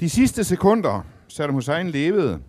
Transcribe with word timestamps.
De 0.00 0.10
sidste 0.10 0.44
sekunder, 0.44 1.02
Saddam 1.28 1.54
Hussein 1.54 1.90
levede, 1.90 2.42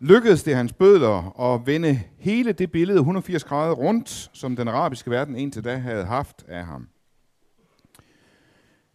lykkedes 0.00 0.42
det 0.42 0.56
hans 0.56 0.72
bødler 0.72 1.40
at 1.40 1.66
vende 1.66 2.00
hele 2.18 2.52
det 2.52 2.72
billede 2.72 2.98
180 2.98 3.44
grader 3.44 3.74
rundt, 3.74 4.30
som 4.32 4.56
den 4.56 4.68
arabiske 4.68 5.10
verden 5.10 5.36
indtil 5.36 5.64
da 5.64 5.76
havde 5.76 6.04
haft 6.04 6.44
af 6.48 6.64
ham. 6.64 6.88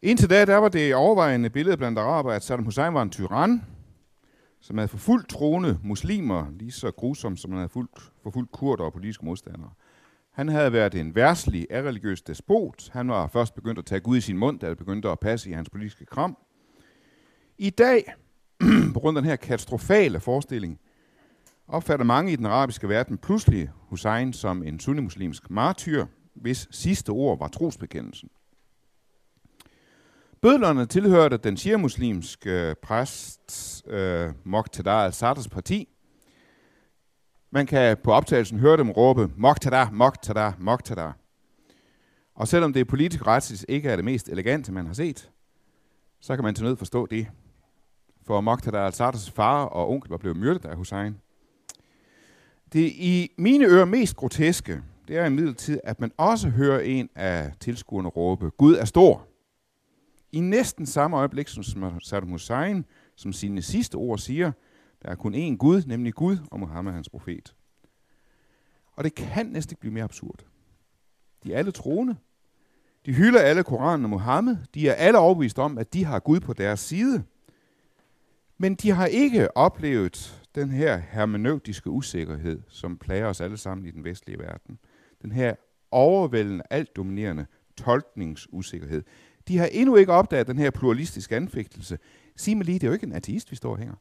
Indtil 0.02 0.30
da, 0.30 0.46
der 0.46 0.56
var 0.56 0.70
det 0.70 0.96
overvejende 0.96 1.50
billede 1.50 1.78
blandt 1.78 2.00
araber, 2.00 2.32
at 2.32 2.44
Saddam 2.44 2.66
Hussein 2.66 2.94
var 2.94 3.02
en 3.02 3.10
tyran, 3.10 3.66
som 4.60 4.78
havde 4.78 4.88
forfulgt 4.88 5.30
troende 5.30 5.80
muslimer, 5.84 6.46
lige 6.60 6.72
så 6.72 6.92
grusom 6.92 7.38
som 7.38 7.52
han 7.52 7.58
havde 7.58 7.70
fulgt, 7.70 8.12
forfulgt 8.24 8.52
kurder 8.52 8.84
og 8.84 8.94
politiske 8.94 9.26
modstandere. 9.26 9.72
Han 10.32 10.50
havde 10.50 10.74
været 10.74 10.96
en 10.96 11.16
værslig, 11.16 11.68
religiøs 11.72 12.22
despot. 12.22 12.90
Han 12.92 13.10
var 13.10 13.28
først 13.28 13.56
begyndt 13.56 13.80
at 13.80 13.86
tage 13.86 14.02
Gud 14.02 14.18
i 14.18 14.22
sin 14.22 14.38
mund, 14.38 14.60
da 14.60 14.70
det 14.70 14.78
begyndte 14.78 15.10
at 15.10 15.20
passe 15.20 15.50
i 15.50 15.54
hans 15.54 15.70
politiske 15.70 16.06
kram. 16.06 16.38
I 17.60 17.70
dag, 17.70 18.14
på 18.94 19.00
grund 19.00 19.18
af 19.18 19.22
den 19.22 19.30
her 19.30 19.36
katastrofale 19.36 20.20
forestilling, 20.20 20.80
opfatter 21.68 22.06
mange 22.06 22.32
i 22.32 22.36
den 22.36 22.46
arabiske 22.46 22.90
verden 22.90 23.18
pludselig 23.18 23.70
Hussein 23.76 24.34
som 24.34 24.64
en 24.64 24.80
sunnimuslimsk 24.80 25.50
martyr, 25.50 26.06
hvis 26.34 26.68
sidste 26.72 27.10
ord 27.10 27.40
var 27.40 27.48
trosbekendelsen. 27.48 28.30
Bødlerne 30.42 30.86
tilhørte 30.86 31.38
den 31.38 31.58
shia-muslimske 31.58 32.76
præst 32.82 33.84
øh, 33.88 34.28
øh 34.28 34.34
Moqtada 34.44 34.92
al-Sadrs 34.92 35.50
parti. 35.50 35.90
Man 37.52 37.66
kan 37.66 37.98
på 38.04 38.12
optagelsen 38.12 38.60
høre 38.60 38.78
dem 38.78 38.92
råbe 38.92 39.30
Moqtada, 39.36 39.90
Moqtada, 39.92 40.54
Moqtada. 40.60 41.12
Og 42.36 42.48
selvom 42.48 42.74
det 42.74 42.88
politisk 42.88 43.28
retligt 43.28 43.66
ikke 43.70 43.90
er 43.90 43.96
det 43.96 44.06
mest 44.06 44.30
elegante, 44.30 44.72
man 44.72 44.86
har 44.86 44.94
set, 44.94 45.32
så 46.20 46.36
kan 46.36 46.44
man 46.44 46.56
til 46.56 46.66
nød 46.66 46.78
forstå 46.78 47.06
det. 47.06 47.28
For 48.28 48.42
Moqtada 48.42 48.78
al-Sadrs 48.78 49.32
far 49.32 49.66
og 49.66 49.90
onkel 49.90 50.10
var 50.10 50.18
blevet 50.18 50.38
myrdet 50.38 50.66
af 50.66 50.76
Hussein. 50.76 51.18
Det 52.74 52.92
i 52.92 53.32
mine 53.38 53.66
ører 53.66 53.86
mest 53.86 54.16
groteske, 54.16 54.82
det 55.08 55.18
er 55.18 55.26
imidlertid, 55.26 55.80
at 55.84 56.00
man 56.00 56.12
også 56.18 56.50
hører 56.50 56.80
en 56.80 57.10
af 57.16 57.52
tilskuerne 57.60 58.10
råbe, 58.10 58.50
Gud 58.50 58.76
er 58.76 58.86
stor. 58.86 59.28
I 60.32 60.40
næsten 60.40 60.86
samme 60.86 61.18
øjeblik, 61.18 61.48
som 61.48 61.64
Saddam 62.00 62.30
Hussein, 62.30 62.86
som 63.16 63.34
sine 63.34 63.62
sidste 63.62 63.96
ord 63.96 64.18
siger, 64.18 64.52
der 65.02 65.10
er 65.10 65.16
kun 65.16 65.36
én 65.36 65.56
Gud, 65.58 65.84
nemlig 65.86 66.14
Gud 66.14 66.38
og 66.52 66.60
Muhammed, 66.60 66.94
hans 66.94 67.10
profet. 67.10 67.56
Og 68.92 69.04
det 69.04 69.16
kan 69.16 69.46
næsten 69.46 69.74
ikke 69.74 69.82
blive 69.82 69.94
mere 69.94 70.04
absurd. 70.04 70.46
De 71.44 71.54
er 71.54 71.58
alle 71.58 71.72
troende. 71.72 72.16
De 73.06 73.14
hylder 73.14 73.40
alle 73.40 73.64
Koranen 73.64 74.04
og 74.04 74.10
Muhammed. 74.10 74.58
De 74.74 74.90
er 74.90 74.94
alle 74.94 75.20
overbevist 75.20 75.60
om, 75.60 75.78
at 75.78 75.94
de 75.94 76.06
har 76.06 76.20
Gud 76.20 76.40
på 76.40 76.54
deres 76.54 76.80
side. 76.80 77.24
Men 78.58 78.76
de 78.76 78.92
har 78.92 79.06
ikke 79.06 79.58
oplevet 79.58 80.44
den 80.56 80.70
her 80.70 80.98
hermeneutiske 80.98 81.90
usikkerhed, 81.90 82.62
som 82.68 82.98
plager 82.98 83.28
os 83.28 83.42
alle 83.42 83.58
sammen 83.58 83.86
i 83.86 83.92
den 83.92 84.04
vestlige 84.04 84.40
verden. 84.40 84.80
Den 85.22 85.32
her 85.32 85.56
overvældende, 85.92 86.64
alt 86.70 86.96
dominerende 86.96 87.46
tolkningsusikkerhed. 87.78 89.04
De 89.48 89.58
har 89.58 89.66
endnu 89.66 89.96
ikke 89.96 90.12
opdaget 90.12 90.48
den 90.48 90.58
her 90.58 90.72
pluralistiske 90.72 91.36
anfægtelse. 91.36 92.00
Sig 92.36 92.58
mig 92.58 92.66
lige, 92.66 92.80
det 92.80 92.84
er 92.84 92.88
jo 92.88 92.94
ikke 92.94 93.06
en 93.06 93.14
ateist, 93.14 93.52
vi 93.52 93.56
står 93.56 93.72
og 93.72 93.78
hænger. 93.78 93.96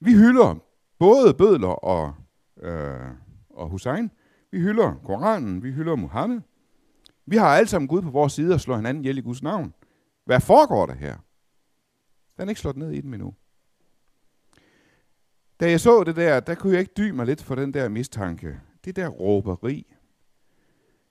Vi 0.00 0.12
hylder 0.12 0.54
både 0.98 1.34
bødler 1.34 1.68
og, 1.68 2.14
øh, 2.62 3.10
og 3.50 3.68
Hussein. 3.68 4.10
Vi 4.50 4.60
hylder 4.60 4.94
Koranen, 5.04 5.62
vi 5.62 5.72
hylder 5.72 5.96
Muhammed. 5.96 6.40
Vi 7.26 7.36
har 7.36 7.46
alle 7.46 7.68
sammen 7.68 7.88
Gud 7.88 8.02
på 8.02 8.10
vores 8.10 8.32
side 8.32 8.54
og 8.54 8.60
slår 8.60 8.76
hinanden 8.76 9.04
ihjel 9.04 9.18
i 9.18 9.20
Guds 9.20 9.42
navn. 9.42 9.74
Hvad 10.24 10.40
foregår 10.40 10.86
der 10.86 10.94
her? 10.94 11.16
Den 12.36 12.48
er 12.48 12.48
ikke 12.48 12.60
slået 12.60 12.76
ned 12.76 12.90
i 12.90 13.00
den 13.00 13.14
endnu. 13.14 13.34
Da 15.60 15.70
jeg 15.70 15.80
så 15.80 16.04
det 16.04 16.16
der, 16.16 16.40
der 16.40 16.54
kunne 16.54 16.72
jeg 16.72 16.80
ikke 16.80 16.92
dy 16.96 17.10
mig 17.10 17.26
lidt 17.26 17.42
for 17.42 17.54
den 17.54 17.74
der 17.74 17.88
mistanke. 17.88 18.60
Det 18.84 18.96
der 18.96 19.08
råberi. 19.08 19.94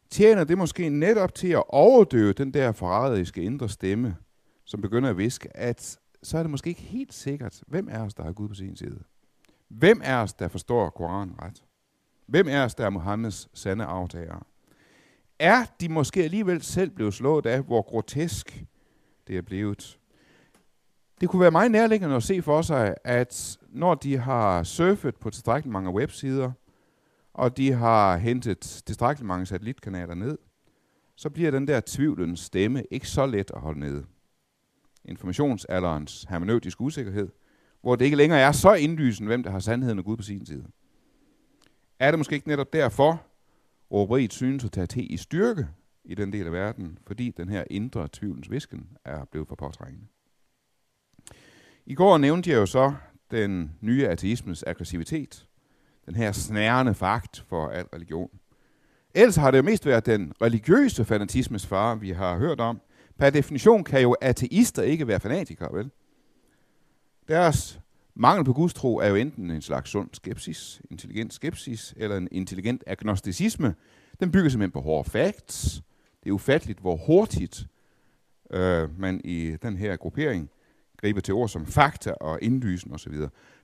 Tjener 0.09 0.43
det 0.43 0.57
måske 0.57 0.89
netop 0.89 1.35
til 1.35 1.47
at 1.47 1.63
overdøve 1.67 2.33
den 2.33 2.53
der 2.53 2.71
forræderiske 2.71 3.43
indre 3.43 3.69
stemme, 3.69 4.17
som 4.65 4.81
begynder 4.81 5.09
at 5.09 5.17
viske, 5.17 5.57
at 5.57 5.99
så 6.23 6.37
er 6.37 6.43
det 6.43 6.49
måske 6.49 6.69
ikke 6.69 6.81
helt 6.81 7.13
sikkert, 7.13 7.63
hvem 7.67 7.87
er 7.91 8.03
os, 8.03 8.13
der 8.13 8.23
har 8.23 8.31
Gud 8.33 8.47
på 8.47 8.53
sin 8.53 8.75
side. 8.75 9.03
Hvem 9.67 10.01
er 10.03 10.17
os, 10.17 10.33
der 10.33 10.47
forstår 10.47 10.89
Koranen 10.89 11.35
ret? 11.41 11.63
Hvem 12.25 12.47
er 12.49 12.63
os, 12.63 12.75
der 12.75 12.85
er 12.85 12.89
Mohammeds 12.89 13.49
sande 13.53 13.83
aftager? 13.83 14.47
Er 15.39 15.65
de 15.81 15.89
måske 15.89 16.23
alligevel 16.23 16.61
selv 16.61 16.89
blevet 16.89 17.13
slået 17.13 17.45
af, 17.45 17.61
hvor 17.61 17.81
grotesk 17.81 18.63
det 19.27 19.37
er 19.37 19.41
blevet? 19.41 19.99
Det 21.23 21.29
kunne 21.29 21.41
være 21.41 21.51
meget 21.51 21.71
nærliggende 21.71 22.15
at 22.15 22.23
se 22.23 22.41
for 22.41 22.61
sig, 22.61 22.95
at 23.03 23.57
når 23.69 23.95
de 23.95 24.17
har 24.17 24.63
surfet 24.63 25.15
på 25.15 25.29
tilstrækkeligt 25.29 25.71
mange 25.71 25.89
websider, 25.89 26.51
og 27.33 27.57
de 27.57 27.71
har 27.71 28.17
hentet 28.17 28.59
tilstrækkeligt 28.59 29.27
mange 29.27 29.45
satellitkanaler 29.45 30.15
ned, 30.15 30.37
så 31.15 31.29
bliver 31.29 31.51
den 31.51 31.67
der 31.67 31.81
tvivlens 31.85 32.39
stemme 32.39 32.83
ikke 32.91 33.07
så 33.07 33.25
let 33.25 33.51
at 33.55 33.61
holde 33.61 33.79
nede. 33.79 34.05
Informationsalderens 35.05 36.25
hermeneutiske 36.29 36.81
usikkerhed, 36.81 37.29
hvor 37.81 37.95
det 37.95 38.05
ikke 38.05 38.17
længere 38.17 38.39
er 38.39 38.51
så 38.51 38.73
indlysende, 38.73 39.27
hvem 39.27 39.43
der 39.43 39.51
har 39.51 39.59
sandheden 39.59 39.99
og 39.99 40.05
Gud 40.05 40.17
på 40.17 40.23
sin 40.23 40.45
side. 40.45 40.65
Er 41.99 42.11
det 42.11 42.19
måske 42.19 42.35
ikke 42.35 42.47
netop 42.47 42.73
derfor, 42.73 43.23
råberiet 43.91 44.33
synes 44.33 44.65
at 44.65 44.71
tage 44.71 44.87
til 44.87 45.13
i 45.13 45.17
styrke 45.17 45.67
i 46.03 46.15
den 46.15 46.33
del 46.33 46.45
af 46.45 46.51
verden, 46.51 46.97
fordi 47.07 47.31
den 47.37 47.49
her 47.49 47.63
indre 47.69 48.07
tvivlens 48.13 48.51
visken 48.51 48.87
er 49.05 49.25
blevet 49.25 49.47
for 49.47 49.55
påtrængende. 49.55 50.07
I 51.85 51.93
går 51.93 52.17
nævnte 52.17 52.49
jeg 52.49 52.57
jo 52.57 52.65
så 52.65 52.93
den 53.31 53.71
nye 53.81 54.07
ateismens 54.07 54.63
aggressivitet, 54.67 55.47
den 56.05 56.15
her 56.15 56.31
snærende 56.31 56.93
fakt 56.93 57.45
for 57.49 57.67
al 57.67 57.85
religion. 57.93 58.29
Ellers 59.13 59.35
har 59.35 59.51
det 59.51 59.57
jo 59.57 59.63
mest 59.63 59.85
været 59.85 60.05
den 60.05 60.33
religiøse 60.41 61.05
fanatismes 61.05 61.65
far, 61.65 61.95
vi 61.95 62.11
har 62.11 62.37
hørt 62.37 62.59
om. 62.59 62.81
Per 63.19 63.29
definition 63.29 63.83
kan 63.83 64.01
jo 64.01 64.15
ateister 64.21 64.83
ikke 64.83 65.07
være 65.07 65.19
fanatikere, 65.19 65.73
vel? 65.73 65.91
Deres 67.27 67.79
mangel 68.15 68.45
på 68.45 68.53
gudstro 68.53 68.97
er 68.97 69.07
jo 69.07 69.15
enten 69.15 69.51
en 69.51 69.61
slags 69.61 69.89
sund 69.89 70.09
skepsis, 70.13 70.81
intelligent 70.91 71.33
skepsis, 71.33 71.93
eller 71.97 72.17
en 72.17 72.27
intelligent 72.31 72.83
agnosticisme. 72.87 73.75
Den 74.19 74.31
bygger 74.31 74.49
simpelthen 74.49 74.71
på 74.71 74.81
hårde 74.81 75.09
facts. 75.09 75.83
Det 76.23 76.29
er 76.29 76.33
ufatteligt, 76.33 76.79
hvor 76.79 76.95
hurtigt 76.95 77.67
øh, 78.51 78.99
man 78.99 79.21
i 79.23 79.57
den 79.61 79.77
her 79.77 79.95
gruppering 79.95 80.49
griber 81.03 81.21
til 81.21 81.33
ord 81.33 81.49
som 81.49 81.65
fakta 81.65 82.11
og 82.11 82.39
indlysen 82.41 82.93
osv. 82.93 83.13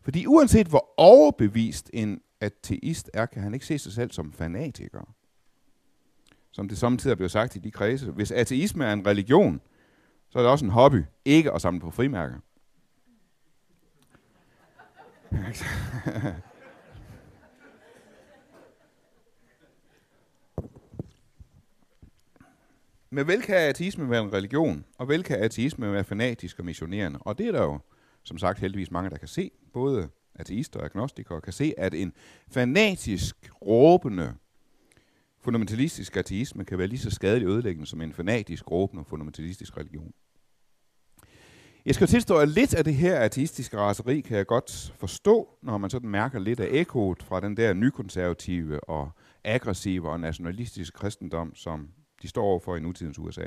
Fordi 0.02 0.26
uanset 0.26 0.68
hvor 0.68 0.94
overbevist 0.98 1.90
en 1.94 2.22
ateist 2.42 3.10
er, 3.14 3.26
kan 3.26 3.44
han 3.44 3.54
ikke 3.54 3.66
se 3.66 3.78
sig 3.78 3.94
selv 3.94 4.12
som 4.12 4.34
fanatiker. 4.34 5.16
Som 6.52 6.70
det 6.70 6.78
samtidig 6.78 7.18
bliver 7.18 7.30
sagt 7.30 7.56
i 7.56 7.60
de 7.60 7.72
kredse. 7.72 8.12
Hvis 8.12 8.32
ateisme 8.32 8.86
er 8.86 8.94
en 8.94 9.08
religion, 9.08 9.62
så 10.30 10.40
er 10.40 10.44
det 10.44 10.52
også 10.52 10.66
en 10.66 10.72
hobby, 10.72 11.04
ikke 11.26 11.52
at 11.52 11.62
samle 11.62 11.80
på 11.80 11.92
frimærker. 11.92 12.40
Men 23.10 23.28
vel 23.28 23.42
kan 23.42 23.56
ateisme 23.56 24.10
være 24.10 24.24
en 24.24 24.34
religion, 24.34 24.86
og 24.98 25.08
vel 25.08 25.24
kan 25.24 25.40
ateisme 25.40 25.94
være 25.94 26.04
fanatisk 26.04 26.60
og 26.60 26.66
missionerende. 26.66 27.20
Og 27.22 27.38
det 27.38 27.48
er 27.48 27.52
der 27.52 27.64
jo, 27.64 27.80
som 28.24 28.38
sagt, 28.38 28.60
heldigvis 28.60 28.92
mange, 28.92 29.10
der 29.10 29.18
kan 29.18 29.28
se. 29.28 29.52
Både 29.74 30.10
ateister 30.36 30.80
og 30.80 30.86
agnostikere 30.86 31.42
kan 31.42 31.54
se, 31.54 31.74
at 31.78 31.94
en 31.94 32.14
fanatisk, 32.52 33.52
råbende, 33.62 34.34
fundamentalistisk 35.42 36.18
ateisme 36.18 36.66
kan 36.66 36.78
være 36.78 36.88
lige 36.88 37.00
så 37.00 37.10
skadelig 37.10 37.48
ødelæggende 37.48 37.88
som 37.88 38.02
en 38.02 38.14
fanatisk, 38.14 38.72
råbende, 38.72 39.06
fundamentalistisk 39.06 39.78
religion. 39.78 40.14
Jeg 41.86 41.96
skal 41.96 42.08
tilstå, 42.08 42.38
at 42.38 42.50
lidt 42.50 42.74
af 42.74 42.84
det 42.84 42.96
her 42.96 43.20
ateistiske 43.20 43.78
raseri 43.78 44.22
kan 44.22 44.38
jeg 44.38 44.48
godt 44.48 44.94
forstå, 44.98 45.50
når 45.62 45.78
man 45.78 45.90
sådan 45.90 46.10
mærker 46.10 46.40
lidt 46.40 46.60
af 46.60 46.68
ekkoet 46.72 47.24
fra 47.24 47.40
den 47.40 47.58
der 47.58 47.74
nykonservative 47.74 48.90
og 48.90 49.12
aggressive 49.44 50.10
og 50.10 50.20
nationalistiske 50.20 50.98
kristendom, 50.98 51.56
som 51.56 51.90
de 52.22 52.28
står 52.28 52.44
overfor 52.44 52.76
i 52.76 52.80
nutidens 52.80 53.20
USA. 53.20 53.46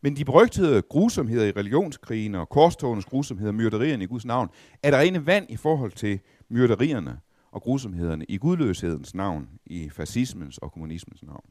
Men 0.00 0.16
de 0.16 0.24
berygtede 0.24 0.82
grusomheder 0.82 1.46
i 1.46 1.50
religionskrigen 1.50 2.34
og 2.34 2.48
korstogenes 2.48 3.04
grusomheder, 3.04 3.52
myrderierne 3.52 4.04
i 4.04 4.06
Guds 4.06 4.24
navn, 4.24 4.48
er 4.82 4.90
der 4.90 4.98
rene 4.98 5.26
vand 5.26 5.46
i 5.48 5.56
forhold 5.56 5.92
til 5.92 6.20
myrderierne 6.48 7.20
og 7.52 7.62
grusomhederne 7.62 8.24
i 8.24 8.38
gudløshedens 8.38 9.14
navn, 9.14 9.48
i 9.66 9.90
fascismens 9.90 10.58
og 10.58 10.72
kommunismens 10.72 11.22
navn. 11.22 11.44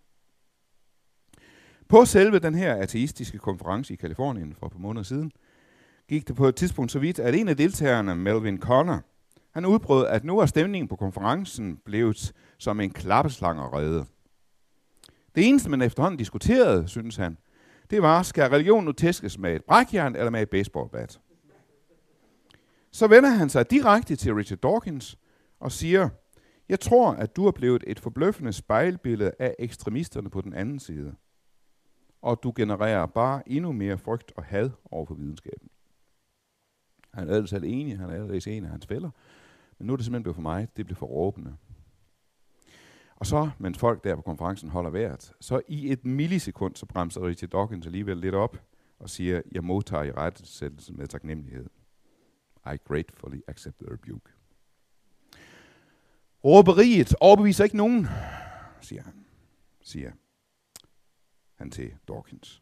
På 1.89 2.05
selve 2.05 2.39
den 2.39 2.55
her 2.55 2.75
ateistiske 2.75 3.37
konference 3.37 3.93
i 3.93 3.95
Kalifornien 3.95 4.55
for 4.59 4.65
et 4.65 4.71
par 4.71 4.79
måneder 4.79 5.03
siden, 5.03 5.31
gik 6.09 6.27
det 6.27 6.35
på 6.35 6.47
et 6.47 6.55
tidspunkt 6.55 6.91
så 6.91 6.99
vidt, 6.99 7.19
at 7.19 7.35
en 7.35 7.47
af 7.47 7.57
deltagerne, 7.57 8.15
Melvin 8.15 8.59
Connor, 8.59 9.01
han 9.53 9.65
udbrød, 9.65 10.07
at 10.07 10.23
nu 10.23 10.39
er 10.39 10.45
stemningen 10.45 10.87
på 10.87 10.95
konferencen 10.95 11.77
blevet 11.85 12.33
som 12.57 12.79
en 12.79 12.89
klappeslangerede. 12.89 14.05
Det 15.37 15.49
eneste, 15.49 15.69
man 15.69 15.81
efterhånden 15.81 16.17
diskuterede, 16.17 16.87
synes 16.87 17.15
han, 17.15 17.37
det 17.89 18.01
var, 18.01 18.23
skal 18.23 18.49
religion 18.49 18.83
nu 18.83 18.91
tæskes 18.91 19.37
med 19.37 19.55
et 19.55 19.63
brækjern 19.63 20.15
eller 20.15 20.29
med 20.29 20.41
et 20.41 20.49
baseballbat? 20.49 21.19
Så 22.91 23.07
vender 23.07 23.29
han 23.29 23.49
sig 23.49 23.71
direkte 23.71 24.15
til 24.15 24.33
Richard 24.33 24.59
Dawkins 24.59 25.17
og 25.59 25.71
siger, 25.71 26.09
jeg 26.69 26.79
tror, 26.79 27.11
at 27.11 27.35
du 27.35 27.47
er 27.47 27.51
blevet 27.51 27.83
et 27.87 27.99
forbløffende 27.99 28.53
spejlbillede 28.53 29.31
af 29.39 29.55
ekstremisterne 29.59 30.29
på 30.29 30.41
den 30.41 30.53
anden 30.53 30.79
side. 30.79 31.15
Og 32.21 32.39
du 32.43 32.53
genererer 32.55 33.05
bare 33.05 33.49
endnu 33.49 33.71
mere 33.71 33.97
frygt 33.97 34.33
og 34.35 34.43
had 34.43 34.69
over 34.91 35.05
for 35.05 35.15
videnskaben. 35.15 35.69
Han 37.13 37.29
er 37.29 37.33
ellers 37.33 37.49
selv 37.49 37.63
enig, 37.63 37.99
han 37.99 38.09
er 38.09 38.13
allerede 38.13 38.57
en 38.57 38.63
af 38.63 38.69
hans 38.69 38.87
fælder. 38.87 39.09
Men 39.77 39.87
nu 39.87 39.93
er 39.93 39.97
det 39.97 40.05
simpelthen 40.05 40.23
blevet 40.23 40.35
for 40.35 40.41
mig, 40.41 40.67
det 40.77 40.85
blev 40.85 40.95
for 40.95 41.05
råbende. 41.05 41.55
Og 43.19 43.25
så, 43.25 43.49
mens 43.59 43.77
folk 43.77 44.03
der 44.03 44.15
på 44.15 44.21
konferencen 44.21 44.69
holder 44.69 44.89
vejret, 44.89 45.33
så 45.39 45.61
i 45.67 45.91
et 45.91 46.05
millisekund, 46.05 46.75
så 46.75 46.85
bremser 46.85 47.27
Richard 47.27 47.49
Dawkins 47.49 47.85
alligevel 47.85 48.17
lidt 48.17 48.35
op 48.35 48.57
og 48.99 49.09
siger, 49.09 49.41
jeg 49.51 49.63
modtager 49.63 50.03
i 50.03 50.11
rettesættelse 50.11 50.93
med 50.93 51.07
taknemmelighed. 51.07 51.65
I 52.73 52.77
gratefully 52.85 53.39
accept 53.47 53.79
the 53.79 53.93
rebuke. 53.93 54.31
Råberiet 56.43 57.15
overbeviser 57.21 57.63
ikke 57.63 57.77
nogen, 57.77 58.07
siger 58.81 59.03
han, 59.03 59.25
siger 59.81 60.11
han 61.55 61.71
til 61.71 61.93
Dawkins. 62.07 62.61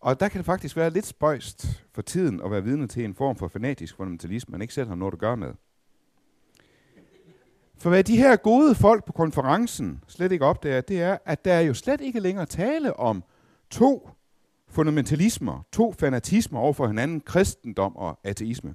Og 0.00 0.20
der 0.20 0.28
kan 0.28 0.38
det 0.38 0.46
faktisk 0.46 0.76
være 0.76 0.90
lidt 0.90 1.06
spøjst 1.06 1.86
for 1.92 2.02
tiden 2.02 2.40
at 2.40 2.50
være 2.50 2.64
vidne 2.64 2.86
til 2.86 3.04
en 3.04 3.14
form 3.14 3.36
for 3.36 3.48
fanatisk 3.48 3.96
fundamentalisme, 3.96 4.52
man 4.52 4.62
ikke 4.62 4.74
selv 4.74 4.88
har 4.88 4.94
noget 4.94 5.12
at 5.12 5.18
gøre 5.18 5.36
med. 5.36 5.54
For 7.78 7.88
hvad 7.88 8.04
de 8.04 8.16
her 8.16 8.36
gode 8.36 8.74
folk 8.74 9.04
på 9.04 9.12
konferencen 9.12 10.04
slet 10.08 10.32
ikke 10.32 10.44
opdager, 10.44 10.80
det 10.80 11.02
er, 11.02 11.18
at 11.24 11.44
der 11.44 11.52
er 11.52 11.60
jo 11.60 11.74
slet 11.74 12.00
ikke 12.00 12.20
længere 12.20 12.46
tale 12.46 12.96
om 12.96 13.24
to 13.70 14.10
fundamentalismer, 14.68 15.66
to 15.72 15.92
fanatismer 15.92 16.60
over 16.60 16.72
for 16.72 16.86
hinanden, 16.86 17.20
kristendom 17.20 17.96
og 17.96 18.18
ateisme. 18.24 18.74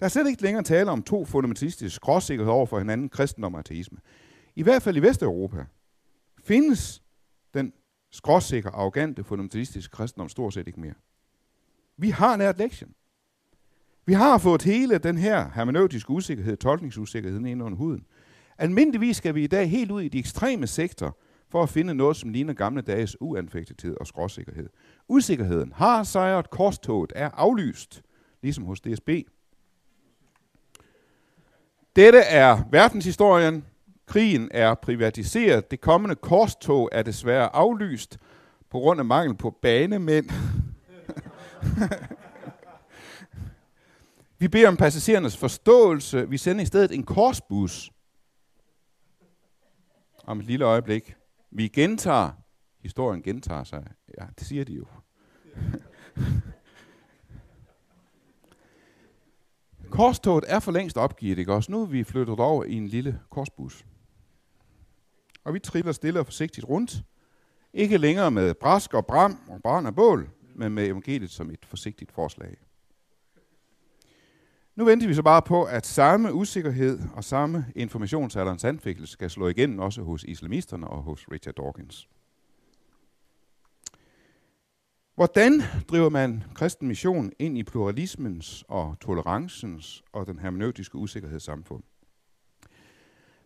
Der 0.00 0.06
er 0.06 0.08
slet 0.08 0.28
ikke 0.28 0.42
længere 0.42 0.62
tale 0.62 0.90
om 0.90 1.02
to 1.02 1.24
fundamentalistiske 1.24 1.94
skråsikkerheder 1.94 2.54
over 2.54 2.66
for 2.66 2.78
hinanden, 2.78 3.08
kristendom 3.08 3.54
og 3.54 3.60
ateisme. 3.60 3.98
I 4.56 4.62
hvert 4.62 4.82
fald 4.82 4.96
i 4.96 5.02
Vesteuropa 5.02 5.64
findes 6.44 7.02
den 7.54 7.72
skråsikre, 8.10 8.70
arrogante, 8.70 9.24
fundamentalistiske 9.24 9.90
kristendom 9.92 10.28
stort 10.28 10.54
set 10.54 10.66
ikke 10.66 10.80
mere. 10.80 10.94
Vi 11.96 12.10
har 12.10 12.36
nært 12.36 12.58
lektien. 12.58 12.94
Vi 14.06 14.12
har 14.12 14.38
fået 14.38 14.62
hele 14.62 14.98
den 14.98 15.18
her 15.18 15.50
hermeneutiske 15.54 16.10
usikkerhed, 16.10 16.56
tolkningsusikkerheden 16.56 17.46
ind 17.46 17.62
under 17.62 17.78
huden. 17.78 18.04
Almindeligvis 18.58 19.16
skal 19.16 19.34
vi 19.34 19.44
i 19.44 19.46
dag 19.46 19.70
helt 19.70 19.90
ud 19.90 20.02
i 20.02 20.08
de 20.08 20.18
ekstreme 20.18 20.66
sektor 20.66 21.18
for 21.48 21.62
at 21.62 21.68
finde 21.68 21.94
noget, 21.94 22.16
som 22.16 22.30
ligner 22.30 22.52
gamle 22.52 22.82
dages 22.82 23.16
uanfægtethed 23.20 23.96
og 24.00 24.06
skråsikkerhed. 24.06 24.68
Usikkerheden 25.08 25.72
har 25.76 26.02
sejret, 26.02 26.50
korstoget 26.50 27.12
er 27.16 27.30
aflyst, 27.30 28.02
ligesom 28.42 28.64
hos 28.64 28.80
DSB. 28.80 29.08
Dette 31.96 32.18
er 32.18 32.58
verdenshistorien. 32.70 33.64
Krigen 34.06 34.48
er 34.50 34.74
privatiseret. 34.74 35.70
Det 35.70 35.80
kommende 35.80 36.14
korstog 36.14 36.88
er 36.92 37.02
desværre 37.02 37.54
aflyst 37.56 38.18
på 38.70 38.78
grund 38.78 39.00
af 39.00 39.04
mangel 39.06 39.36
på 39.36 39.50
banemænd. 39.62 40.30
Vi 44.42 44.48
beder 44.48 44.68
om 44.68 44.76
passagerernes 44.76 45.36
forståelse. 45.36 46.28
Vi 46.28 46.36
sender 46.36 46.62
i 46.62 46.66
stedet 46.66 46.92
en 46.92 47.02
korsbus. 47.02 47.92
Om 50.24 50.40
et 50.40 50.46
lille 50.46 50.64
øjeblik. 50.64 51.14
Vi 51.50 51.68
gentager. 51.68 52.30
Historien 52.80 53.22
gentager 53.22 53.64
sig. 53.64 53.86
Ja, 54.18 54.26
det 54.38 54.46
siger 54.46 54.64
de 54.64 54.72
jo. 54.72 54.86
Korstoget 59.90 60.44
er 60.48 60.60
for 60.60 60.72
længst 60.72 60.96
opgivet, 60.96 61.38
ikke 61.38 61.52
også? 61.52 61.72
Nu 61.72 61.82
er 61.82 61.86
vi 61.86 62.04
flyttet 62.04 62.40
over 62.40 62.64
i 62.64 62.72
en 62.72 62.88
lille 62.88 63.20
korsbus. 63.30 63.86
Og 65.44 65.54
vi 65.54 65.58
triller 65.58 65.92
stille 65.92 66.20
og 66.20 66.26
forsigtigt 66.26 66.68
rundt. 66.68 67.02
Ikke 67.72 67.98
længere 67.98 68.30
med 68.30 68.54
brask 68.54 68.94
og 68.94 69.06
bram 69.06 69.38
og 69.48 69.62
barn 69.62 69.86
og 69.86 69.94
bål, 69.94 70.30
men 70.54 70.72
med 70.72 70.86
evangeliet 70.86 71.30
som 71.30 71.50
et 71.50 71.66
forsigtigt 71.66 72.12
forslag. 72.12 72.56
Nu 74.76 74.84
venter 74.84 75.06
vi 75.06 75.14
så 75.14 75.22
bare 75.22 75.42
på, 75.42 75.64
at 75.64 75.86
samme 75.86 76.34
usikkerhed 76.34 77.00
og 77.14 77.24
samme 77.24 77.66
informationsalderens 77.76 78.64
anfægtelse 78.64 79.12
skal 79.12 79.30
slå 79.30 79.48
igennem 79.48 79.78
også 79.78 80.02
hos 80.02 80.24
islamisterne 80.24 80.88
og 80.88 81.02
hos 81.02 81.26
Richard 81.32 81.54
Dawkins. 81.54 82.08
Hvordan 85.14 85.62
driver 85.88 86.08
man 86.08 86.44
kristen 86.54 86.88
mission 86.88 87.32
ind 87.38 87.58
i 87.58 87.62
pluralismens 87.62 88.64
og 88.68 88.96
tolerancens 89.00 90.02
og 90.12 90.26
den 90.26 90.38
hermeneutiske 90.38 90.98
usikkerhedssamfund? 90.98 91.82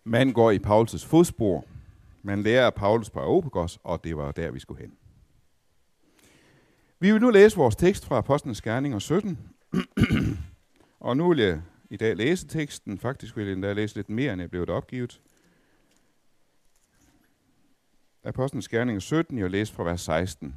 Man 0.05 0.33
går 0.33 0.51
i 0.51 0.59
Paulus' 0.59 1.07
fodspor. 1.07 1.65
Man 2.23 2.43
lærer 2.43 2.67
af 2.67 2.75
Paulus 2.75 3.11
på 3.11 3.21
Areopagos, 3.21 3.79
og 3.85 4.05
det 4.05 4.17
var 4.17 4.33
der, 4.33 4.51
vi 4.51 4.61
skulle 4.61 4.81
hen. 4.81 4.93
Vi 7.01 7.13
vil 7.13 7.21
nu 7.21 7.31
læse 7.31 7.57
vores 7.57 7.77
tekst 7.77 8.07
fra 8.07 8.19
Apostlenes 8.19 8.63
Gerninger 8.63 8.99
17. 8.99 9.39
og 11.01 11.17
nu 11.17 11.29
vil 11.29 11.39
jeg 11.39 11.63
i 11.91 11.97
dag 11.97 12.17
læse 12.17 12.47
teksten. 12.47 12.99
Faktisk 12.99 13.37
vil 13.37 13.47
jeg 13.47 13.53
endda 13.53 13.73
læse 13.73 13.95
lidt 13.95 14.09
mere, 14.09 14.33
end 14.33 14.41
jeg 14.41 14.51
blev 14.51 14.67
det 14.67 14.75
opgivet. 14.75 15.21
Apostlenes 18.25 18.69
Gerninger 18.69 19.01
17, 19.01 19.39
jeg 19.39 19.51
læser 19.51 19.75
fra 19.75 19.85
vers 19.85 20.01
16. 20.01 20.57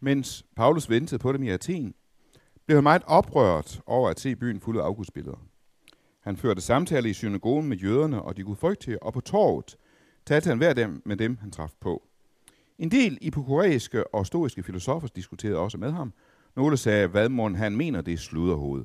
Mens 0.00 0.46
Paulus 0.56 0.90
ventede 0.90 1.18
på 1.18 1.32
dem 1.32 1.42
i 1.42 1.48
Athen, 1.50 1.94
blev 2.66 2.76
han 2.76 2.82
meget 2.82 3.02
oprørt 3.06 3.80
over 3.86 4.10
at 4.10 4.20
se 4.20 4.36
byen 4.36 4.60
fuld 4.60 4.78
af 4.78 4.82
augustbilleder. 4.82 5.53
Han 6.24 6.36
førte 6.36 6.60
samtale 6.60 7.10
i 7.10 7.12
synagogen 7.12 7.68
med 7.68 7.76
jøderne 7.76 8.22
og 8.22 8.36
de 8.36 8.44
gudfrygtige, 8.44 9.02
og 9.02 9.12
på 9.12 9.20
torvet 9.20 9.76
talte 10.26 10.48
han 10.48 10.58
hver 10.58 10.72
dem 10.72 11.02
med 11.04 11.16
dem, 11.16 11.38
han 11.40 11.50
traf 11.50 11.72
på. 11.80 12.02
En 12.78 12.90
del 12.90 13.18
epikureiske 13.22 14.14
og 14.14 14.26
stoiske 14.26 14.62
filosofer 14.62 15.08
diskuterede 15.08 15.58
også 15.58 15.78
med 15.78 15.92
ham. 15.92 16.12
Nogle 16.56 16.76
sagde, 16.76 17.06
hvad 17.06 17.28
må 17.28 17.48
han 17.48 17.76
mener, 17.76 18.00
det 18.00 18.14
er 18.14 18.18
sludderhoved. 18.18 18.84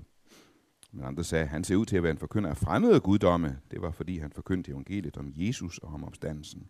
Men 0.92 1.06
andre 1.06 1.24
sagde, 1.24 1.46
han 1.46 1.64
ser 1.64 1.76
ud 1.76 1.86
til 1.86 1.98
at 1.98 2.04
være 2.04 2.12
en 2.12 2.18
forkynder 2.18 2.50
af 2.50 2.58
fremmede 2.58 3.00
guddomme. 3.00 3.58
Det 3.72 3.82
var 3.82 3.92
fordi, 3.92 4.18
han 4.18 4.32
forkyndte 4.32 4.72
evangeliet 4.72 5.18
om 5.18 5.32
Jesus 5.36 5.78
og 5.78 5.94
om 5.94 6.04
opstandelsen. 6.04 6.68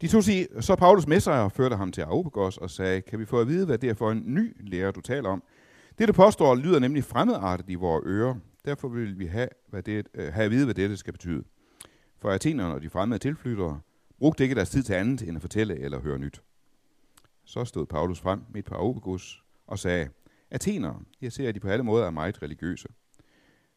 De 0.00 0.08
tog 0.08 0.24
sig, 0.24 0.46
så 0.60 0.76
Paulus 0.76 1.06
med 1.06 1.20
sig 1.20 1.42
og 1.42 1.52
førte 1.52 1.76
ham 1.76 1.92
til 1.92 2.02
Areopagos 2.02 2.56
og 2.56 2.70
sagde, 2.70 3.00
kan 3.00 3.18
vi 3.18 3.24
få 3.24 3.40
at 3.40 3.48
vide, 3.48 3.66
hvad 3.66 3.78
det 3.78 3.90
er 3.90 3.94
for 3.94 4.10
en 4.10 4.22
ny 4.26 4.56
lærer, 4.70 4.90
du 4.90 5.00
taler 5.00 5.28
om? 5.28 5.42
Det, 5.98 6.08
du 6.08 6.12
påstår, 6.12 6.54
lyder 6.54 6.78
nemlig 6.78 7.04
fremmedartet 7.04 7.70
i 7.70 7.74
vores 7.74 8.04
ører. 8.06 8.34
Derfor 8.66 8.88
vil 8.88 9.18
vi 9.18 9.26
have, 9.26 9.48
hvad 9.66 9.82
det, 9.82 10.08
øh, 10.14 10.32
have 10.32 10.44
at 10.44 10.50
vide, 10.50 10.64
hvad 10.64 10.74
det 10.74 10.98
skal 10.98 11.12
betyde. 11.12 11.44
For 12.18 12.30
athenerne 12.30 12.74
og 12.74 12.82
de 12.82 12.90
fremmede 12.90 13.18
tilflyttere 13.18 13.80
brugte 14.18 14.42
ikke 14.42 14.54
deres 14.54 14.70
tid 14.70 14.82
til 14.82 14.92
andet 14.92 15.28
end 15.28 15.36
at 15.36 15.40
fortælle 15.40 15.78
eller 15.78 16.00
høre 16.00 16.18
nyt. 16.18 16.42
Så 17.44 17.64
stod 17.64 17.86
Paulus 17.86 18.20
frem 18.20 18.40
midt 18.54 18.66
på 18.66 18.74
Areopagos 18.74 19.42
og 19.66 19.78
sagde, 19.78 20.08
Athenere, 20.50 21.02
jeg 21.20 21.32
ser, 21.32 21.48
at 21.48 21.54
de 21.54 21.60
på 21.60 21.68
alle 21.68 21.84
måder 21.84 22.06
er 22.06 22.10
meget 22.10 22.42
religiøse. 22.42 22.88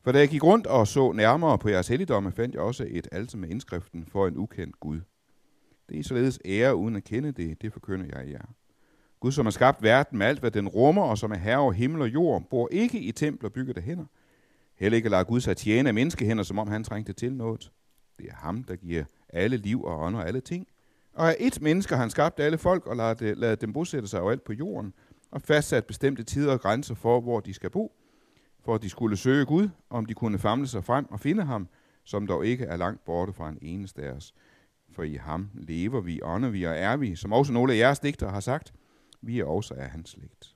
For 0.01 0.11
da 0.11 0.19
jeg 0.19 0.29
gik 0.29 0.43
rundt 0.43 0.67
og 0.67 0.87
så 0.87 1.11
nærmere 1.11 1.57
på 1.57 1.69
jeres 1.69 1.87
helligdomme, 1.87 2.31
fandt 2.31 2.55
jeg 2.55 2.61
også 2.61 2.87
et 2.89 3.07
alter 3.11 3.37
med 3.37 3.49
indskriften 3.49 4.05
for 4.05 4.27
en 4.27 4.37
ukendt 4.37 4.79
Gud. 4.79 5.01
Det 5.89 5.99
er 5.99 6.03
således 6.03 6.39
ære 6.45 6.75
uden 6.75 6.95
at 6.95 7.03
kende 7.03 7.31
det, 7.31 7.61
det 7.61 7.73
forkynder 7.73 8.19
jeg 8.19 8.31
jer. 8.31 8.45
Gud, 9.19 9.31
som 9.31 9.45
har 9.45 9.51
skabt 9.51 9.83
verden 9.83 10.17
med 10.17 10.27
alt, 10.27 10.39
hvad 10.39 10.51
den 10.51 10.67
rummer, 10.67 11.03
og 11.03 11.17
som 11.17 11.31
er 11.31 11.35
herre 11.35 11.57
over 11.57 11.71
himmel 11.71 12.01
og 12.01 12.13
jord, 12.13 12.43
bor 12.49 12.69
ikke 12.71 12.99
i 12.99 13.11
templer 13.11 13.49
bygget 13.49 13.77
af 13.77 13.83
hænder. 13.83 14.05
Heller 14.79 14.95
ikke 14.95 15.09
lader 15.09 15.23
Gud 15.23 15.41
sig 15.41 15.57
tjene 15.57 15.89
af 15.89 15.93
menneskehænder, 15.93 16.43
som 16.43 16.59
om 16.59 16.67
han 16.67 16.83
trængte 16.83 17.13
til 17.13 17.33
noget. 17.33 17.71
Det 18.19 18.27
er 18.29 18.35
ham, 18.35 18.63
der 18.63 18.75
giver 18.75 19.03
alle 19.29 19.57
liv 19.57 19.83
og 19.83 19.99
ånd 19.99 20.15
og 20.15 20.27
alle 20.27 20.41
ting. 20.41 20.67
Og 21.13 21.29
af 21.29 21.35
et 21.39 21.61
menneske 21.61 21.95
har 21.95 22.01
han 22.01 22.09
skabt 22.09 22.39
alle 22.39 22.57
folk 22.57 22.87
og 22.87 22.95
ladet, 22.95 23.21
øh, 23.21 23.37
ladet 23.37 23.61
dem 23.61 23.73
bosætte 23.73 24.07
sig 24.07 24.21
overalt 24.21 24.43
på 24.43 24.53
jorden, 24.53 24.93
og 25.31 25.41
fastsat 25.41 25.85
bestemte 25.85 26.23
tider 26.23 26.51
og 26.51 26.61
grænser 26.61 26.95
for, 26.95 27.21
hvor 27.21 27.39
de 27.39 27.53
skal 27.53 27.69
bo, 27.69 27.91
for 28.65 28.75
at 28.75 28.81
de 28.81 28.89
skulle 28.89 29.17
søge 29.17 29.45
Gud, 29.45 29.69
om 29.89 30.05
de 30.05 30.13
kunne 30.13 30.39
famle 30.39 30.67
sig 30.67 30.83
frem 30.83 31.05
og 31.11 31.19
finde 31.19 31.43
ham, 31.43 31.67
som 32.03 32.27
dog 32.27 32.45
ikke 32.45 32.65
er 32.65 32.77
langt 32.77 33.05
borte 33.05 33.33
fra 33.33 33.49
en 33.49 33.57
eneste 33.61 34.01
af 34.01 34.11
os. 34.11 34.33
For 34.91 35.03
i 35.03 35.15
ham 35.15 35.49
lever 35.53 36.01
vi, 36.01 36.19
ånder 36.23 36.49
vi 36.49 36.63
og 36.63 36.75
er 36.77 36.97
vi, 36.97 37.15
som 37.15 37.33
også 37.33 37.53
nogle 37.53 37.73
af 37.73 37.77
jeres 37.77 37.99
digtere 37.99 38.31
har 38.31 38.39
sagt, 38.39 38.73
vi 39.21 39.39
er 39.39 39.45
også 39.45 39.73
af 39.73 39.89
hans 39.89 40.09
slægt. 40.09 40.55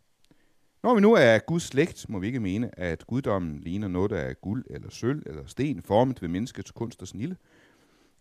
Når 0.84 0.96
vi 0.96 1.02
nu 1.02 1.14
er 1.14 1.40
Guds 1.40 1.64
slægt, 1.64 2.10
må 2.10 2.20
vi 2.20 2.28
ikke 2.28 2.40
mene, 2.40 2.80
at 2.80 3.08
guddommen 3.08 3.60
ligner 3.60 3.88
noget, 3.88 4.12
der 4.12 4.18
er 4.18 4.34
guld 4.34 4.66
eller 4.70 4.90
sølv 4.90 5.24
eller 5.26 5.46
sten, 5.46 5.82
formet 5.82 6.22
ved 6.22 6.30
menneskets 6.30 6.72
kunst 6.72 7.02
og 7.02 7.08
snille. 7.08 7.38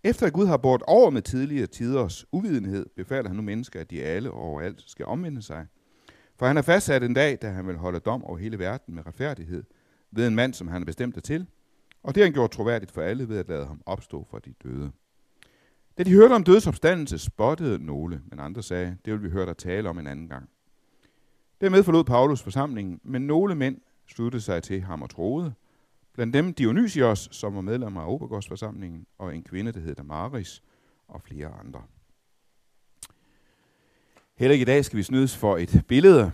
Efter 0.05 0.27
at 0.27 0.33
Gud 0.33 0.47
har 0.47 0.57
bort 0.57 0.83
over 0.87 1.11
med 1.11 1.23
tidligere 1.23 1.67
tiders 1.67 2.27
uvidenhed, 2.33 2.87
befaler 2.97 3.29
han 3.29 3.37
nu 3.37 3.43
mennesker, 3.43 3.81
at 3.81 3.91
de 3.91 4.03
alle 4.03 4.31
og 4.31 4.41
overalt 4.41 4.83
skal 4.87 5.07
omvende 5.07 5.43
sig– 5.43 5.67
For 6.39 6.47
han 6.47 6.57
har 6.57 6.63
fastsat 6.63 7.03
en 7.03 7.15
dag, 7.15 7.39
da 7.43 7.51
han 7.51 7.67
vil 7.67 7.77
holde 7.77 8.01
dom 8.01 8.25
over 8.25 8.39
hele 8.39 8.59
verden 8.59 8.95
med 8.95 9.07
retfærdighed, 9.07 9.65
ved 10.11 10.27
en 10.27 10.35
mand, 10.35 10.55
som 10.55 10.69
han 10.69 10.83
er 10.83 10.87
bestemt 10.87 11.15
det 11.15 11.25
til, 11.25 11.47
og 12.03 12.15
det 12.15 12.21
har 12.21 12.27
han 12.27 12.33
gjort 12.33 12.51
troværdigt 12.51 12.93
for 12.93 13.03
alle 13.03 13.29
ved 13.29 13.39
at 13.39 13.49
lade 13.49 13.67
ham 13.67 13.83
opstå 13.87 14.27
fra 14.31 14.39
de 14.39 14.55
døde. 14.63 14.93
Da 15.99 16.03
de 16.03 16.13
hørte 16.13 16.33
om 16.33 16.45
dødsopstandelse, 16.45 17.19
spottede 17.19 17.87
nogle, 17.87 18.23
men 18.31 18.41
andre 18.41 18.63
sagde, 18.63 18.97
det 19.05 19.13
vil 19.13 19.23
vi 19.23 19.29
høre 19.29 19.47
dig 19.47 19.57
tale 19.57 19.89
om 19.89 19.99
en 19.99 20.07
anden 20.07 20.29
gang. 20.29 20.49
Dermed 21.63 21.83
forlod 21.83 22.05
Paulus 22.05 22.43
forsamlingen, 22.43 23.01
men 23.03 23.23
nogle 23.23 23.55
mænd 23.55 23.81
sluttede 24.07 24.43
sig 24.43 24.63
til 24.63 24.81
ham 24.81 25.03
og 25.03 25.11
troede. 25.11 25.55
Blandt 26.15 26.35
dem 26.35 26.55
Dionysios, 26.55 27.29
som 27.33 27.55
var 27.55 27.61
medlem 27.61 27.97
af 27.97 28.07
Obergårdsforsamlingen, 28.07 29.07
og 29.19 29.37
en 29.37 29.43
kvinde, 29.43 29.73
der 29.73 29.81
hed 29.81 29.95
Damaris, 29.95 30.63
og 31.09 31.23
flere 31.23 31.49
andre. 31.49 31.83
Heller 34.37 34.53
ikke 34.53 34.63
i 34.63 34.65
dag 34.65 34.85
skal 34.85 34.97
vi 34.97 35.03
snydes 35.03 35.37
for 35.37 35.57
et 35.57 35.85
billede. 35.89 36.33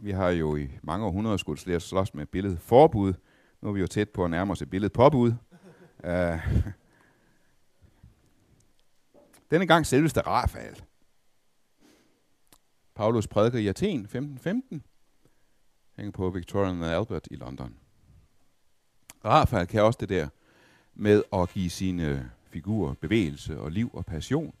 Vi 0.00 0.10
har 0.10 0.30
jo 0.30 0.56
i 0.56 0.68
mange 0.82 1.06
århundreder 1.06 1.36
skulle 1.36 1.80
slås 1.80 2.14
med 2.14 2.26
billedet 2.26 2.60
forbud. 2.60 3.14
Nu 3.62 3.68
er 3.68 3.72
vi 3.72 3.80
jo 3.80 3.86
tæt 3.86 4.08
på 4.08 4.24
at 4.24 4.30
nærme 4.30 4.52
os 4.52 4.62
et 4.62 4.70
billede 4.70 4.90
påbud. 4.90 5.32
Uh, 6.04 6.10
øh, 6.10 6.40
denne 9.50 9.66
gang 9.66 9.86
selveste 9.86 10.20
Rafael. 10.20 10.82
Paulus 12.94 13.26
prædiker 13.26 13.58
i 13.58 13.66
Athen 13.66 14.00
1515. 14.00 14.82
Hænger 15.96 16.12
på 16.12 16.30
Victoria 16.30 16.70
and 16.70 16.84
Albert 16.84 17.28
i 17.30 17.36
London. 17.36 17.74
Rafael 19.24 19.66
kan 19.66 19.82
også 19.82 19.98
det 20.00 20.08
der 20.08 20.28
med 20.94 21.22
at 21.32 21.48
give 21.48 21.70
sine 21.70 22.30
figurer 22.44 22.94
bevægelse 22.94 23.60
og 23.60 23.70
liv 23.70 23.90
og 23.92 24.06
passion 24.06 24.54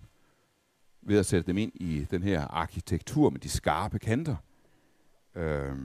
ved 1.02 1.18
at 1.18 1.26
sætte 1.26 1.46
dem 1.46 1.58
ind 1.58 1.72
i 1.74 2.06
den 2.10 2.22
her 2.22 2.40
arkitektur 2.40 3.30
med 3.30 3.40
de 3.40 3.48
skarpe 3.48 3.98
kanter 3.98 4.36
øh, 5.34 5.76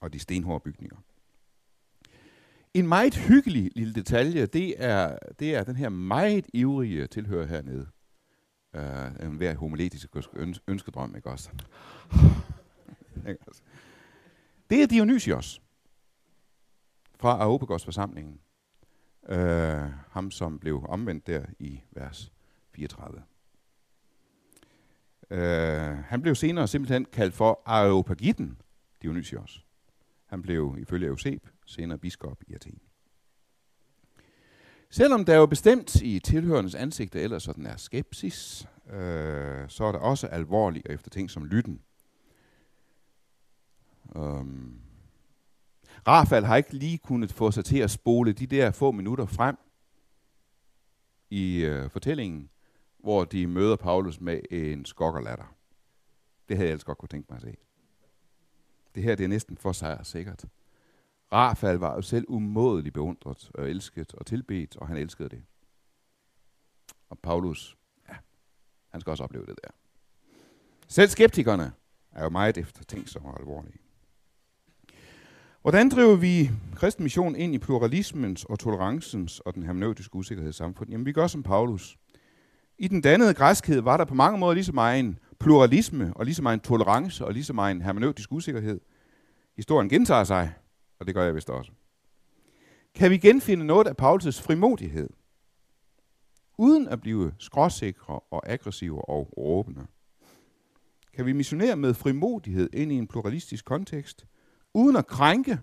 og 0.00 0.12
de 0.12 0.18
stenhårde 0.18 0.60
bygninger. 0.60 0.96
En 2.74 2.88
meget 2.88 3.14
hyggelig 3.14 3.70
lille 3.74 3.94
detalje, 3.94 4.46
det 4.46 4.74
er, 4.84 5.18
det 5.38 5.54
er 5.54 5.64
den 5.64 5.76
her 5.76 5.88
meget 5.88 6.46
ivrige 6.52 7.06
tilhører 7.06 7.46
hernede. 7.46 7.86
Uh, 8.74 9.26
en 9.26 9.36
hver 9.36 9.54
homiletisk 9.54 10.16
ønskedrøm, 10.68 11.14
ikke 11.16 11.28
også? 11.28 11.50
det 14.70 14.82
er 14.82 14.86
Dionysios 14.86 15.62
fra 17.16 17.42
Aopagos 17.42 17.84
forsamlingen. 17.84 18.40
Uh, 19.22 19.36
ham, 20.10 20.30
som 20.30 20.58
blev 20.58 20.84
omvendt 20.88 21.26
der 21.26 21.44
i 21.58 21.80
vers 21.90 22.32
34. 22.74 23.22
Uh, 25.30 25.36
han 26.04 26.22
blev 26.22 26.34
senere 26.34 26.68
simpelthen 26.68 27.04
kaldt 27.04 27.34
for 27.34 27.62
Areopagiten 27.64 28.60
Dionysios. 29.02 29.66
Han 30.26 30.42
blev 30.42 30.76
ifølge 30.78 31.06
Euseb 31.06 31.46
senere 31.66 31.98
biskop 31.98 32.42
i 32.46 32.54
Athen. 32.54 32.80
Selvom 34.90 35.24
der 35.24 35.36
jo 35.36 35.46
bestemt 35.46 36.02
i 36.02 36.18
tilhørendes 36.18 36.74
ansigter 36.74 37.20
ellers 37.20 37.42
sådan 37.42 37.66
er 37.66 37.76
skepsis, 37.76 38.68
øh, 38.90 39.68
så 39.68 39.84
er 39.84 39.92
der 39.92 39.98
også 39.98 40.26
alvorligt 40.26 40.86
efter 40.90 41.10
ting 41.10 41.30
som 41.30 41.44
lytten. 41.44 41.80
Um, 44.14 44.80
Rafael 46.06 46.44
har 46.44 46.56
ikke 46.56 46.72
lige 46.72 46.98
kunnet 46.98 47.32
få 47.32 47.50
sig 47.50 47.64
til 47.64 47.78
at 47.78 47.90
spole 47.90 48.32
de 48.32 48.46
der 48.46 48.70
få 48.70 48.90
minutter 48.90 49.26
frem 49.26 49.56
i 51.30 51.56
øh, 51.56 51.90
fortællingen, 51.90 52.50
hvor 52.98 53.24
de 53.24 53.46
møder 53.46 53.76
Paulus 53.76 54.20
med 54.20 54.40
en 54.50 54.84
skokkerlatter. 54.84 55.54
Det 56.48 56.56
havde 56.56 56.68
jeg 56.68 56.72
ellers 56.72 56.84
godt 56.84 56.98
kunne 56.98 57.08
tænke 57.08 57.26
mig 57.30 57.36
at 57.36 57.42
se. 57.42 57.56
Det 58.94 59.02
her 59.02 59.14
det 59.14 59.24
er 59.24 59.28
næsten 59.28 59.56
for 59.56 59.72
sig 59.72 60.00
sikkert. 60.02 60.44
Rafael 61.32 61.76
var 61.76 61.94
jo 61.94 62.02
selv 62.02 62.24
umådeligt 62.28 62.94
beundret 62.94 63.50
og 63.54 63.70
elsket 63.70 64.14
og 64.14 64.26
tilbedt, 64.26 64.76
og 64.76 64.88
han 64.88 64.96
elskede 64.96 65.28
det. 65.28 65.42
Og 67.10 67.18
Paulus, 67.18 67.76
ja, 68.08 68.14
han 68.88 69.00
skal 69.00 69.10
også 69.10 69.24
opleve 69.24 69.46
det 69.46 69.58
der. 69.64 69.70
Selv 70.88 71.08
skeptikerne 71.08 71.72
er 72.12 72.24
jo 72.24 72.30
meget 72.30 72.58
eftertænksomme 72.58 73.28
og 73.28 73.40
alvorlige. 73.40 73.78
Hvordan 75.62 75.88
driver 75.88 76.16
vi 76.16 76.50
kristen 76.74 77.02
mission 77.02 77.36
ind 77.36 77.54
i 77.54 77.58
pluralismens 77.58 78.44
og 78.44 78.58
tolerancens 78.58 79.40
og 79.40 79.54
den 79.54 79.62
hermeneutiske 79.62 80.16
usikkerhed 80.16 80.50
i 80.50 80.56
samfundet? 80.56 80.92
Jamen, 80.92 81.06
vi 81.06 81.12
gør 81.12 81.26
som 81.26 81.42
Paulus. 81.42 81.98
I 82.78 82.88
den 82.88 83.00
dannede 83.00 83.34
græskhed 83.34 83.80
var 83.80 83.96
der 83.96 84.04
på 84.04 84.14
mange 84.14 84.38
måder 84.38 84.54
lige 84.54 84.64
så 84.64 84.72
meget 84.72 85.00
en 85.00 85.18
pluralisme, 85.40 86.12
og 86.16 86.24
lige 86.24 86.34
så 86.34 86.42
meget 86.42 86.54
en 86.54 86.60
tolerance, 86.60 87.24
og 87.24 87.32
lige 87.32 87.44
så 87.44 87.52
meget 87.52 87.74
en 87.74 87.82
hermeneutisk 87.82 88.32
usikkerhed. 88.32 88.80
Historien 89.56 89.88
gentager 89.88 90.24
sig, 90.24 90.52
og 91.00 91.06
det 91.06 91.14
gør 91.14 91.24
jeg 91.24 91.34
vist 91.34 91.50
også. 91.50 91.72
Kan 92.94 93.10
vi 93.10 93.18
genfinde 93.18 93.66
noget 93.66 93.86
af 93.86 93.96
Paulus 93.96 94.40
frimodighed, 94.40 95.10
uden 96.58 96.88
at 96.88 97.00
blive 97.00 97.32
skråsikre 97.38 98.20
og 98.30 98.50
aggressive 98.50 99.08
og 99.08 99.34
råbende? 99.36 99.86
Kan 101.14 101.26
vi 101.26 101.32
missionere 101.32 101.76
med 101.76 101.94
frimodighed 101.94 102.70
ind 102.72 102.92
i 102.92 102.94
en 102.94 103.06
pluralistisk 103.06 103.64
kontekst, 103.64 104.26
uden 104.74 104.96
at 104.96 105.06
krænke, 105.06 105.58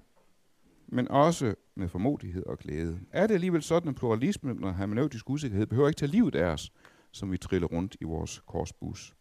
men 0.88 1.12
også 1.12 1.56
med 1.76 1.88
formodighed 1.88 2.46
og 2.46 2.60
glæde? 2.60 3.00
Er 3.12 3.28
det 3.28 3.34
alligevel 3.34 3.64
sådan, 3.64 3.90
at 3.90 3.96
pluralisme 3.96 4.68
og 4.68 4.76
hermeneutisk 4.76 5.30
usikkerhed 5.30 5.66
behøver 5.68 5.88
ikke 5.88 6.00
tage 6.00 6.12
livet 6.12 6.36
af 6.36 6.46
os, 6.46 6.72
som 7.12 7.32
vi 7.32 7.38
triller 7.38 7.68
rundt 7.68 7.98
i 8.02 8.04
vores 8.04 8.44
korsbus? 8.48 9.16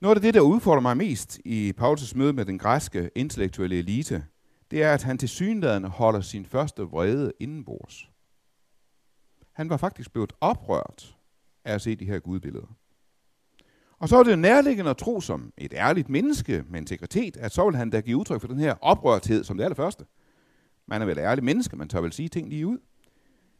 Noget 0.00 0.16
af 0.16 0.22
det, 0.22 0.34
der 0.34 0.40
udfordrer 0.40 0.80
mig 0.80 0.96
mest 0.96 1.40
i 1.44 1.72
Paulus' 1.80 2.16
møde 2.16 2.32
med 2.32 2.44
den 2.44 2.58
græske 2.58 3.10
intellektuelle 3.14 3.78
elite, 3.78 4.24
det 4.70 4.82
er, 4.82 4.94
at 4.94 5.02
han 5.02 5.18
til 5.18 5.28
synligheden 5.28 5.84
holder 5.84 6.20
sin 6.20 6.46
første 6.46 6.82
vrede 6.82 7.32
indenbords. 7.40 8.10
Han 9.52 9.70
var 9.70 9.76
faktisk 9.76 10.12
blevet 10.12 10.32
oprørt 10.40 11.16
af 11.64 11.74
at 11.74 11.82
se 11.82 11.96
de 11.96 12.04
her 12.04 12.18
gudbilleder. 12.18 12.76
Og 13.98 14.08
så 14.08 14.16
er 14.16 14.22
det 14.22 14.38
nærliggende 14.38 14.90
at 14.90 14.96
tro 14.96 15.20
som 15.20 15.52
et 15.58 15.72
ærligt 15.72 16.08
menneske 16.08 16.64
med 16.68 16.80
integritet, 16.80 17.36
at 17.36 17.52
så 17.52 17.64
vil 17.64 17.76
han 17.76 17.90
da 17.90 18.00
give 18.00 18.16
udtryk 18.16 18.40
for 18.40 18.48
den 18.48 18.58
her 18.58 18.74
oprørthed 18.80 19.44
som 19.44 19.56
det 19.56 19.64
allerførste. 19.64 20.04
Man 20.88 21.02
er 21.02 21.06
vel 21.06 21.18
ærligt 21.18 21.44
menneske, 21.44 21.76
man 21.76 21.88
tør 21.88 22.00
vel 22.00 22.12
sige 22.12 22.28
ting 22.28 22.48
lige 22.48 22.66
ud. 22.66 22.78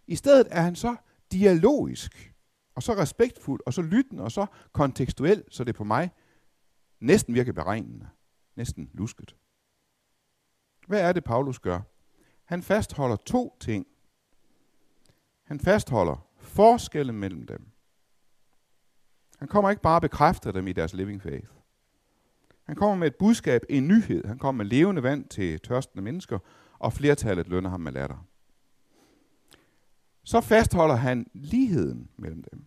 I 0.07 0.16
stedet 0.16 0.47
er 0.50 0.61
han 0.61 0.76
så 0.76 0.97
dialogisk, 1.33 2.35
og 2.75 2.83
så 2.83 2.93
respektfuld, 2.93 3.61
og 3.66 3.75
så 3.75 3.83
lyttende, 3.83 4.23
og 4.23 4.33
så 4.33 4.47
kontekstuel, 4.73 5.43
så 5.50 5.64
det 5.64 5.75
på 5.75 5.85
mig 5.85 6.11
næsten 7.00 7.35
virker 7.35 7.53
beregnende, 7.53 8.09
næsten 8.57 8.91
lusket. 8.93 9.37
Hvad 10.87 11.00
er 11.00 11.12
det, 11.12 11.25
Paulus 11.25 11.59
gør? 11.59 11.81
Han 12.45 12.62
fastholder 12.62 13.17
to 13.17 13.57
ting. 13.61 13.87
Han 15.45 15.61
fastholder 15.61 16.26
forskellen 16.38 17.17
mellem 17.17 17.47
dem. 17.47 17.71
Han 19.38 19.49
kommer 19.49 19.71
ikke 19.71 19.83
bare 19.83 19.97
og 19.97 20.03
bekræfter 20.03 20.53
dem 20.53 20.69
i 20.69 20.73
deres 20.73 20.95
living 20.95 21.23
faith. 21.23 21.49
Han 22.65 22.76
kommer 22.76 22.97
med 22.97 23.07
et 23.07 23.17
budskab, 23.17 23.62
en 23.69 23.88
nyhed. 23.88 24.25
Han 24.25 24.38
kommer 24.38 24.65
med 24.65 24.71
levende 24.71 25.03
vand 25.03 25.29
til 25.29 25.61
tørstende 25.61 26.03
mennesker, 26.03 26.38
og 26.79 26.93
flertallet 26.93 27.49
lønner 27.49 27.71
ham 27.71 27.81
med 27.81 27.93
latter. 27.93 28.26
Så 30.25 30.41
fastholder 30.41 30.95
han 30.95 31.26
ligheden 31.35 32.11
mellem 32.17 32.45
dem. 32.53 32.65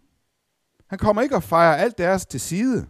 Han 0.87 0.99
kommer 0.99 1.21
ikke 1.21 1.35
og 1.35 1.43
fejrer 1.43 1.75
alt 1.75 1.97
deres 1.97 2.25
til 2.25 2.39
side 2.39 2.87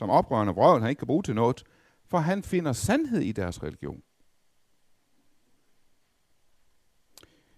som 0.00 0.10
oprørende 0.10 0.52
vrøvl, 0.54 0.80
han 0.80 0.90
ikke 0.90 0.98
kan 0.98 1.06
bruge 1.06 1.22
til 1.22 1.34
noget, 1.34 1.64
for 2.06 2.18
han 2.18 2.42
finder 2.42 2.72
sandhed 2.72 3.20
i 3.20 3.32
deres 3.32 3.62
religion. 3.62 4.02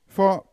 For 0.07 0.47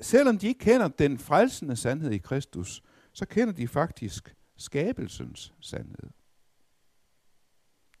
selvom 0.00 0.38
de 0.38 0.46
ikke 0.46 0.60
kender 0.60 0.88
den 0.88 1.18
frelsende 1.18 1.76
sandhed 1.76 2.10
i 2.10 2.18
Kristus, 2.18 2.82
så 3.12 3.26
kender 3.26 3.54
de 3.54 3.68
faktisk 3.68 4.36
skabelsens 4.56 5.52
sandhed. 5.60 6.10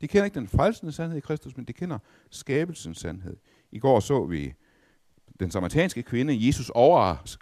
De 0.00 0.08
kender 0.08 0.24
ikke 0.24 0.40
den 0.40 0.48
frelsende 0.48 0.92
sandhed 0.92 1.18
i 1.18 1.20
Kristus, 1.20 1.56
men 1.56 1.66
de 1.66 1.72
kender 1.72 1.98
skabelsens 2.30 2.98
sandhed. 2.98 3.36
I 3.72 3.78
går 3.78 4.00
så 4.00 4.24
vi 4.24 4.54
den 5.40 5.50
samaritanske 5.50 6.02
kvinde, 6.02 6.46
Jesus 6.46 6.70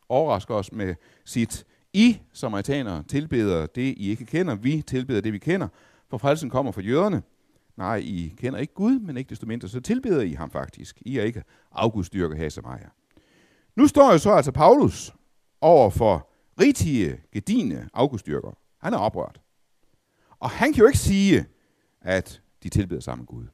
overrasker 0.09 0.55
os 0.55 0.73
med 0.73 0.95
sit 1.25 1.67
i 1.93 2.21
samaritanere 2.33 3.03
tilbeder 3.03 3.67
det, 3.67 3.95
I 3.97 4.11
ikke 4.11 4.25
kender. 4.25 4.55
Vi 4.55 4.83
tilbeder 4.83 5.21
det, 5.21 5.33
vi 5.33 5.39
kender. 5.39 5.69
For 6.09 6.19
frelsen 6.19 6.51
kommer 6.51 6.73
fra 6.73 6.81
jøderne. 6.81 7.23
Nej, 7.77 7.97
I 7.97 8.35
kender 8.39 8.59
ikke 8.59 8.75
Gud, 8.75 8.99
men 8.99 9.17
ikke 9.17 9.31
desto 9.31 9.47
mindre, 9.47 9.69
så 9.69 9.81
tilbeder 9.81 10.21
I 10.21 10.33
ham 10.33 10.51
faktisk. 10.51 11.03
I 11.07 11.19
er 11.19 11.23
ikke 11.25 11.43
afgudstyrker 11.73 12.37
her 12.37 12.47
i 12.47 12.51
Samaria. 12.51 12.89
Nu 13.77 13.87
står 13.87 14.13
jo 14.13 14.19
så 14.19 14.31
altså 14.31 14.53
Paulus 14.53 15.15
over 15.61 15.91
for 15.91 16.31
rigtige, 16.61 17.21
gedine 17.33 17.89
afgudstyrker. 17.95 18.59
Han 18.79 18.95
er 18.95 18.99
oprørt. 18.99 19.41
Og 20.39 20.51
han 20.51 20.73
kan 20.73 20.81
jo 20.81 20.87
ikke 20.87 20.99
sige, 20.99 21.47
at 22.01 22.43
de 22.63 22.69
tilbeder 22.69 23.01
samme 23.01 23.25
Gud. 23.25 23.47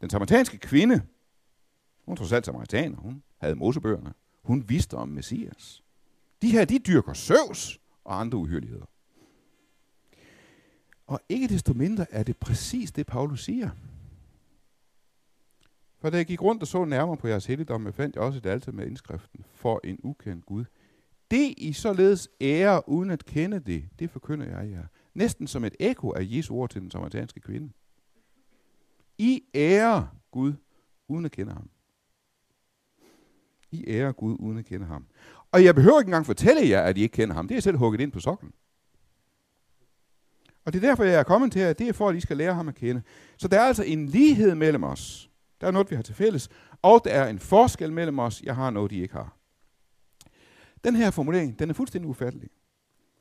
Den 0.00 0.10
samaritanske 0.10 0.58
kvinde, 0.58 1.02
hun 2.06 2.16
trods 2.16 2.32
alt 2.32 2.46
samaritaner, 2.46 2.96
hun 2.96 3.22
havde 3.38 3.54
mosebøgerne. 3.54 4.12
Hun 4.42 4.64
vidste 4.68 4.94
om 4.94 5.08
Messias. 5.08 5.82
De 6.42 6.50
her, 6.50 6.64
de 6.64 6.78
dyrker 6.78 7.12
søvs 7.12 7.80
og 8.04 8.20
andre 8.20 8.38
uhyreligheder. 8.38 8.86
Og 11.06 11.20
ikke 11.28 11.48
desto 11.48 11.72
mindre 11.72 12.12
er 12.12 12.22
det 12.22 12.36
præcis 12.36 12.92
det, 12.92 13.06
Paulus 13.06 13.44
siger. 13.44 13.70
For 15.98 16.10
da 16.10 16.16
jeg 16.16 16.26
gik 16.26 16.42
rundt 16.42 16.62
og 16.62 16.68
så 16.68 16.84
nærmere 16.84 17.16
på 17.16 17.28
jeres 17.28 17.46
helligdomme, 17.46 17.92
fandt 17.92 18.16
jeg 18.16 18.24
også 18.24 18.38
et 18.38 18.46
alter 18.46 18.72
med 18.72 18.86
indskriften 18.86 19.44
for 19.54 19.80
en 19.84 19.98
ukendt 20.02 20.46
Gud. 20.46 20.64
Det 21.30 21.54
I 21.56 21.72
således 21.72 22.28
ære 22.40 22.88
uden 22.88 23.10
at 23.10 23.24
kende 23.24 23.60
det, 23.60 23.88
det 23.98 24.10
forkynder 24.10 24.58
jeg 24.58 24.70
jer. 24.70 24.86
Næsten 25.14 25.46
som 25.46 25.64
et 25.64 25.76
ekko 25.80 26.12
af 26.12 26.20
Jesu 26.22 26.54
ord 26.54 26.70
til 26.70 26.80
den 26.80 26.90
samaritanske 26.90 27.40
kvinde. 27.40 27.72
I 29.18 29.42
ære 29.54 30.08
Gud 30.30 30.52
uden 31.08 31.24
at 31.24 31.32
kende 31.32 31.52
ham. 31.52 31.70
I 33.70 33.84
ære 33.88 34.12
Gud 34.12 34.36
uden 34.40 34.58
at 34.58 34.64
kende 34.64 34.86
ham. 34.86 35.06
Og 35.52 35.64
jeg 35.64 35.74
behøver 35.74 36.00
ikke 36.00 36.08
engang 36.08 36.26
fortælle 36.26 36.68
jer, 36.68 36.82
at 36.82 36.98
I 36.98 37.02
ikke 37.02 37.12
kender 37.12 37.34
ham. 37.34 37.48
Det 37.48 37.56
er 37.56 37.60
selv 37.60 37.76
hugget 37.76 38.00
ind 38.00 38.12
på 38.12 38.20
soklen. 38.20 38.52
Og 40.64 40.72
det 40.72 40.84
er 40.84 40.88
derfor, 40.88 41.04
jeg 41.04 41.18
er 41.18 41.22
kommet 41.22 41.52
til 41.52 41.60
jer. 41.60 41.72
Det 41.72 41.88
er 41.88 41.92
for, 41.92 42.08
at 42.08 42.16
I 42.16 42.20
skal 42.20 42.36
lære 42.36 42.54
ham 42.54 42.68
at 42.68 42.74
kende. 42.74 43.02
Så 43.36 43.48
der 43.48 43.60
er 43.60 43.64
altså 43.64 43.82
en 43.82 44.06
lighed 44.06 44.54
mellem 44.54 44.84
os. 44.84 45.30
Der 45.60 45.66
er 45.66 45.70
noget, 45.70 45.90
vi 45.90 45.96
har 45.96 46.02
til 46.02 46.14
fælles. 46.14 46.48
Og 46.82 47.00
der 47.04 47.10
er 47.10 47.28
en 47.28 47.38
forskel 47.38 47.92
mellem 47.92 48.18
os. 48.18 48.42
Jeg 48.42 48.56
har 48.56 48.70
noget, 48.70 48.90
de 48.90 48.98
ikke 48.98 49.14
har. 49.14 49.36
Den 50.84 50.96
her 50.96 51.10
formulering, 51.10 51.58
den 51.58 51.70
er 51.70 51.74
fuldstændig 51.74 52.10
ufattelig. 52.10 52.50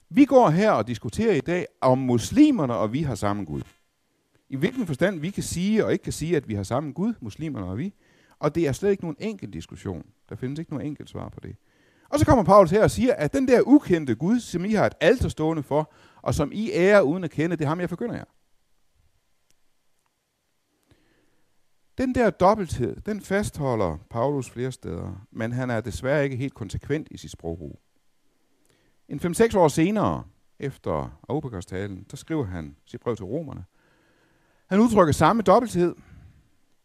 Vi 0.09 0.25
går 0.25 0.49
her 0.49 0.71
og 0.71 0.87
diskuterer 0.87 1.33
i 1.33 1.39
dag, 1.39 1.65
om 1.81 1.97
muslimerne 1.97 2.73
og 2.73 2.93
vi 2.93 3.01
har 3.01 3.15
samme 3.15 3.43
Gud. 3.43 3.61
I 4.49 4.55
hvilken 4.55 4.87
forstand 4.87 5.19
vi 5.19 5.29
kan 5.29 5.43
sige 5.43 5.85
og 5.85 5.93
ikke 5.93 6.03
kan 6.03 6.13
sige, 6.13 6.35
at 6.37 6.47
vi 6.47 6.53
har 6.53 6.63
samme 6.63 6.91
Gud, 6.91 7.13
muslimerne 7.21 7.65
og 7.65 7.77
vi. 7.77 7.93
Og 8.39 8.55
det 8.55 8.67
er 8.67 8.71
slet 8.71 8.91
ikke 8.91 9.03
nogen 9.03 9.17
enkel 9.19 9.53
diskussion. 9.53 10.05
Der 10.29 10.35
findes 10.35 10.59
ikke 10.59 10.71
nogen 10.71 10.87
enkelt 10.87 11.09
svar 11.09 11.29
på 11.29 11.39
det. 11.39 11.55
Og 12.09 12.19
så 12.19 12.25
kommer 12.25 12.43
Paulus 12.43 12.71
her 12.71 12.83
og 12.83 12.91
siger, 12.91 13.13
at 13.13 13.33
den 13.33 13.47
der 13.47 13.61
ukendte 13.65 14.15
Gud, 14.15 14.39
som 14.39 14.65
I 14.65 14.73
har 14.73 14.85
et 14.85 14.95
alter 15.01 15.29
stående 15.29 15.63
for, 15.63 15.93
og 16.21 16.33
som 16.35 16.51
I 16.51 16.71
ærer 16.71 17.01
uden 17.01 17.23
at 17.23 17.31
kende, 17.31 17.55
det 17.55 17.63
er 17.63 17.69
ham, 17.69 17.79
jeg 17.79 17.89
forkynder 17.89 18.15
jer. 18.15 18.25
Den 21.97 22.15
der 22.15 22.29
dobbelthed, 22.29 22.95
den 22.95 23.21
fastholder 23.21 23.97
Paulus 24.09 24.49
flere 24.49 24.71
steder, 24.71 25.25
men 25.31 25.51
han 25.51 25.69
er 25.69 25.81
desværre 25.81 26.23
ikke 26.23 26.35
helt 26.35 26.53
konsekvent 26.53 27.07
i 27.11 27.17
sit 27.17 27.31
sprogbrug. 27.31 27.79
En 29.09 29.19
5-6 29.19 29.57
år 29.57 29.67
senere, 29.67 30.23
efter 30.59 31.19
Aubekers-talen, 31.29 32.05
der 32.11 32.17
skriver 32.17 32.45
han 32.45 32.75
sit 32.85 33.01
brev 33.01 33.15
til 33.15 33.25
romerne. 33.25 33.65
Han 34.67 34.79
udtrykker 34.79 35.13
samme 35.13 35.41
dobbelthed, 35.41 35.95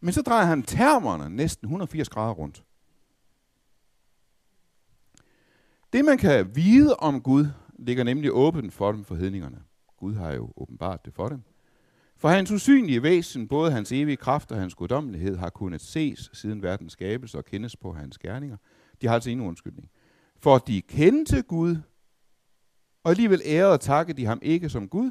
men 0.00 0.12
så 0.12 0.22
drejer 0.22 0.44
han 0.44 0.62
termerne 0.62 1.36
næsten 1.36 1.66
180 1.66 2.08
grader 2.08 2.34
rundt. 2.34 2.64
Det, 5.94 6.04
man 6.04 6.18
kan 6.18 6.56
vide 6.56 6.96
om 6.96 7.20
Gud, 7.20 7.46
ligger 7.78 8.04
nemlig 8.04 8.32
åbent 8.32 8.72
for 8.72 8.92
dem 8.92 9.04
for 9.04 9.14
hedningerne. 9.14 9.62
Gud 9.96 10.14
har 10.14 10.32
jo 10.32 10.52
åbenbart 10.56 11.04
det 11.04 11.14
for 11.14 11.28
dem. 11.28 11.42
For 12.16 12.28
hans 12.28 12.50
usynlige 12.50 13.02
væsen, 13.02 13.48
både 13.48 13.72
hans 13.72 13.92
evige 13.92 14.16
kraft 14.16 14.52
og 14.52 14.58
hans 14.58 14.74
guddommelighed, 14.74 15.36
har 15.36 15.50
kunnet 15.50 15.80
ses 15.80 16.30
siden 16.32 16.62
verdens 16.62 16.92
skabelse 16.92 17.38
og 17.38 17.44
kendes 17.44 17.76
på 17.76 17.92
hans 17.92 18.18
gerninger. 18.18 18.56
De 19.00 19.06
har 19.06 19.14
altså 19.14 19.30
ingen 19.30 19.46
undskyldning. 19.46 19.90
For 20.38 20.58
de 20.58 20.82
kendte 20.82 21.42
Gud, 21.42 21.76
og 23.04 23.10
alligevel 23.10 23.42
ærede 23.44 23.72
og 23.72 23.80
takke 23.80 24.12
de 24.12 24.26
ham 24.26 24.38
ikke 24.42 24.68
som 24.68 24.88
Gud, 24.88 25.10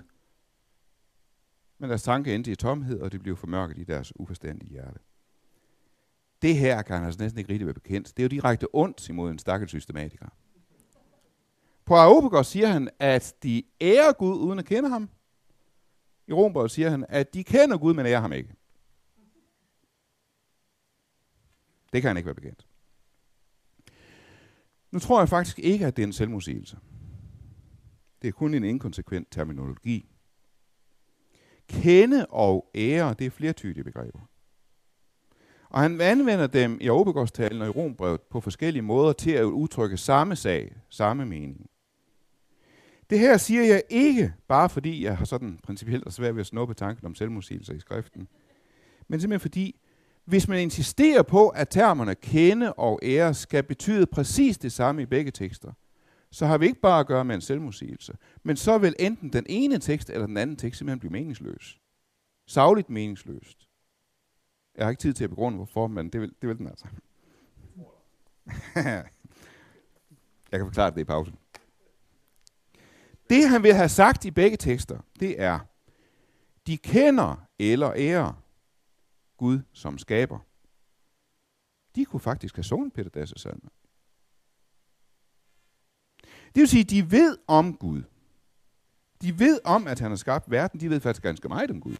men 1.79 1.89
deres 1.89 2.03
tanke 2.03 2.35
endte 2.35 2.51
i 2.51 2.55
tomhed, 2.55 2.99
og 2.99 3.11
det 3.11 3.21
blev 3.21 3.35
formørket 3.37 3.77
i 3.77 3.83
deres 3.83 4.13
uforstandige 4.15 4.69
hjerte. 4.69 4.99
Det 6.41 6.55
her 6.55 6.81
kan 6.81 6.95
han 6.95 7.05
altså 7.05 7.21
næsten 7.21 7.39
ikke 7.39 7.51
rigtig 7.51 7.67
være 7.67 7.73
bekendt. 7.73 8.17
Det 8.17 8.23
er 8.23 8.25
jo 8.25 8.41
direkte 8.41 8.67
ondt 8.73 9.09
imod 9.09 9.31
en 9.31 9.39
stakkels 9.39 9.71
systematiker. 9.71 10.27
På 11.85 11.95
Aobagos 11.95 12.47
siger 12.47 12.67
han, 12.67 12.89
at 12.99 13.35
de 13.43 13.63
ærer 13.81 14.13
Gud 14.13 14.37
uden 14.37 14.59
at 14.59 14.65
kende 14.65 14.89
ham. 14.89 15.09
I 16.27 16.33
Rombrevet 16.33 16.71
siger 16.71 16.89
han, 16.89 17.05
at 17.09 17.33
de 17.33 17.43
kender 17.43 17.77
Gud, 17.77 17.93
men 17.93 18.05
ærer 18.05 18.19
ham 18.19 18.33
ikke. 18.33 18.55
Det 21.93 22.01
kan 22.01 22.07
han 22.07 22.17
ikke 22.17 22.27
være 22.27 22.35
bekendt. 22.35 22.67
Nu 24.91 24.99
tror 24.99 25.21
jeg 25.21 25.29
faktisk 25.29 25.59
ikke, 25.59 25.85
at 25.85 25.97
det 25.97 26.03
er 26.03 26.07
en 26.07 26.13
selvmodsigelse. 26.13 26.77
Det 28.21 28.27
er 28.27 28.31
kun 28.31 28.53
en 28.53 28.63
inkonsekvent 28.63 29.31
terminologi. 29.31 30.09
Kende 31.67 32.25
og 32.25 32.69
ære, 32.75 33.13
det 33.13 33.27
er 33.27 33.31
flertydige 33.31 33.83
begreber. 33.83 34.19
Og 35.69 35.81
han 35.81 36.01
anvender 36.01 36.47
dem 36.47 36.77
i 36.81 36.89
Åbegårdstalen 36.89 37.61
og 37.61 37.67
i 37.67 37.71
Rombrevet 37.71 38.21
på 38.21 38.41
forskellige 38.41 38.81
måder 38.81 39.13
til 39.13 39.31
at 39.31 39.43
udtrykke 39.43 39.97
samme 39.97 40.35
sag, 40.35 40.75
samme 40.89 41.25
mening. 41.25 41.69
Det 43.13 43.21
her 43.21 43.37
siger 43.37 43.63
jeg 43.63 43.83
ikke, 43.89 44.33
bare 44.47 44.69
fordi 44.69 45.03
jeg 45.03 45.17
har 45.17 45.25
sådan 45.25 45.59
principielt 45.63 46.13
svært 46.13 46.35
ved 46.35 46.41
at 46.41 46.47
snuppe 46.47 46.73
tanken 46.73 47.05
om 47.05 47.15
selvmodsigelser 47.15 47.73
i 47.73 47.79
skriften, 47.79 48.27
men 49.07 49.19
simpelthen 49.19 49.39
fordi, 49.39 49.79
hvis 50.25 50.47
man 50.47 50.59
insisterer 50.59 51.23
på, 51.23 51.49
at 51.49 51.69
termerne 51.69 52.15
kende 52.15 52.73
og 52.73 52.99
ære 53.03 53.33
skal 53.33 53.63
betyde 53.63 54.05
præcis 54.05 54.57
det 54.57 54.71
samme 54.71 55.01
i 55.01 55.05
begge 55.05 55.31
tekster, 55.31 55.71
så 56.31 56.45
har 56.45 56.57
vi 56.57 56.65
ikke 56.65 56.79
bare 56.79 56.99
at 56.99 57.07
gøre 57.07 57.25
med 57.25 57.35
en 57.35 57.41
selvmodsigelse, 57.41 58.13
men 58.43 58.57
så 58.57 58.77
vil 58.77 58.95
enten 58.99 59.33
den 59.33 59.45
ene 59.49 59.79
tekst 59.79 60.09
eller 60.09 60.27
den 60.27 60.37
anden 60.37 60.55
tekst 60.55 60.77
simpelthen 60.77 60.99
blive 60.99 61.11
meningsløs. 61.11 61.79
Savligt 62.47 62.89
meningsløst. 62.89 63.67
Jeg 64.77 64.85
har 64.85 64.89
ikke 64.89 65.01
tid 65.01 65.13
til 65.13 65.23
at 65.23 65.29
begrunde, 65.29 65.55
hvorfor, 65.55 65.87
men 65.87 66.09
det 66.09 66.21
vil, 66.21 66.33
det 66.41 66.49
vil 66.49 66.57
den 66.57 66.67
altså. 66.67 66.85
jeg 70.51 70.59
kan 70.59 70.65
forklare 70.65 70.91
det 70.91 71.01
i 71.01 71.03
pausen. 71.03 71.37
Det 73.33 73.49
han 73.49 73.63
vil 73.63 73.73
have 73.73 73.89
sagt 73.89 74.25
i 74.25 74.31
begge 74.31 74.57
tekster, 74.57 74.99
det 75.19 75.41
er, 75.41 75.59
de 76.67 76.77
kender 76.77 77.45
eller 77.59 77.93
ærer 77.95 78.33
Gud 79.37 79.59
som 79.71 79.97
skaber. 79.97 80.39
De 81.95 82.05
kunne 82.05 82.19
faktisk 82.19 82.55
have 82.55 82.63
sunget 82.63 82.93
Peter 82.93 83.09
Dasse 83.09 83.35
salme. 83.37 83.69
Det 86.23 86.61
vil 86.61 86.67
sige, 86.67 86.83
de 86.83 87.11
ved 87.11 87.37
om 87.47 87.77
Gud. 87.77 88.03
De 89.21 89.39
ved 89.39 89.59
om, 89.63 89.87
at 89.87 89.99
han 89.99 90.11
har 90.11 90.15
skabt 90.15 90.51
verden. 90.51 90.79
De 90.79 90.89
ved 90.89 90.99
faktisk 90.99 91.23
ganske 91.23 91.47
meget 91.47 91.71
om 91.71 91.81
Gud. 91.81 91.95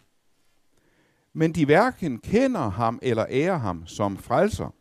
Men 1.34 1.56
de 1.56 1.66
hverken 1.66 2.20
kender 2.20 2.70
ham 2.70 3.00
eller 3.02 3.26
ærer 3.30 3.58
ham 3.58 3.88
som 3.88 4.18
frelser. 4.18 4.76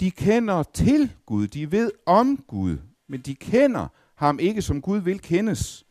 De 0.00 0.10
kender 0.10 0.62
til 0.62 1.16
Gud. 1.26 1.48
De 1.48 1.72
ved 1.72 1.92
om 2.06 2.44
Gud. 2.46 2.78
Men 3.06 3.20
de 3.20 3.34
kender 3.34 3.88
ham 4.18 4.38
ikke 4.38 4.62
som 4.62 4.82
Gud 4.82 4.98
vil 4.98 5.20
kendes, 5.20 5.86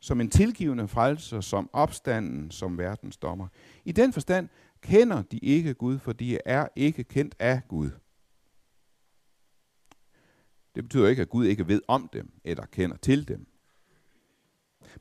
som 0.00 0.20
en 0.20 0.30
tilgivende 0.30 0.88
frelser, 0.88 1.40
som 1.40 1.70
opstanden, 1.72 2.50
som 2.50 2.78
verdens 2.78 3.16
dommer. 3.16 3.48
I 3.84 3.92
den 3.92 4.12
forstand 4.12 4.48
kender 4.80 5.22
de 5.22 5.38
ikke 5.38 5.74
Gud, 5.74 5.98
for 5.98 6.12
de 6.12 6.38
er 6.44 6.68
ikke 6.76 7.04
kendt 7.04 7.34
af 7.38 7.62
Gud. 7.68 7.90
Det 10.74 10.84
betyder 10.84 11.08
ikke, 11.08 11.22
at 11.22 11.28
Gud 11.28 11.46
ikke 11.46 11.68
ved 11.68 11.80
om 11.88 12.08
dem, 12.12 12.32
eller 12.44 12.66
kender 12.66 12.96
til 12.96 13.28
dem. 13.28 13.46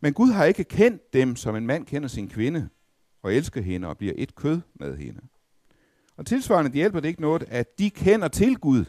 Men 0.01 0.13
Gud 0.13 0.31
har 0.31 0.45
ikke 0.45 0.63
kendt 0.63 1.13
dem, 1.13 1.35
som 1.35 1.55
en 1.55 1.67
mand 1.67 1.85
kender 1.85 2.07
sin 2.07 2.29
kvinde, 2.29 2.69
og 3.21 3.33
elsker 3.33 3.61
hende 3.61 3.87
og 3.87 3.97
bliver 3.97 4.13
et 4.17 4.35
kød 4.35 4.61
med 4.73 4.97
hende. 4.97 5.21
Og 6.17 6.25
tilsvarende 6.25 6.71
de 6.71 6.77
hjælper 6.77 6.99
det 6.99 7.07
ikke 7.07 7.21
noget, 7.21 7.43
at 7.47 7.79
de 7.79 7.89
kender 7.89 8.27
til 8.27 8.57
Gud, 8.57 8.85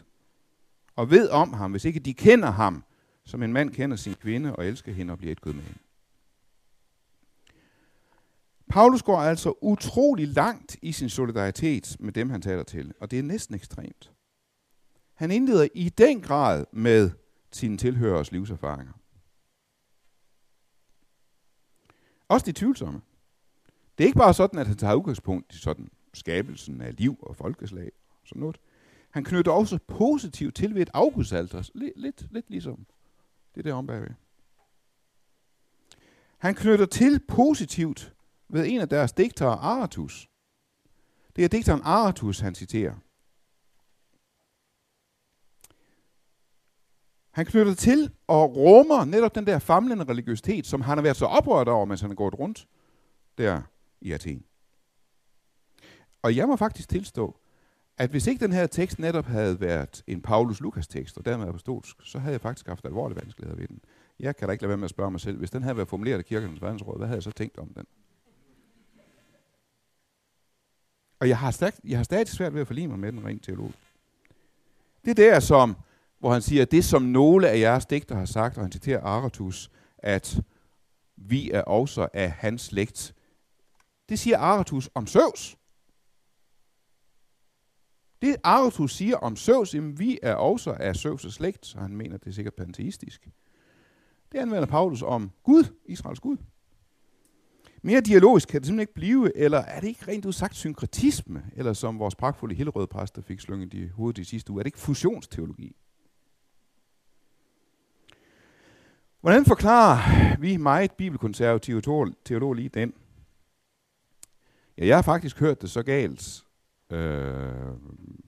og 0.95 1.11
ved 1.11 1.29
om 1.29 1.53
ham, 1.53 1.71
hvis 1.71 1.85
ikke 1.85 1.99
de 1.99 2.13
kender 2.13 2.51
ham, 2.51 2.83
som 3.25 3.43
en 3.43 3.53
mand 3.53 3.71
kender 3.71 3.97
sin 3.97 4.13
kvinde 4.13 4.55
og 4.55 4.65
elsker 4.65 4.91
hende 4.91 5.11
og 5.11 5.17
bliver 5.17 5.31
et 5.31 5.41
kød 5.41 5.53
med 5.53 5.63
hende. 5.63 5.79
Paulus 8.69 9.03
går 9.03 9.17
altså 9.17 9.53
utrolig 9.61 10.27
langt 10.27 10.77
i 10.81 10.91
sin 10.91 11.09
solidaritet 11.09 11.97
med 11.99 12.13
dem, 12.13 12.29
han 12.29 12.41
taler 12.41 12.63
til, 12.63 12.93
og 12.99 13.11
det 13.11 13.19
er 13.19 13.23
næsten 13.23 13.55
ekstremt. 13.55 14.11
Han 15.13 15.31
indleder 15.31 15.67
i 15.73 15.89
den 15.89 16.21
grad 16.21 16.65
med 16.73 17.11
sine 17.51 17.77
tilhørers 17.77 18.31
livserfaringer. 18.31 18.93
Også 22.27 22.45
de 22.45 22.51
tvivlsomme. 22.51 23.01
Det 23.97 24.03
er 24.03 24.07
ikke 24.07 24.17
bare 24.17 24.33
sådan, 24.33 24.59
at 24.59 24.67
han 24.67 24.77
tager 24.77 24.95
udgangspunkt 24.95 25.53
i 25.53 25.57
sådan 25.57 25.89
skabelsen 26.13 26.81
af 26.81 26.97
liv 26.97 27.17
og 27.21 27.35
folkeslag 27.35 27.91
og 28.09 28.27
sådan 28.27 28.39
noget. 28.39 28.57
Han 29.09 29.23
knytter 29.23 29.51
også 29.51 29.79
positivt 29.87 30.55
til 30.55 30.75
ved 30.75 30.81
et 30.81 30.89
afgudsalter, 30.93 31.69
lidt, 31.75 31.93
lidt, 31.95 32.27
lidt 32.31 32.49
ligesom 32.49 32.85
det 33.55 33.59
er 33.59 33.63
der 33.63 33.73
om 33.73 33.87
bagved. 33.87 34.09
Han 36.37 36.55
knytter 36.55 36.85
til 36.85 37.19
positivt 37.27 38.13
ved 38.49 38.65
en 38.67 38.81
af 38.81 38.89
deres 38.89 39.11
digtere, 39.11 39.53
Aratus. 39.59 40.29
Det 41.35 41.43
er 41.43 41.47
digteren 41.47 41.81
Aratus, 41.83 42.39
han 42.39 42.55
citerer. 42.55 42.95
Han 47.31 47.45
knytter 47.45 47.73
til 47.73 48.11
og 48.27 48.55
rummer 48.55 49.05
netop 49.05 49.35
den 49.35 49.47
der 49.47 49.59
famlende 49.59 50.03
religiøsitet, 50.03 50.67
som 50.67 50.81
han 50.81 50.97
har 50.97 51.03
været 51.03 51.17
så 51.17 51.25
oprørt 51.25 51.67
over, 51.67 51.85
mens 51.85 52.01
han 52.01 52.11
er 52.11 52.15
gået 52.15 52.39
rundt 52.39 52.67
der 53.37 53.61
i 54.01 54.11
Athen. 54.11 54.45
Og 56.21 56.35
jeg 56.35 56.47
må 56.47 56.55
faktisk 56.55 56.89
tilstå, 56.89 57.37
at 57.97 58.09
hvis 58.09 58.27
ikke 58.27 58.45
den 58.45 58.53
her 58.53 58.67
tekst 58.67 58.99
netop 58.99 59.25
havde 59.25 59.59
været 59.59 60.03
en 60.07 60.21
Paulus-Lukas-tekst, 60.21 61.17
og 61.17 61.25
dermed 61.25 61.47
apostolsk, 61.47 61.95
så 62.03 62.19
havde 62.19 62.33
jeg 62.33 62.41
faktisk 62.41 62.67
haft 62.67 62.85
alvorlige 62.85 63.21
vanskeligheder 63.21 63.59
ved 63.59 63.67
den. 63.67 63.79
Jeg 64.19 64.35
kan 64.35 64.47
da 64.47 64.51
ikke 64.51 64.63
lade 64.63 64.69
være 64.69 64.77
med 64.77 64.85
at 64.85 64.89
spørge 64.89 65.11
mig 65.11 65.19
selv, 65.19 65.37
hvis 65.37 65.51
den 65.51 65.63
havde 65.63 65.77
været 65.77 65.89
formuleret 65.89 66.17
af 66.17 66.25
kirkens 66.25 66.61
verdensråd, 66.61 66.97
hvad 66.97 67.07
havde 67.07 67.17
jeg 67.17 67.23
så 67.23 67.31
tænkt 67.31 67.57
om 67.57 67.67
den? 67.67 67.85
Og 71.19 71.29
jeg 71.29 71.37
har, 71.37 71.51
stærkt, 71.51 71.79
jeg 71.83 71.97
har 71.97 72.03
stadig 72.03 72.27
svært 72.27 72.53
ved 72.53 72.61
at 72.61 72.67
forlige 72.67 72.87
mig 72.87 72.99
med 72.99 73.11
den 73.11 73.25
rent 73.25 73.43
teolog. 73.43 73.71
Det 75.05 75.11
er 75.11 75.31
der, 75.31 75.39
som, 75.39 75.77
hvor 76.19 76.33
han 76.33 76.41
siger, 76.41 76.61
at 76.61 76.71
det 76.71 76.85
som 76.85 77.01
nogle 77.01 77.49
af 77.49 77.59
jeres 77.59 77.85
digter 77.85 78.15
har 78.15 78.25
sagt, 78.25 78.57
og 78.57 78.63
han 78.63 78.71
citerer 78.71 79.01
Aratus, 79.01 79.71
at 79.97 80.41
vi 81.15 81.51
er 81.51 81.61
også 81.61 82.07
af 82.13 82.31
hans 82.31 82.61
slægt. 82.61 83.13
Det 84.09 84.19
siger 84.19 84.37
Aratus 84.37 84.89
om 84.93 85.07
Søvs. 85.07 85.57
Det 88.25 88.35
Arthur 88.43 88.87
siger 88.87 89.17
om 89.17 89.35
Søvs, 89.35 89.75
jamen 89.75 89.99
vi 89.99 90.19
er 90.21 90.35
også 90.35 90.75
af 90.79 90.95
Søvs' 90.95 91.31
slægt, 91.31 91.65
så 91.65 91.79
han 91.79 91.95
mener, 91.95 92.17
det 92.17 92.27
er 92.27 92.31
sikkert 92.31 92.53
panteistisk. 92.53 93.29
Det 94.31 94.37
anvender 94.37 94.65
Paulus 94.65 95.01
om 95.01 95.31
Gud, 95.43 95.63
Israels 95.85 96.19
Gud. 96.19 96.37
Mere 97.81 98.01
dialogisk 98.01 98.47
kan 98.47 98.61
det 98.61 98.67
simpelthen 98.67 98.79
ikke 98.79 98.93
blive, 98.93 99.37
eller 99.37 99.57
er 99.57 99.79
det 99.79 99.87
ikke 99.87 100.07
rent 100.07 100.25
udsagt 100.25 100.55
synkretisme, 100.55 101.43
eller 101.55 101.73
som 101.73 101.99
vores 101.99 102.15
pragtfulde 102.15 102.55
Hillerød 102.55 102.87
præster 102.87 103.21
fik 103.21 103.39
slynget 103.39 103.73
i 103.73 103.87
hovedet 103.87 104.17
de 104.17 104.25
sidste 104.25 104.51
uge, 104.51 104.59
er 104.59 104.63
det 104.63 104.67
ikke 104.67 104.79
fusionsteologi? 104.79 105.75
Hvordan 109.21 109.45
forklarer 109.45 110.37
vi 110.39 110.57
meget 110.57 110.91
bibelkonservative 110.91 111.81
teolog 112.25 112.53
lige 112.53 112.69
den? 112.69 112.93
Ja, 114.77 114.85
jeg 114.85 114.97
har 114.97 115.01
faktisk 115.01 115.39
hørt 115.39 115.61
det 115.61 115.69
så 115.69 115.83
galt 115.83 116.44
øh, 116.89 117.51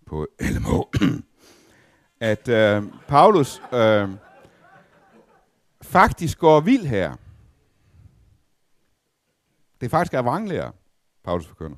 på 0.06 0.28
LMH, 0.42 1.02
at 2.32 2.48
øh, 2.48 2.84
Paulus 3.08 3.62
øh, 3.74 4.10
faktisk 5.82 6.40
går 6.40 6.60
vild 6.60 6.86
her. 6.86 7.16
Det 9.82 9.86
er 9.86 9.90
faktisk 9.90 10.14
er 10.14 10.72
Paulus 11.24 11.46
forkynder. 11.46 11.78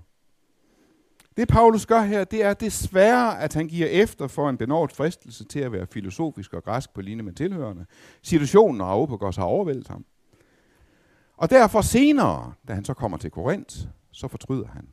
Det 1.37 1.47
Paulus 1.47 1.85
gør 1.85 2.01
her, 2.01 2.23
det 2.23 2.43
er 2.43 2.53
desværre, 2.53 3.39
at 3.39 3.53
han 3.53 3.67
giver 3.67 3.87
efter 3.87 4.27
for 4.27 4.49
en 4.49 4.57
benådet 4.57 4.91
fristelse 4.91 5.43
til 5.43 5.59
at 5.59 5.71
være 5.71 5.87
filosofisk 5.87 6.53
og 6.53 6.63
græsk 6.63 6.93
på 6.93 7.01
linje 7.01 7.23
med 7.23 7.33
tilhørende. 7.33 7.85
Situationen 8.21 8.81
og 8.81 8.91
Aupagos 8.91 9.35
har 9.35 9.43
overvældet 9.43 9.87
ham. 9.87 10.05
Og 11.37 11.49
derfor 11.49 11.81
senere, 11.81 12.53
da 12.67 12.73
han 12.73 12.85
så 12.85 12.93
kommer 12.93 13.17
til 13.17 13.31
Korinth, 13.31 13.77
så 14.11 14.27
fortryder 14.27 14.67
han. 14.67 14.87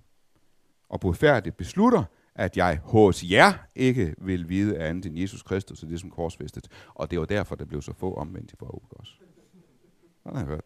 Og 0.89 1.01
bodfærdigt 1.01 1.57
beslutter, 1.57 2.05
at 2.35 2.57
jeg 2.57 2.81
hos 2.83 3.25
jer 3.31 3.53
ikke 3.75 4.15
vil 4.19 4.49
vide 4.49 4.79
andet 4.79 5.07
end 5.07 5.19
Jesus 5.19 5.43
Kristus 5.43 5.83
og 5.83 5.89
det 5.89 6.01
som 6.01 6.11
korsfæstet. 6.11 6.69
Og 6.95 7.11
det 7.11 7.21
var 7.21 7.25
derfor, 7.25 7.55
der 7.55 7.65
blev 7.65 7.83
så 7.83 7.93
få 7.93 8.15
omvendt 8.15 8.53
i 8.53 8.55
Aupagos. 8.61 9.21
Sådan 10.23 10.37
har 10.37 10.45
jeg 10.45 10.47
hørt. 10.47 10.65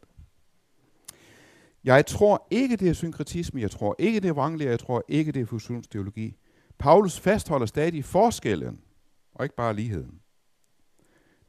Jeg 1.85 2.07
tror 2.07 2.47
ikke, 2.51 2.77
det 2.77 2.89
er 2.89 2.93
synkretisme, 2.93 3.61
jeg 3.61 3.71
tror 3.71 3.97
ikke, 3.99 4.21
det 4.21 4.29
er 4.29 4.33
vranglære, 4.33 4.71
jeg 4.71 4.79
tror 4.79 5.05
ikke, 5.09 5.33
det 5.33 5.43
er 5.43 5.47
fusionsteologi. 5.47 6.37
Paulus 6.79 7.21
fastholder 7.21 7.67
stadig 7.67 8.05
forskellen, 8.05 8.81
og 9.35 9.45
ikke 9.45 9.57
bare 9.57 9.75
ligheden. 9.75 10.21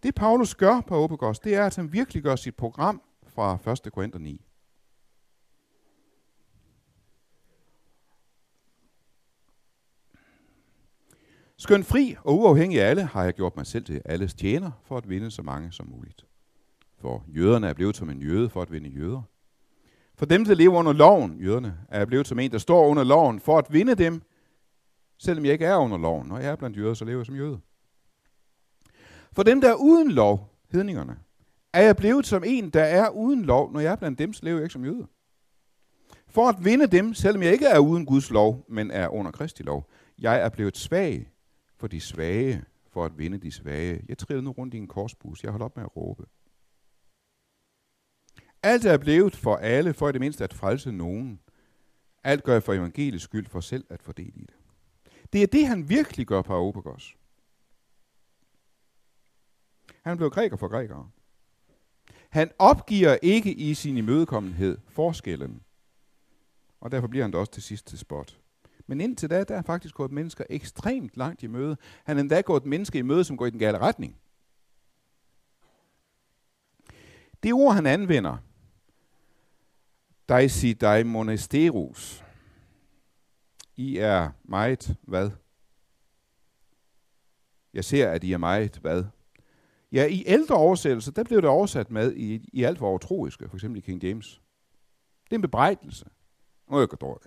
Det 0.04 0.16
Paulus 0.16 0.56
gør 0.56 0.82
på 0.82 0.96
Åbegårds, 0.96 1.40
det 1.40 1.56
er, 1.56 1.66
at 1.66 1.76
han 1.76 1.94
virkelig 1.94 2.24
gør 2.24 2.36
sit 2.36 2.56
program 2.56 3.02
fra 3.28 3.72
1. 3.86 3.94
Korinther 3.94 4.20
9. 4.20 4.46
Skøn 11.62 11.84
fri 11.84 12.16
og 12.24 12.40
uafhængig 12.40 12.82
af 12.82 12.90
alle, 12.90 13.04
har 13.04 13.24
jeg 13.24 13.34
gjort 13.34 13.56
mig 13.56 13.66
selv 13.66 13.86
til 13.86 14.02
alles 14.06 14.34
tjener, 14.34 14.72
for 14.84 14.98
at 14.98 15.10
vinde 15.10 15.32
så 15.32 15.42
mange 15.42 15.72
som 15.72 15.88
muligt. 15.88 16.26
For 16.98 17.24
jøderne 17.28 17.68
er 17.68 17.74
blevet 17.74 17.98
som 17.98 18.10
en 18.10 18.22
jøde 18.22 18.50
for 18.50 18.62
at 18.62 18.72
vinde 18.72 18.90
jøder. 18.90 19.22
For 20.16 20.26
dem, 20.26 20.46
der 20.46 20.56
lever 20.56 20.80
under 20.80 20.94
loven, 20.94 21.38
jøderne, 21.40 21.78
er 21.90 21.98
jeg 21.98 22.08
blevet 22.08 22.28
som 22.28 22.40
en, 22.40 22.52
der 22.52 22.58
står 22.58 22.88
under 22.88 23.04
loven, 23.04 23.40
for 23.40 23.58
at 23.58 23.74
vinde 23.74 23.96
dem, 23.96 24.22
selvom 25.18 25.46
jeg 25.46 25.54
ikke 25.54 25.66
er 25.66 25.76
under 25.76 25.98
loven. 25.98 26.28
Når 26.28 26.38
jeg 26.38 26.52
er 26.52 26.56
blandt 26.56 26.78
jøder, 26.78 26.94
så 26.94 27.06
lever 27.06 27.20
jeg 27.20 27.26
som 27.26 27.36
jøde. 27.36 27.60
For 29.32 29.44
dem, 29.44 29.62
der 29.62 29.70
er 29.70 29.76
uden 29.76 30.12
lov, 30.12 30.50
hedningerne, 30.72 31.18
er 31.74 31.82
jeg 31.82 31.96
blevet 31.96 32.26
som 32.26 32.44
en, 32.46 32.70
der 32.70 32.84
er 32.84 33.10
uden 33.10 33.46
lov. 33.46 33.72
Når 33.72 33.80
jeg 33.80 33.92
er 33.92 33.96
blandt 33.96 34.20
dem, 34.20 34.34
så 34.34 34.46
lever 34.46 34.58
jeg 34.58 34.64
ikke 34.64 34.74
som 34.74 34.86
jøde. 34.86 35.08
For 36.28 36.50
at 36.50 36.56
vinde 36.66 36.88
dem, 36.88 37.14
selvom 37.14 37.44
jeg 37.44 37.54
ikke 37.54 37.66
er 37.66 37.80
uden 37.80 38.06
Guds 38.06 38.30
lov, 38.30 38.66
men 38.70 38.92
er 38.92 39.08
under 39.08 39.32
Kristi 39.32 39.64
lov. 39.64 39.90
Jeg 40.20 40.42
er 40.42 40.50
blevet 40.50 40.78
svag 40.78 41.32
for 41.82 41.88
de 41.88 42.02
svage, 42.02 42.64
for 42.90 43.06
at 43.06 43.18
vinde 43.18 43.38
de 43.38 43.52
svage. 43.52 44.06
Jeg 44.10 44.18
triller 44.18 44.42
nu 44.42 44.52
rundt 44.52 44.74
i 44.74 44.78
en 44.78 44.88
korsbus. 44.88 45.44
Jeg 45.44 45.52
holder 45.52 45.66
op 45.66 45.76
med 45.76 45.84
at 45.84 45.96
råbe. 45.96 46.26
Alt 48.64 48.86
er 48.86 48.98
blevet 48.98 49.36
for 49.36 49.56
alle, 49.56 49.94
for 49.94 50.10
i 50.10 50.12
det 50.12 50.22
mindste 50.22 50.44
at 50.44 50.54
frelse 50.54 50.92
nogen. 50.92 51.40
Alt 52.24 52.44
gør 52.44 52.54
jeg 52.54 52.64
for 52.64 52.74
evangeliets 52.74 53.24
skyld, 53.24 53.46
for 53.46 53.60
selv 53.60 53.86
at 53.90 54.04
fordele 54.04 54.34
i 54.36 54.46
det. 54.46 54.56
Det 55.34 55.44
er 55.44 55.48
det, 55.48 55.68
han 55.68 55.90
virkelig 55.90 56.28
gør 56.28 56.42
på 56.42 56.54
Aopagos. 56.54 57.18
Han 60.02 60.18
blev 60.18 60.30
græker 60.30 60.58
for 60.58 60.68
grækere. 60.68 61.10
Han 62.30 62.52
opgiver 62.60 63.18
ikke 63.22 63.54
i 63.54 63.74
sin 63.74 63.98
imødekommenhed 63.98 64.78
forskellen. 64.88 65.64
Og 66.80 66.92
derfor 66.92 67.08
bliver 67.08 67.24
han 67.24 67.32
da 67.32 67.38
også 67.38 67.52
til 67.52 67.64
sidst 67.64 67.88
til 67.88 67.98
spot. 67.98 68.41
Men 68.92 69.02
indtil 69.02 69.30
da, 69.30 69.44
der 69.44 69.56
er 69.56 69.62
faktisk 69.62 69.96
gået 69.96 70.12
mennesker 70.12 70.44
ekstremt 70.50 71.18
langt 71.18 71.44
i 71.44 71.48
møde. 71.48 71.78
Han 72.04 72.18
er 72.18 72.22
endda 72.22 72.42
gået 72.42 72.66
menneske 72.66 73.00
i 73.00 73.02
møde, 73.02 73.24
som 73.24 73.38
går 73.38 73.46
i 73.46 73.50
den 73.50 73.60
gale 73.60 73.78
retning. 73.78 74.18
Det 77.44 77.54
ord, 77.54 77.74
han 77.74 77.86
anvender, 77.86 78.38
Daisi 80.30 80.74
dai 80.74 81.04
monasterus. 81.04 82.24
I 83.76 83.98
er 83.98 84.30
meget 84.44 84.96
hvad? 85.02 85.32
Jeg 87.74 87.86
ser, 87.86 88.10
at 88.10 88.24
I 88.24 88.34
er 88.34 88.38
meget 88.38 88.78
hvad? 88.78 89.04
Ja, 89.92 90.06
i 90.06 90.24
ældre 90.28 90.56
oversættelser, 90.56 91.12
der 91.12 91.24
blev 91.24 91.42
det 91.42 91.50
oversat 91.50 91.92
med 91.92 92.16
i, 92.16 92.50
i 92.54 92.64
alt 92.64 92.78
for 92.78 92.88
overtroiske, 92.88 93.50
for 93.50 93.58
eksempel 93.58 93.78
i 93.78 93.82
King 93.82 94.04
James. 94.04 94.42
Det 95.24 95.32
er 95.32 95.36
en 95.36 95.42
bebrejdelse. 95.42 96.06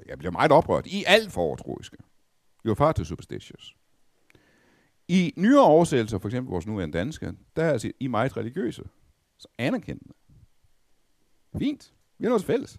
Jeg 0.08 0.18
bliver 0.18 0.32
meget 0.32 0.52
oprørt. 0.52 0.86
I 0.86 1.04
alt 1.06 1.32
for 1.32 1.42
overtroiske. 1.42 1.96
You're 2.68 2.74
far 2.74 2.92
too 2.92 3.04
superstitious. 3.04 3.76
I 5.08 5.32
nyere 5.36 5.64
oversættelser, 5.64 6.18
for 6.18 6.28
eksempel 6.28 6.50
vores 6.50 6.66
nuværende 6.66 6.98
danske, 6.98 7.32
der 7.56 7.64
er 7.64 7.72
altså 7.72 7.92
I 8.00 8.06
meget 8.06 8.36
religiøse. 8.36 8.82
Så 9.38 9.48
anerkendende. 9.58 10.14
Fint. 11.58 11.92
Vi 12.18 12.24
har 12.24 12.30
noget 12.30 12.44
fælles. 12.44 12.78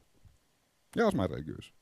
Jeg 0.96 1.02
er 1.02 1.06
også 1.06 1.16
meget 1.16 1.32
religiøs. 1.32 1.74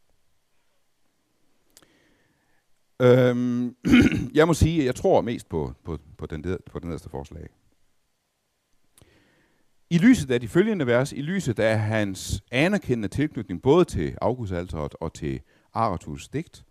Øhm, 3.01 3.75
jeg 4.39 4.47
må 4.47 4.53
sige, 4.53 4.79
at 4.79 4.85
jeg 4.85 4.95
tror 4.95 5.21
mest 5.21 5.49
på, 5.49 5.73
på, 5.83 5.99
på, 6.17 6.25
den, 6.25 6.43
der, 6.43 6.57
på 6.71 6.79
den 6.79 6.89
næste 6.89 7.09
forslag. 7.09 7.49
I 9.93 9.97
lyset 9.97 10.31
af 10.31 10.39
de 10.39 10.47
følgende 10.47 10.87
vers, 10.87 11.11
i 11.11 11.21
lyset 11.21 11.59
af 11.59 11.79
hans 11.79 12.43
anerkendende 12.51 13.07
tilknytning 13.07 13.61
både 13.61 13.85
til 13.85 14.17
Augustalteret 14.21 14.95
og 14.99 15.13
til 15.13 15.41
Aratus 15.73 16.27
digt, 16.27 16.65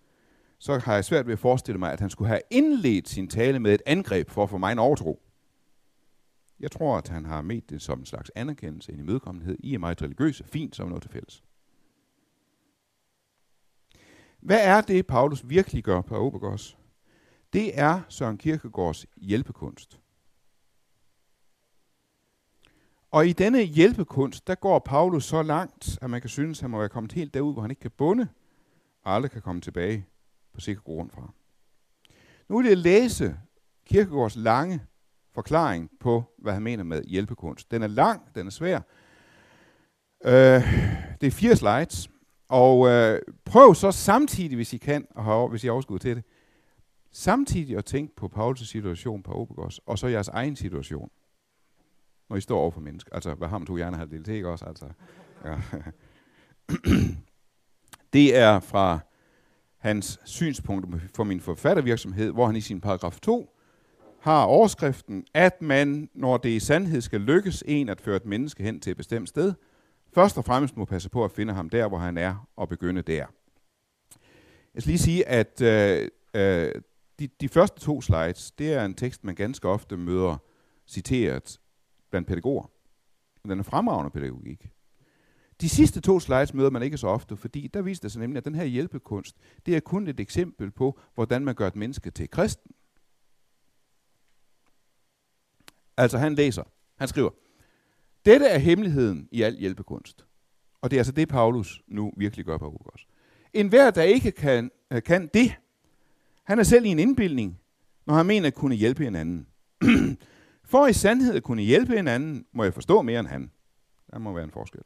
så 0.58 0.78
har 0.78 0.94
jeg 0.94 1.04
svært 1.04 1.26
ved 1.26 1.32
at 1.32 1.38
forestille 1.38 1.78
mig, 1.78 1.92
at 1.92 2.00
han 2.00 2.10
skulle 2.10 2.28
have 2.28 2.40
indledt 2.50 3.08
sin 3.08 3.28
tale 3.28 3.58
med 3.58 3.74
et 3.74 3.82
angreb 3.86 4.30
for 4.30 4.42
at 4.42 4.50
få 4.50 4.58
mig 4.58 4.72
en 4.72 4.78
overtro. 4.78 5.22
Jeg 6.60 6.70
tror, 6.70 6.96
at 6.96 7.08
han 7.08 7.24
har 7.24 7.42
med 7.42 7.60
det 7.60 7.82
som 7.82 7.98
en 7.98 8.06
slags 8.06 8.30
anerkendelse, 8.34 8.92
en 8.92 9.00
imødekommenhed. 9.00 9.56
I 9.60 9.74
er 9.74 9.78
meget 9.78 10.02
religiøse, 10.02 10.44
fint 10.44 10.76
som 10.76 10.88
noget 10.88 11.02
til 11.02 11.10
fælles. 11.10 11.42
Hvad 14.40 14.60
er 14.62 14.80
det, 14.80 15.06
Paulus 15.06 15.48
virkelig 15.48 15.84
gør 15.84 16.00
på 16.00 16.16
Obergårds? 16.16 16.78
Det 17.52 17.78
er 17.80 18.00
Søren 18.08 18.38
Kierkegaards 18.38 19.06
hjælpekunst. 19.16 20.01
Og 23.12 23.26
i 23.26 23.32
denne 23.32 23.62
hjælpekunst, 23.62 24.46
der 24.46 24.54
går 24.54 24.78
Paulus 24.78 25.24
så 25.24 25.42
langt, 25.42 25.98
at 26.02 26.10
man 26.10 26.20
kan 26.20 26.30
synes, 26.30 26.58
at 26.58 26.62
han 26.62 26.70
må 26.70 26.78
være 26.78 26.88
kommet 26.88 27.12
helt 27.12 27.34
derud, 27.34 27.52
hvor 27.52 27.62
han 27.62 27.70
ikke 27.70 27.80
kan 27.80 27.90
bunde, 27.90 28.28
og 29.04 29.14
aldrig 29.14 29.30
kan 29.30 29.42
komme 29.42 29.60
tilbage 29.60 30.06
på 30.54 30.60
sikker 30.60 30.82
grund 30.82 31.10
fra. 31.10 31.32
Nu 32.48 32.58
vil 32.58 32.66
jeg 32.66 32.76
læse 32.76 33.36
Kierkegaards 33.86 34.36
lange 34.36 34.80
forklaring 35.34 35.90
på, 36.00 36.24
hvad 36.38 36.52
han 36.52 36.62
mener 36.62 36.84
med 36.84 37.04
hjælpekunst. 37.04 37.70
Den 37.70 37.82
er 37.82 37.86
lang, 37.86 38.22
den 38.34 38.46
er 38.46 38.50
svær. 38.50 38.80
Øh, 40.24 40.32
det 41.20 41.26
er 41.26 41.30
fire 41.30 41.56
slides, 41.56 42.10
og 42.48 42.88
øh, 42.88 43.20
prøv 43.44 43.74
så 43.74 43.90
samtidig, 43.90 44.56
hvis 44.56 44.72
I 44.72 44.76
kan, 44.76 45.06
og 45.14 45.24
har, 45.24 45.46
hvis 45.46 45.64
I 45.64 45.66
har 45.66 45.72
overskud 45.72 45.98
til 45.98 46.16
det, 46.16 46.24
samtidig 47.10 47.76
at 47.76 47.84
tænke 47.84 48.16
på 48.16 48.30
Paulus' 48.36 48.64
situation 48.64 49.22
på 49.22 49.32
Obegos, 49.32 49.80
og 49.86 49.98
så 49.98 50.06
jeres 50.06 50.28
egen 50.28 50.56
situation, 50.56 51.10
når 52.32 52.36
I 52.36 52.40
står 52.40 52.58
over 52.58 52.70
for 52.70 52.80
mennesker. 52.80 53.14
Altså, 53.14 53.34
hvad 53.34 53.48
har 53.48 53.58
man 53.58 53.66
to 53.66 53.76
gerne 53.76 53.96
have 53.96 54.08
delt, 54.10 54.28
ikke 54.28 54.48
også? 54.48 54.64
Altså, 54.64 54.86
ja. 55.44 55.56
det 58.12 58.36
er 58.36 58.60
fra 58.60 58.98
hans 59.78 60.20
synspunkt 60.24 60.86
for 61.16 61.24
min 61.24 61.40
forfattervirksomhed, 61.40 62.30
hvor 62.30 62.46
han 62.46 62.56
i 62.56 62.60
sin 62.60 62.80
paragraf 62.80 63.20
2 63.20 63.56
har 64.20 64.44
overskriften, 64.44 65.26
at 65.34 65.62
man, 65.62 66.10
når 66.14 66.36
det 66.36 66.48
i 66.48 66.60
sandhed 66.60 67.00
skal 67.00 67.20
lykkes 67.20 67.64
en 67.66 67.88
at 67.88 68.00
føre 68.00 68.16
et 68.16 68.26
menneske 68.26 68.62
hen 68.62 68.80
til 68.80 68.90
et 68.90 68.96
bestemt 68.96 69.28
sted, 69.28 69.54
først 70.14 70.38
og 70.38 70.44
fremmest 70.44 70.76
må 70.76 70.84
passe 70.84 71.08
på 71.08 71.24
at 71.24 71.30
finde 71.30 71.52
ham 71.52 71.70
der, 71.70 71.88
hvor 71.88 71.98
han 71.98 72.18
er, 72.18 72.48
og 72.56 72.68
begynde 72.68 73.02
der. 73.02 73.26
Jeg 74.74 74.82
skal 74.82 74.90
lige 74.90 74.98
sige, 74.98 75.28
at 75.28 75.60
øh, 75.62 76.08
øh, 76.34 76.72
de, 77.18 77.28
de 77.40 77.48
første 77.48 77.80
to 77.80 78.00
slides, 78.00 78.50
det 78.50 78.72
er 78.72 78.84
en 78.84 78.94
tekst, 78.94 79.24
man 79.24 79.34
ganske 79.34 79.68
ofte 79.68 79.96
møder 79.96 80.36
citeret 80.86 81.58
blandt 82.12 82.28
pædagoger. 82.28 82.70
Den 83.44 83.58
er 83.58 83.62
fremragende 83.62 84.10
pædagogik. 84.10 84.68
De 85.60 85.68
sidste 85.68 86.00
to 86.00 86.20
slides 86.20 86.54
møder 86.54 86.70
man 86.70 86.82
ikke 86.82 86.98
så 86.98 87.06
ofte, 87.06 87.36
fordi 87.36 87.66
der 87.66 87.82
viser 87.82 88.02
det 88.02 88.12
sig 88.12 88.20
nemlig, 88.20 88.38
at 88.38 88.44
den 88.44 88.54
her 88.54 88.64
hjælpekunst, 88.64 89.36
det 89.66 89.76
er 89.76 89.80
kun 89.80 90.08
et 90.08 90.20
eksempel 90.20 90.70
på, 90.70 90.98
hvordan 91.14 91.44
man 91.44 91.54
gør 91.54 91.66
et 91.66 91.76
menneske 91.76 92.10
til 92.10 92.30
kristen. 92.30 92.70
Altså 95.96 96.18
han 96.18 96.34
læser, 96.34 96.62
han 96.96 97.08
skriver, 97.08 97.30
dette 98.24 98.46
er 98.46 98.58
hemmeligheden 98.58 99.28
i 99.32 99.42
al 99.42 99.56
hjælpekunst. 99.56 100.26
Og 100.80 100.90
det 100.90 100.96
er 100.96 101.00
altså 101.00 101.12
det, 101.12 101.28
Paulus 101.28 101.82
nu 101.86 102.12
virkelig 102.16 102.46
gør 102.46 102.58
på 102.58 102.68
Rukos. 102.68 103.06
En 103.52 103.68
hver, 103.68 103.90
der 103.90 104.02
ikke 104.02 104.32
kan, 104.32 104.70
øh, 104.92 105.02
kan 105.02 105.30
det, 105.34 105.54
han 106.44 106.58
er 106.58 106.62
selv 106.62 106.84
i 106.84 106.88
en 106.88 106.98
indbildning, 106.98 107.60
når 108.06 108.14
han 108.14 108.26
mener 108.26 108.46
at 108.46 108.54
kunne 108.54 108.74
hjælpe 108.74 109.06
en 109.06 109.14
anden. 109.14 109.46
For 110.72 110.86
i 110.86 110.92
sandhed 110.92 111.34
at 111.34 111.42
kunne 111.42 111.62
hjælpe 111.62 111.98
en 111.98 112.08
anden, 112.08 112.46
må 112.52 112.64
jeg 112.64 112.74
forstå 112.74 113.02
mere 113.02 113.20
end 113.20 113.28
han. 113.28 113.50
Der 114.10 114.18
må 114.18 114.32
være 114.32 114.44
en 114.44 114.50
forskel. 114.50 114.80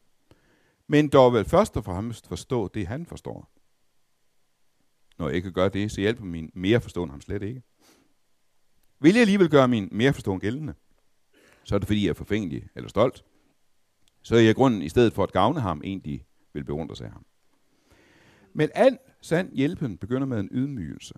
Men 0.87 1.09
dog 1.09 1.33
vel 1.33 1.45
først 1.45 1.77
og 1.77 1.83
fremmest 1.83 2.27
forstå 2.27 2.67
det, 2.67 2.87
han 2.87 3.05
forstår. 3.05 3.51
Når 5.17 5.27
jeg 5.27 5.35
ikke 5.35 5.51
gør 5.51 5.69
det, 5.69 5.91
så 5.91 6.01
hjælper 6.01 6.23
min 6.23 6.51
mere 6.53 6.81
forstående 6.81 7.11
ham 7.11 7.21
slet 7.21 7.41
ikke. 7.41 7.61
Vil 8.99 9.13
jeg 9.13 9.21
alligevel 9.21 9.49
gøre 9.49 9.67
min 9.67 9.89
mere 9.91 10.13
forstående 10.13 10.41
gældende, 10.41 10.73
så 11.63 11.75
er 11.75 11.79
det 11.79 11.87
fordi, 11.87 12.03
jeg 12.03 12.09
er 12.09 12.13
forfængelig 12.13 12.69
eller 12.75 12.89
stolt. 12.89 13.25
Så 14.21 14.35
er 14.35 14.39
jeg 14.39 14.55
grunden, 14.55 14.81
i 14.81 14.89
stedet 14.89 15.13
for 15.13 15.23
at 15.23 15.31
gavne 15.31 15.59
ham, 15.59 15.81
egentlig 15.83 16.25
vil 16.53 16.63
beundre 16.63 16.95
sig 16.95 17.05
af 17.05 17.11
ham. 17.11 17.25
Men 18.53 18.69
al 18.75 18.97
sand 19.21 19.53
hjælpen 19.53 19.97
begynder 19.97 20.27
med 20.27 20.39
en 20.39 20.49
ydmygelse. 20.51 21.13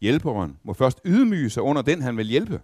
Hjælperen 0.00 0.58
må 0.62 0.72
først 0.72 1.00
ydmyge 1.04 1.50
sig 1.50 1.62
under 1.62 1.82
den, 1.82 2.02
han 2.02 2.16
vil 2.16 2.26
hjælpe. 2.26 2.60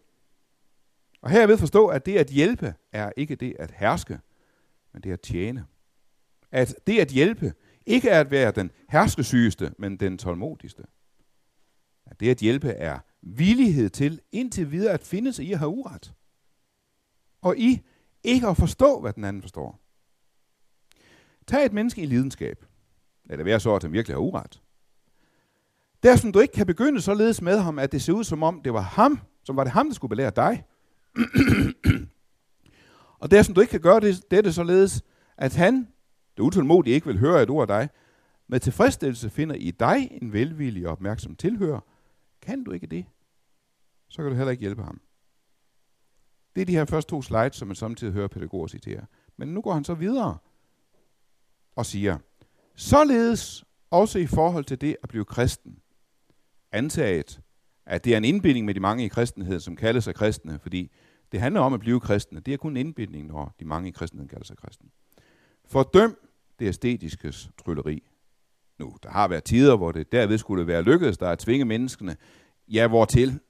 Og 1.20 1.30
her 1.30 1.46
ved 1.46 1.58
forstå, 1.58 1.86
at 1.86 2.06
det 2.06 2.16
at 2.16 2.26
hjælpe 2.26 2.74
er 2.92 3.12
ikke 3.16 3.34
det 3.36 3.56
at 3.58 3.70
herske, 3.76 4.18
men 4.92 5.02
det 5.02 5.12
at 5.12 5.20
tjene. 5.20 5.66
At 6.50 6.74
det 6.86 6.98
at 6.98 7.08
hjælpe 7.08 7.52
ikke 7.86 8.08
er 8.08 8.20
at 8.20 8.30
være 8.30 8.50
den 8.50 8.70
herskesygeste, 8.88 9.74
men 9.78 9.96
den 9.96 10.18
tålmodigste. 10.18 10.82
At 12.06 12.20
det 12.20 12.30
at 12.30 12.38
hjælpe 12.38 12.68
er 12.68 12.98
villighed 13.22 13.90
til 13.90 14.20
indtil 14.32 14.72
videre 14.72 14.94
at 14.94 15.02
finde 15.02 15.32
sig 15.32 15.44
i 15.44 15.52
at 15.52 15.58
have 15.58 15.68
uret. 15.68 16.12
Og 17.42 17.58
i 17.58 17.80
ikke 18.22 18.46
at 18.46 18.56
forstå, 18.56 19.00
hvad 19.00 19.12
den 19.12 19.24
anden 19.24 19.42
forstår. 19.42 19.80
Tag 21.46 21.66
et 21.66 21.72
menneske 21.72 22.02
i 22.02 22.06
lidenskab. 22.06 22.64
Lad 23.24 23.38
det 23.38 23.46
være 23.46 23.60
så, 23.60 23.74
at 23.74 23.82
han 23.82 23.92
virkelig 23.92 24.14
har 24.14 24.20
uret. 24.20 24.62
Dersom 26.02 26.32
du 26.32 26.38
ikke 26.38 26.54
kan 26.54 26.66
begynde 26.66 27.00
således 27.00 27.42
med 27.42 27.58
ham, 27.58 27.78
at 27.78 27.92
det 27.92 28.02
ser 28.02 28.12
ud 28.12 28.24
som 28.24 28.42
om, 28.42 28.62
det 28.62 28.72
var 28.72 28.80
ham, 28.80 29.20
som 29.44 29.56
var 29.56 29.64
det 29.64 29.72
ham, 29.72 29.86
der 29.86 29.94
skulle 29.94 30.08
belære 30.08 30.30
dig. 30.36 30.64
og 33.22 33.30
dersom 33.30 33.54
du 33.54 33.60
ikke 33.60 33.70
kan 33.70 33.80
gøre 33.80 34.00
det, 34.00 34.30
dette 34.30 34.52
således, 34.52 35.02
at 35.36 35.56
han, 35.56 35.88
det 36.36 36.42
utålmodige, 36.42 36.94
ikke 36.94 37.06
vil 37.06 37.18
høre 37.18 37.42
et 37.42 37.50
ord 37.50 37.70
af 37.70 37.80
dig, 37.80 37.88
med 38.48 38.60
tilfredsstillelse 38.60 39.30
finder 39.30 39.54
i 39.54 39.70
dig 39.70 40.08
en 40.22 40.32
velvillig 40.32 40.86
og 40.86 40.92
opmærksom 40.92 41.36
tilhører, 41.36 41.80
kan 42.42 42.64
du 42.64 42.72
ikke 42.72 42.86
det, 42.86 43.06
så 44.08 44.22
kan 44.22 44.30
du 44.30 44.36
heller 44.36 44.50
ikke 44.50 44.60
hjælpe 44.60 44.82
ham. 44.82 45.00
Det 46.54 46.62
er 46.62 46.66
de 46.66 46.72
her 46.72 46.84
første 46.84 47.10
to 47.10 47.22
slides, 47.22 47.56
som 47.56 47.68
man 47.68 47.74
samtidig 47.74 48.12
hører 48.12 48.28
pædagoger 48.28 48.66
citere. 48.66 49.06
Men 49.36 49.48
nu 49.48 49.60
går 49.60 49.74
han 49.74 49.84
så 49.84 49.94
videre 49.94 50.38
og 51.76 51.86
siger, 51.86 52.18
således 52.74 53.64
også 53.90 54.18
i 54.18 54.26
forhold 54.26 54.64
til 54.64 54.80
det 54.80 54.96
at 55.02 55.08
blive 55.08 55.24
kristen, 55.24 55.78
antaget, 56.72 57.40
at 57.86 58.04
det 58.04 58.12
er 58.12 58.16
en 58.16 58.24
indbinding 58.24 58.66
med 58.66 58.74
de 58.74 58.80
mange 58.80 59.04
i 59.04 59.08
kristenheden, 59.08 59.60
som 59.60 59.76
kalder 59.76 60.00
sig 60.00 60.14
kristne, 60.14 60.58
fordi 60.58 60.92
det 61.32 61.40
handler 61.40 61.60
om 61.60 61.74
at 61.74 61.80
blive 61.80 62.00
kristne. 62.00 62.40
Det 62.40 62.54
er 62.54 62.58
kun 62.58 62.76
indbindning, 62.76 63.26
når 63.26 63.54
de 63.60 63.64
mange 63.64 63.88
i 63.88 63.92
kristendommen 63.92 64.28
kalder 64.28 64.44
sig 64.44 64.56
kristne. 64.56 64.88
Fordøm 65.66 66.16
det 66.58 66.68
æstetiske 66.68 67.32
trylleri. 67.64 68.02
Nu, 68.78 68.96
der 69.02 69.10
har 69.10 69.28
været 69.28 69.44
tider, 69.44 69.76
hvor 69.76 69.92
det 69.92 70.12
derved 70.12 70.38
skulle 70.38 70.66
være 70.66 70.82
lykkedes 70.82 71.18
der 71.18 71.28
at 71.28 71.38
tvinge 71.38 71.64
menneskene, 71.64 72.16
ja, 72.68 72.88
hvortil, 72.88 73.40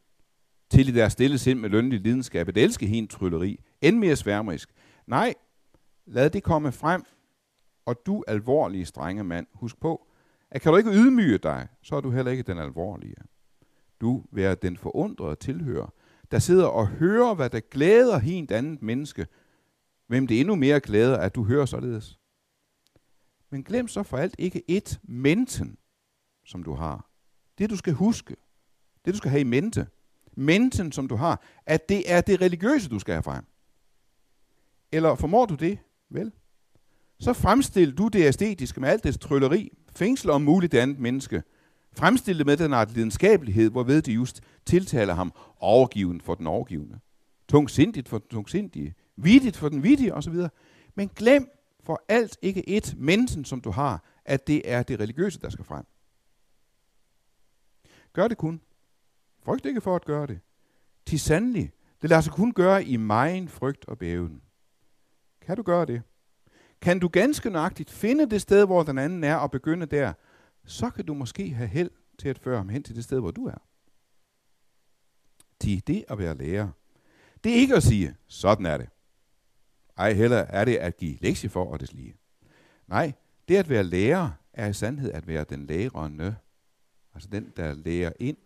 til 0.71 0.89
i 0.89 0.93
deres 0.93 1.13
stille 1.13 1.39
sind 1.39 1.61
med 1.61 1.71
lønlig 1.71 2.01
lidenskab, 2.01 2.49
at 2.49 2.57
elske 2.57 2.87
hende 2.87 3.09
trylleri, 3.09 3.61
end 3.81 3.99
mere 3.99 4.17
sværmerisk. 4.17 4.71
Nej, 5.07 5.35
lad 6.07 6.31
det 6.31 6.43
komme 6.43 6.73
frem, 6.73 7.03
og 7.87 7.97
du 8.07 8.25
alvorlige 8.29 8.85
strenge 8.85 9.25
mand, 9.25 9.47
husk 9.53 9.81
på, 9.81 10.07
at 10.51 10.61
kan 10.61 10.73
du 10.73 10.79
ikke 10.79 10.91
ydmyge 10.91 11.39
dig, 11.39 11.69
så 11.83 11.97
er 11.97 12.01
du 12.01 12.11
heller 12.11 12.33
ikke 12.33 12.43
den 12.43 12.59
alvorlige. 12.59 13.15
Du 14.01 14.25
være 14.33 14.55
den 14.55 14.77
forundrede 14.77 15.37
tilhører, 15.37 15.93
der 16.31 16.39
sidder 16.39 16.67
og 16.67 16.87
hører, 16.87 17.35
hvad 17.35 17.51
der 17.51 17.61
glæder 17.61 18.19
helt 18.19 18.53
andet 18.53 18.83
menneske, 18.83 19.27
hvem 20.07 20.27
det 20.27 20.41
endnu 20.41 20.55
mere 20.55 20.81
glæder, 20.81 21.17
at 21.17 21.35
du 21.35 21.45
hører 21.45 21.67
således. 21.67 22.19
Men 23.51 23.65
glem 23.65 23.89
så 23.89 24.03
for 24.03 24.17
alt 24.17 24.35
ikke 24.39 24.63
et 24.69 25.01
menten, 25.03 25.79
som 26.45 26.63
du 26.63 26.75
har. 26.75 27.11
Det 27.59 27.71
du 27.71 27.77
skal 27.77 27.93
huske, 27.93 28.37
det 29.05 29.15
du 29.15 29.19
skal 29.19 29.31
have 29.31 29.41
i 29.41 29.45
mente, 29.45 29.87
menten 30.37 30.93
som 30.93 31.09
du 31.09 31.17
har, 31.17 31.43
at 31.67 31.89
det 31.89 32.13
er 32.13 32.21
det 32.21 32.41
religiøse, 32.41 32.89
du 32.89 32.99
skal 32.99 33.13
have 33.13 33.23
frem. 33.23 33.45
Eller 34.93 35.15
formår 35.15 35.47
du 35.47 35.55
det? 35.55 35.79
Vel, 36.11 36.33
så 37.21 37.33
fremstil 37.33 37.95
du 37.95 38.09
det 38.09 38.27
æstetiske 38.27 38.81
med 38.81 38.89
alt 38.89 39.05
dets 39.05 39.19
trylleri, 39.19 39.73
fængsler 39.97 40.33
om 40.33 40.43
muligt 40.43 40.73
det 40.73 40.79
andet 40.79 40.99
menneske, 40.99 41.43
fremstillet 41.93 42.47
med 42.47 42.57
den 42.57 42.73
art 42.73 42.93
lidenskabelighed, 42.93 43.71
hvorved 43.71 44.03
det 44.03 44.15
just 44.15 44.41
tiltaler 44.67 45.15
ham 45.15 45.33
overgiven 45.59 46.21
for 46.21 46.35
den 46.35 46.47
overgivende. 46.47 46.99
Tungsindigt 47.49 48.09
for 48.09 48.19
den 48.19 48.29
tungsindige. 48.29 48.95
Vidigt 49.17 49.57
for 49.57 49.69
den 49.69 49.83
vidige 49.83 50.15
osv. 50.15 50.35
Men 50.95 51.09
glem 51.09 51.51
for 51.83 52.05
alt 52.09 52.39
ikke 52.43 52.69
et 52.69 52.95
mensen, 52.99 53.45
som 53.45 53.61
du 53.61 53.71
har, 53.71 54.05
at 54.25 54.47
det 54.47 54.63
er 54.65 54.83
det 54.83 55.01
religiøse, 55.01 55.41
der 55.41 55.51
skal 55.51 55.65
frem. 55.65 55.85
Gør 58.13 58.29
det 58.29 58.39
kun. 58.39 58.61
Frygt 59.45 59.67
ikke 59.67 59.81
for 59.81 59.97
at 59.97 60.05
gøre 60.05 60.27
det. 60.27 60.41
Til 61.07 61.21
sandelig, 61.21 61.73
det 62.03 62.11
lader 62.11 62.23
sig 62.23 62.33
kun 62.33 62.53
gøre 62.53 62.85
i 62.85 62.97
megen 62.97 63.49
frygt 63.49 63.85
og 63.89 63.99
bæven. 63.99 64.43
Kan 65.41 65.57
du 65.57 65.63
gøre 65.63 65.87
det? 65.87 66.03
Kan 66.81 66.99
du 66.99 67.09
ganske 67.09 67.51
nøjagtigt 67.51 67.91
finde 67.91 68.31
det 68.31 68.43
sted, 68.43 68.67
hvor 68.67 68.83
den 68.83 68.99
anden 68.99 69.25
er, 69.25 69.37
og 69.37 69.51
begynde 69.51 69.87
der, 69.87 70.13
så 70.69 70.91
kan 70.91 71.07
du 71.07 71.15
måske 71.15 71.55
have 71.55 71.69
held 71.69 71.91
til 72.19 72.29
at 72.29 72.39
føre 72.39 72.57
ham 72.57 72.69
hen 72.69 72.83
til 72.83 72.97
det 72.97 73.05
sted, 73.05 73.21
hvor 73.21 73.31
du 73.31 73.47
er. 73.47 73.63
Til 75.61 75.87
det 75.87 76.05
at 76.09 76.19
være 76.19 76.39
lærer, 76.39 76.69
det 77.45 77.53
er 77.53 77.57
ikke 77.57 77.77
at 77.77 77.83
sige, 77.83 78.17
sådan 78.27 78.67
er 78.67 78.79
det. 78.79 78.89
Ej 79.97 80.13
heller 80.13 80.37
er 80.37 80.65
det 80.65 80.77
at 80.77 80.97
give 80.97 81.19
lektie 81.21 81.49
for 81.49 81.65
og 81.73 81.81
deslige. 81.81 82.17
Nej, 82.87 83.13
det 83.49 83.57
at 83.57 83.69
være 83.69 83.85
lærer 83.85 84.31
er 84.53 84.67
i 84.67 84.73
sandhed 84.73 85.13
at 85.13 85.27
være 85.27 85.45
den 85.45 85.67
lærende. 85.67 86.37
Altså 87.15 87.29
den, 87.29 87.53
der 87.57 87.75
lærer 87.75 88.13
ind. 88.21 88.37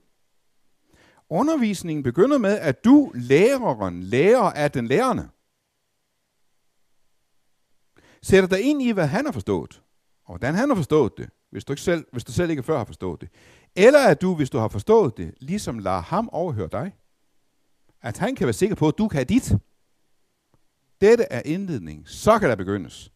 Undervisningen 1.29 2.03
begynder 2.03 2.39
med, 2.39 2.59
at 2.59 2.85
du, 2.85 3.13
læreren, 3.15 4.03
lærer 4.03 4.53
af 4.53 4.71
den 4.71 4.87
lærende. 4.87 5.29
Sætter 8.23 8.49
dig 8.49 8.61
ind 8.61 8.83
i, 8.83 8.91
hvad 8.91 9.07
han 9.07 9.25
har 9.25 9.33
forstået, 9.33 9.83
og 10.25 10.33
hvordan 10.33 10.55
han 10.55 10.69
har 10.69 10.77
forstået 10.77 11.13
det, 11.17 11.31
hvis 11.53 11.65
du, 11.65 11.73
ikke 11.73 11.83
selv, 11.83 12.07
hvis 12.13 12.25
du 12.25 12.33
selv 12.33 12.51
ikke 12.51 12.63
før 12.63 12.79
har 12.79 12.85
forstået 12.85 13.21
det. 13.21 13.29
Eller 13.77 14.09
at 14.09 14.21
du, 14.23 14.35
hvis 14.35 14.51
du 14.51 14.59
har 14.59 14.69
forstået 14.69 15.17
det, 15.17 15.35
ligesom 15.41 15.79
lader 15.79 16.01
ham 16.01 16.29
overhøre 16.33 16.69
dig. 16.73 16.93
At 18.03 18.19
han 18.19 18.35
kan 18.35 18.47
være 18.47 18.53
sikker 18.53 18.77
på, 18.77 18.89
at 18.89 18.99
du 18.99 19.09
kan 19.09 19.27
dit. 19.27 19.53
Dette 21.01 21.25
er 21.25 21.43
indledning. 21.45 22.09
Så 22.09 22.39
kan 22.39 22.49
der 22.49 22.57
begyndes 22.57 23.13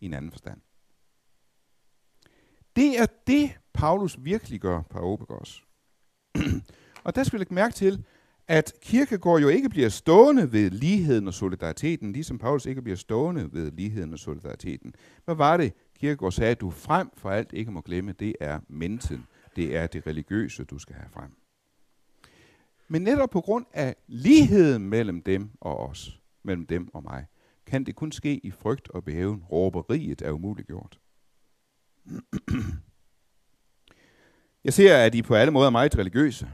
i 0.00 0.06
en 0.06 0.14
anden 0.14 0.30
forstand. 0.30 0.60
Det 2.76 3.00
er 3.00 3.06
det, 3.26 3.50
Paulus 3.72 4.16
virkelig 4.20 4.60
gør 4.60 4.82
på 4.82 4.98
Åbegårds. 4.98 5.62
og 7.04 7.14
der 7.14 7.24
skal 7.24 7.32
vi 7.32 7.38
lægge 7.38 7.54
mærke 7.54 7.74
til, 7.74 8.04
at 8.48 8.72
kirkegård 8.82 9.40
jo 9.40 9.48
ikke 9.48 9.68
bliver 9.68 9.88
stående 9.88 10.52
ved 10.52 10.70
ligheden 10.70 11.28
og 11.28 11.34
solidariteten, 11.34 12.12
ligesom 12.12 12.38
Paulus 12.38 12.66
ikke 12.66 12.82
bliver 12.82 12.96
stående 12.96 13.52
ved 13.52 13.72
ligheden 13.72 14.12
og 14.12 14.18
solidariteten. 14.18 14.94
Hvad 15.24 15.34
var 15.34 15.56
det, 15.56 15.72
Kirkegaard 15.98 16.32
sagde, 16.32 16.50
at 16.50 16.60
du 16.60 16.70
frem 16.70 17.10
for 17.16 17.30
alt 17.30 17.52
ikke 17.52 17.70
må 17.70 17.80
glemme, 17.80 18.12
det 18.12 18.36
er 18.40 18.60
menten. 18.68 19.26
Det 19.56 19.76
er 19.76 19.86
det 19.86 20.06
religiøse, 20.06 20.64
du 20.64 20.78
skal 20.78 20.96
have 20.96 21.10
frem. 21.10 21.30
Men 22.88 23.02
netop 23.02 23.30
på 23.30 23.40
grund 23.40 23.66
af 23.72 23.96
ligheden 24.06 24.88
mellem 24.88 25.22
dem 25.22 25.50
og 25.60 25.80
os, 25.80 26.20
mellem 26.42 26.66
dem 26.66 26.94
og 26.94 27.02
mig, 27.02 27.26
kan 27.66 27.84
det 27.84 27.94
kun 27.94 28.12
ske 28.12 28.40
i 28.46 28.50
frygt 28.50 28.90
og 28.90 29.04
bæven. 29.04 29.42
Råberiet 29.52 30.22
er 30.22 30.30
umuliggjort. 30.30 31.00
Jeg 34.64 34.72
ser, 34.72 34.96
at 34.96 35.14
I 35.14 35.22
på 35.22 35.34
alle 35.34 35.50
måder 35.50 35.66
er 35.66 35.70
meget 35.70 35.98
religiøse. 35.98 36.50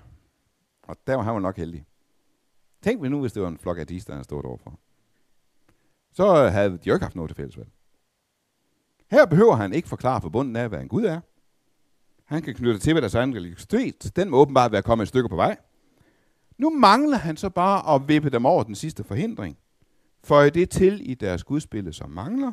Og 0.82 0.96
der 1.06 1.14
var 1.14 1.22
han 1.22 1.42
nok 1.42 1.56
heldig. 1.56 1.86
Tænk 2.82 3.02
nu, 3.02 3.20
hvis 3.20 3.32
det 3.32 3.42
var 3.42 3.48
en 3.48 3.58
flok 3.58 3.78
artister, 3.78 4.14
han 4.14 4.24
stod 4.24 4.44
overfor. 4.44 4.78
Så 6.12 6.48
havde 6.48 6.70
de 6.70 6.78
jo 6.86 6.94
ikke 6.94 7.04
haft 7.04 7.16
noget 7.16 7.28
til 7.28 7.36
fælles, 7.36 7.58
vel? 7.58 7.66
Her 9.10 9.26
behøver 9.26 9.56
han 9.56 9.72
ikke 9.72 9.88
forklare 9.88 10.20
forbunden 10.20 10.56
af, 10.56 10.68
hvad 10.68 10.80
en 10.80 10.88
Gud 10.88 11.04
er. 11.04 11.20
Han 12.24 12.42
kan 12.42 12.54
knytte 12.54 12.80
til 12.80 12.94
ved 12.94 13.02
deres 13.02 13.14
egen 13.14 13.34
religiøsitet. 13.34 14.16
Den 14.16 14.30
må 14.30 14.36
åbenbart 14.36 14.72
være 14.72 14.82
kommet 14.82 15.02
et 15.02 15.08
stykke 15.08 15.28
på 15.28 15.36
vej. 15.36 15.56
Nu 16.58 16.70
mangler 16.70 17.16
han 17.16 17.36
så 17.36 17.48
bare 17.48 17.94
at 17.94 18.08
vippe 18.08 18.30
dem 18.30 18.46
over 18.46 18.62
den 18.62 18.74
sidste 18.74 19.04
forhindring. 19.04 19.58
For 20.24 20.42
det 20.42 20.70
til 20.70 21.10
i 21.10 21.14
deres 21.14 21.44
gudspille, 21.44 21.92
som 21.92 22.10
mangler. 22.10 22.52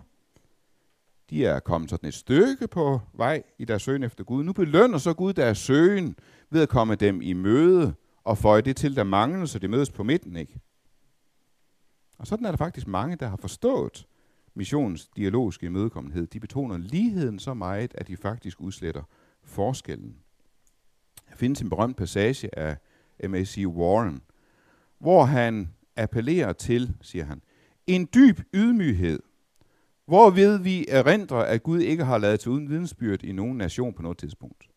De 1.29 1.45
er 1.45 1.59
kommet 1.59 1.89
sådan 1.89 2.07
et 2.07 2.13
stykke 2.13 2.67
på 2.67 3.01
vej 3.13 3.43
i 3.59 3.65
deres 3.65 3.81
søgen 3.81 4.03
efter 4.03 4.23
Gud. 4.23 4.43
Nu 4.43 4.53
belønner 4.53 4.97
så 4.97 5.13
Gud 5.13 5.33
deres 5.33 5.57
søgen 5.57 6.15
ved 6.49 6.61
at 6.61 6.69
komme 6.69 6.95
dem 6.95 7.21
i 7.21 7.33
møde 7.33 7.93
og 8.23 8.37
føje 8.37 8.61
det 8.61 8.75
til, 8.75 8.95
der 8.95 9.03
mangler, 9.03 9.45
så 9.45 9.59
de 9.59 9.67
mødes 9.67 9.91
på 9.91 10.03
midten, 10.03 10.35
ikke? 10.35 10.59
Og 12.17 12.27
sådan 12.27 12.45
er 12.45 12.51
der 12.51 12.57
faktisk 12.57 12.87
mange, 12.87 13.15
der 13.15 13.27
har 13.27 13.37
forstået 13.37 14.07
missionens 14.57 15.07
dialogiske 15.07 15.65
imødekommenhed. 15.65 16.27
De 16.27 16.39
betoner 16.39 16.77
ligheden 16.77 17.39
så 17.39 17.53
meget, 17.53 17.95
at 17.95 18.07
de 18.07 18.17
faktisk 18.17 18.61
udsletter 18.61 19.03
forskellen. 19.43 20.15
Der 21.29 21.35
findes 21.35 21.61
en 21.61 21.69
berømt 21.69 21.97
passage 21.97 22.59
af 22.59 22.77
M.A.C. 23.29 23.63
Warren, 23.67 24.21
hvor 24.99 25.23
han 25.23 25.69
appellerer 25.95 26.53
til, 26.53 26.95
siger 27.01 27.25
han, 27.25 27.41
en 27.87 28.09
dyb 28.13 28.39
ydmyghed, 28.53 29.19
hvorved 30.05 30.59
vi 30.59 30.85
erindrer, 30.89 31.37
at 31.37 31.63
Gud 31.63 31.79
ikke 31.79 32.03
har 32.03 32.17
lavet 32.17 32.39
til 32.39 32.51
uden 32.51 32.69
vidensbyrd 32.69 33.23
i 33.23 33.31
nogen 33.31 33.57
nation 33.57 33.93
på 33.93 34.01
noget 34.01 34.17
tidspunkt. 34.17 34.69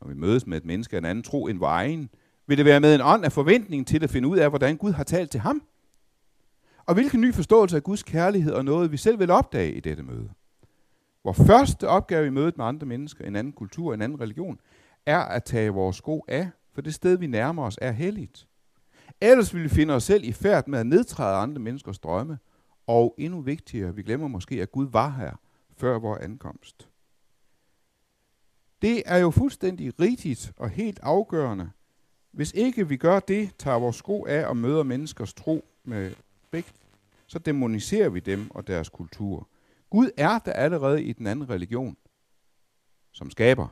Når 0.00 0.08
vi 0.08 0.14
mødes 0.14 0.46
med 0.46 0.56
et 0.56 0.64
menneske 0.64 0.96
af 0.96 0.98
en 0.98 1.04
anden 1.04 1.24
tro 1.24 1.46
end 1.46 1.58
vores 1.58 1.70
egen, 1.70 2.10
vil 2.46 2.58
det 2.58 2.64
være 2.64 2.80
med 2.80 2.94
en 2.94 3.00
ånd 3.00 3.24
af 3.24 3.32
forventning 3.32 3.86
til 3.86 4.04
at 4.04 4.10
finde 4.10 4.28
ud 4.28 4.38
af, 4.38 4.48
hvordan 4.48 4.76
Gud 4.76 4.92
har 4.92 5.04
talt 5.04 5.30
til 5.30 5.40
ham. 5.40 5.62
Og 6.86 6.94
hvilken 6.94 7.20
ny 7.20 7.34
forståelse 7.34 7.76
af 7.76 7.82
Guds 7.82 8.02
kærlighed 8.02 8.52
og 8.52 8.64
noget, 8.64 8.92
vi 8.92 8.96
selv 8.96 9.18
vil 9.18 9.30
opdage 9.30 9.72
i 9.72 9.80
dette 9.80 10.02
møde. 10.02 10.30
Vor 11.24 11.32
første 11.32 11.88
opgave 11.88 12.26
i 12.26 12.30
mødet 12.30 12.56
med 12.56 12.64
andre 12.64 12.86
mennesker, 12.86 13.24
en 13.24 13.36
anden 13.36 13.52
kultur, 13.52 13.94
en 13.94 14.02
anden 14.02 14.20
religion, 14.20 14.60
er 15.06 15.18
at 15.18 15.44
tage 15.44 15.70
vores 15.70 15.96
sko 15.96 16.24
af, 16.28 16.50
for 16.72 16.80
det 16.80 16.94
sted, 16.94 17.18
vi 17.18 17.26
nærmer 17.26 17.64
os, 17.64 17.78
er 17.82 17.92
helligt. 17.92 18.48
Ellers 19.20 19.54
vil 19.54 19.62
vi 19.62 19.68
finde 19.68 19.94
os 19.94 20.04
selv 20.04 20.24
i 20.24 20.32
færd 20.32 20.68
med 20.68 20.78
at 20.78 20.86
nedtræde 20.86 21.36
andre 21.36 21.60
menneskers 21.60 21.98
drømme, 21.98 22.38
og 22.86 23.14
endnu 23.18 23.40
vigtigere, 23.40 23.94
vi 23.94 24.02
glemmer 24.02 24.28
måske, 24.28 24.62
at 24.62 24.72
Gud 24.72 24.86
var 24.90 25.10
her 25.10 25.40
før 25.76 25.98
vores 25.98 26.20
ankomst. 26.20 26.88
Det 28.82 29.02
er 29.06 29.16
jo 29.16 29.30
fuldstændig 29.30 30.00
rigtigt 30.00 30.52
og 30.56 30.70
helt 30.70 31.00
afgørende. 31.02 31.70
Hvis 32.32 32.52
ikke 32.52 32.88
vi 32.88 32.96
gør 32.96 33.20
det, 33.20 33.50
tager 33.58 33.78
vores 33.78 33.96
sko 33.96 34.26
af 34.26 34.46
og 34.46 34.56
møder 34.56 34.82
menneskers 34.82 35.34
tro 35.34 35.64
med 35.84 36.12
respekt, 36.54 36.80
så 37.26 37.38
demoniserer 37.38 38.08
vi 38.08 38.20
dem 38.20 38.50
og 38.50 38.66
deres 38.66 38.88
kultur. 38.88 39.48
Gud 39.90 40.10
er 40.16 40.38
der 40.38 40.52
allerede 40.52 41.02
i 41.02 41.12
den 41.12 41.26
anden 41.26 41.50
religion, 41.50 41.96
som 43.12 43.30
skaber. 43.30 43.68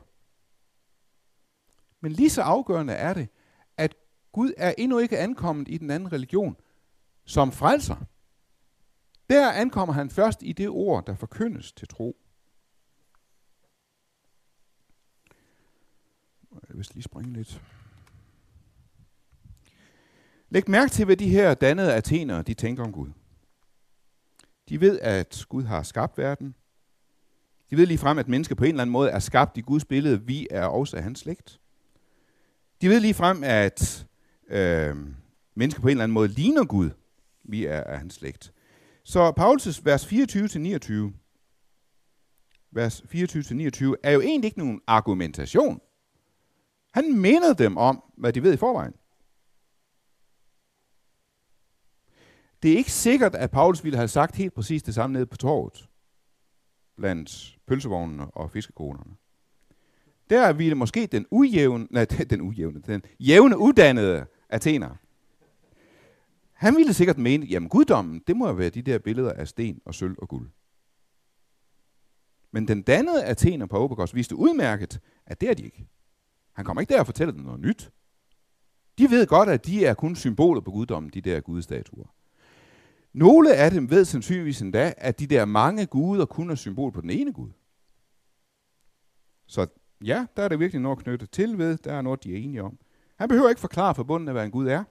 Men 1.99 2.11
lige 2.11 2.29
så 2.29 2.41
afgørende 2.41 2.93
er 2.93 3.13
det, 3.13 3.29
at 3.77 3.95
Gud 4.31 4.53
er 4.57 4.73
endnu 4.77 4.99
ikke 4.99 5.19
ankommet 5.19 5.67
i 5.67 5.77
den 5.77 5.91
anden 5.91 6.11
religion 6.11 6.55
som 7.25 7.51
frelser. 7.51 7.95
Der 9.29 9.51
ankommer 9.51 9.93
han 9.93 10.09
først 10.09 10.43
i 10.43 10.53
det 10.53 10.69
ord, 10.69 11.05
der 11.05 11.15
forkyndes 11.15 11.71
til 11.71 11.87
tro. 11.87 12.17
Jeg 16.51 16.77
vil 16.77 16.87
lige 16.93 17.03
springe 17.03 17.33
lidt. 17.33 17.61
Læg 20.53 20.69
mærke 20.69 20.91
til, 20.91 21.05
hvad 21.05 21.17
de 21.17 21.29
her 21.29 21.53
dannede 21.53 21.93
athenere, 21.93 22.41
de 22.41 22.53
tænker 22.53 22.83
om 22.83 22.91
Gud. 22.91 23.07
De 24.69 24.81
ved, 24.81 24.99
at 24.99 25.45
Gud 25.49 25.63
har 25.63 25.83
skabt 25.83 26.17
verden. 26.17 26.55
De 27.69 27.77
ved 27.77 27.85
lige 27.85 27.97
frem, 27.97 28.17
at 28.17 28.27
mennesker 28.27 28.55
på 28.55 28.63
en 28.63 28.69
eller 28.69 28.81
anden 28.81 28.91
måde 28.91 29.09
er 29.09 29.19
skabt 29.19 29.57
i 29.57 29.61
Guds 29.61 29.85
billede. 29.85 30.21
Vi 30.21 30.47
er 30.51 30.65
også 30.65 30.97
af 30.97 31.03
hans 31.03 31.19
slægt. 31.19 31.59
De 32.81 32.89
ved 32.89 32.99
lige 32.99 33.13
frem, 33.13 33.43
at 33.43 34.07
øh, 34.47 34.95
mennesker 35.55 35.81
på 35.81 35.87
en 35.87 35.91
eller 35.91 36.03
anden 36.03 36.13
måde 36.13 36.27
ligner 36.27 36.65
Gud. 36.65 36.89
Vi 37.43 37.65
er 37.65 37.83
af 37.83 37.97
hans 37.97 38.13
slægt. 38.13 38.53
Så 39.03 39.33
Paulus' 39.39 39.81
vers 39.83 40.05
24-29, 40.05 41.13
vers 42.71 43.01
24-29, 43.01 43.95
er 44.03 44.11
jo 44.11 44.21
egentlig 44.21 44.47
ikke 44.47 44.59
nogen 44.59 44.81
argumentation. 44.87 45.81
Han 46.91 47.17
minder 47.17 47.53
dem 47.53 47.77
om, 47.77 48.03
hvad 48.17 48.33
de 48.33 48.43
ved 48.43 48.53
i 48.53 48.57
forvejen. 48.57 48.93
Det 52.63 52.73
er 52.73 52.77
ikke 52.77 52.91
sikkert, 52.91 53.35
at 53.35 53.51
Paulus 53.51 53.83
ville 53.83 53.97
have 53.97 54.07
sagt 54.07 54.35
helt 54.35 54.53
præcis 54.53 54.83
det 54.83 54.93
samme 54.93 55.13
nede 55.13 55.25
på 55.25 55.37
torvet, 55.37 55.89
blandt 56.97 57.57
pølsevognene 57.67 58.31
og 58.31 58.51
fiskekonerne. 58.51 59.15
Der 60.29 60.53
ville 60.53 60.75
måske 60.75 61.05
den 61.05 61.25
ujævne, 61.31 61.87
nej, 61.91 62.05
den 62.29 62.41
ujævne, 62.41 62.81
den 62.81 63.01
jævne 63.19 63.57
uddannede 63.57 64.25
Athener, 64.49 64.95
han 66.53 66.75
ville 66.75 66.93
sikkert 66.93 67.17
mene, 67.17 67.45
jamen 67.45 67.69
guddommen, 67.69 68.21
det 68.27 68.37
må 68.37 68.47
jo 68.47 68.53
være 68.53 68.69
de 68.69 68.81
der 68.81 68.99
billeder 68.99 69.33
af 69.33 69.47
sten 69.47 69.81
og 69.85 69.95
sølv 69.95 70.15
og 70.17 70.27
guld. 70.27 70.49
Men 72.51 72.67
den 72.67 72.81
dannede 72.81 73.25
Athener 73.25 73.65
på 73.65 73.83
Obagos 73.83 74.15
viste 74.15 74.35
udmærket, 74.35 74.99
at 75.25 75.41
det 75.41 75.49
er 75.49 75.53
de 75.53 75.63
ikke. 75.63 75.87
Han 76.53 76.65
kommer 76.65 76.81
ikke 76.81 76.93
der 76.93 76.99
og 76.99 77.05
fortæller 77.05 77.31
dem 77.31 77.43
noget 77.43 77.59
nyt. 77.59 77.91
De 78.97 79.09
ved 79.09 79.27
godt, 79.27 79.49
at 79.49 79.65
de 79.65 79.85
er 79.85 79.93
kun 79.93 80.15
symboler 80.15 80.61
på 80.61 80.71
guddommen, 80.71 81.11
de 81.13 81.21
der 81.21 81.39
gudestatuer. 81.39 82.07
Nogle 83.13 83.55
af 83.55 83.71
dem 83.71 83.89
ved 83.89 84.05
sandsynligvis 84.05 84.61
endda, 84.61 84.93
at 84.97 85.19
de 85.19 85.27
der 85.27 85.45
mange 85.45 85.85
guder 85.85 86.25
kun 86.25 86.49
er 86.49 86.55
symbol 86.55 86.91
på 86.91 87.01
den 87.01 87.09
ene 87.09 87.33
gud. 87.33 87.49
Så 89.47 89.67
ja, 90.03 90.25
der 90.37 90.43
er 90.43 90.47
det 90.47 90.59
virkelig 90.59 90.81
noget 90.81 90.99
knyttet 90.99 91.31
til 91.31 91.57
ved. 91.57 91.77
Der 91.77 91.93
er 91.93 92.01
noget, 92.01 92.23
de 92.23 92.33
er 92.33 92.37
enige 92.37 92.63
om. 92.63 92.77
Han 93.15 93.29
behøver 93.29 93.49
ikke 93.49 93.61
forklare 93.61 93.95
forbundet 93.95 94.27
af, 94.27 94.33
hvad 94.33 94.45
en 94.45 94.51
gud 94.51 94.67
er. 94.67 94.83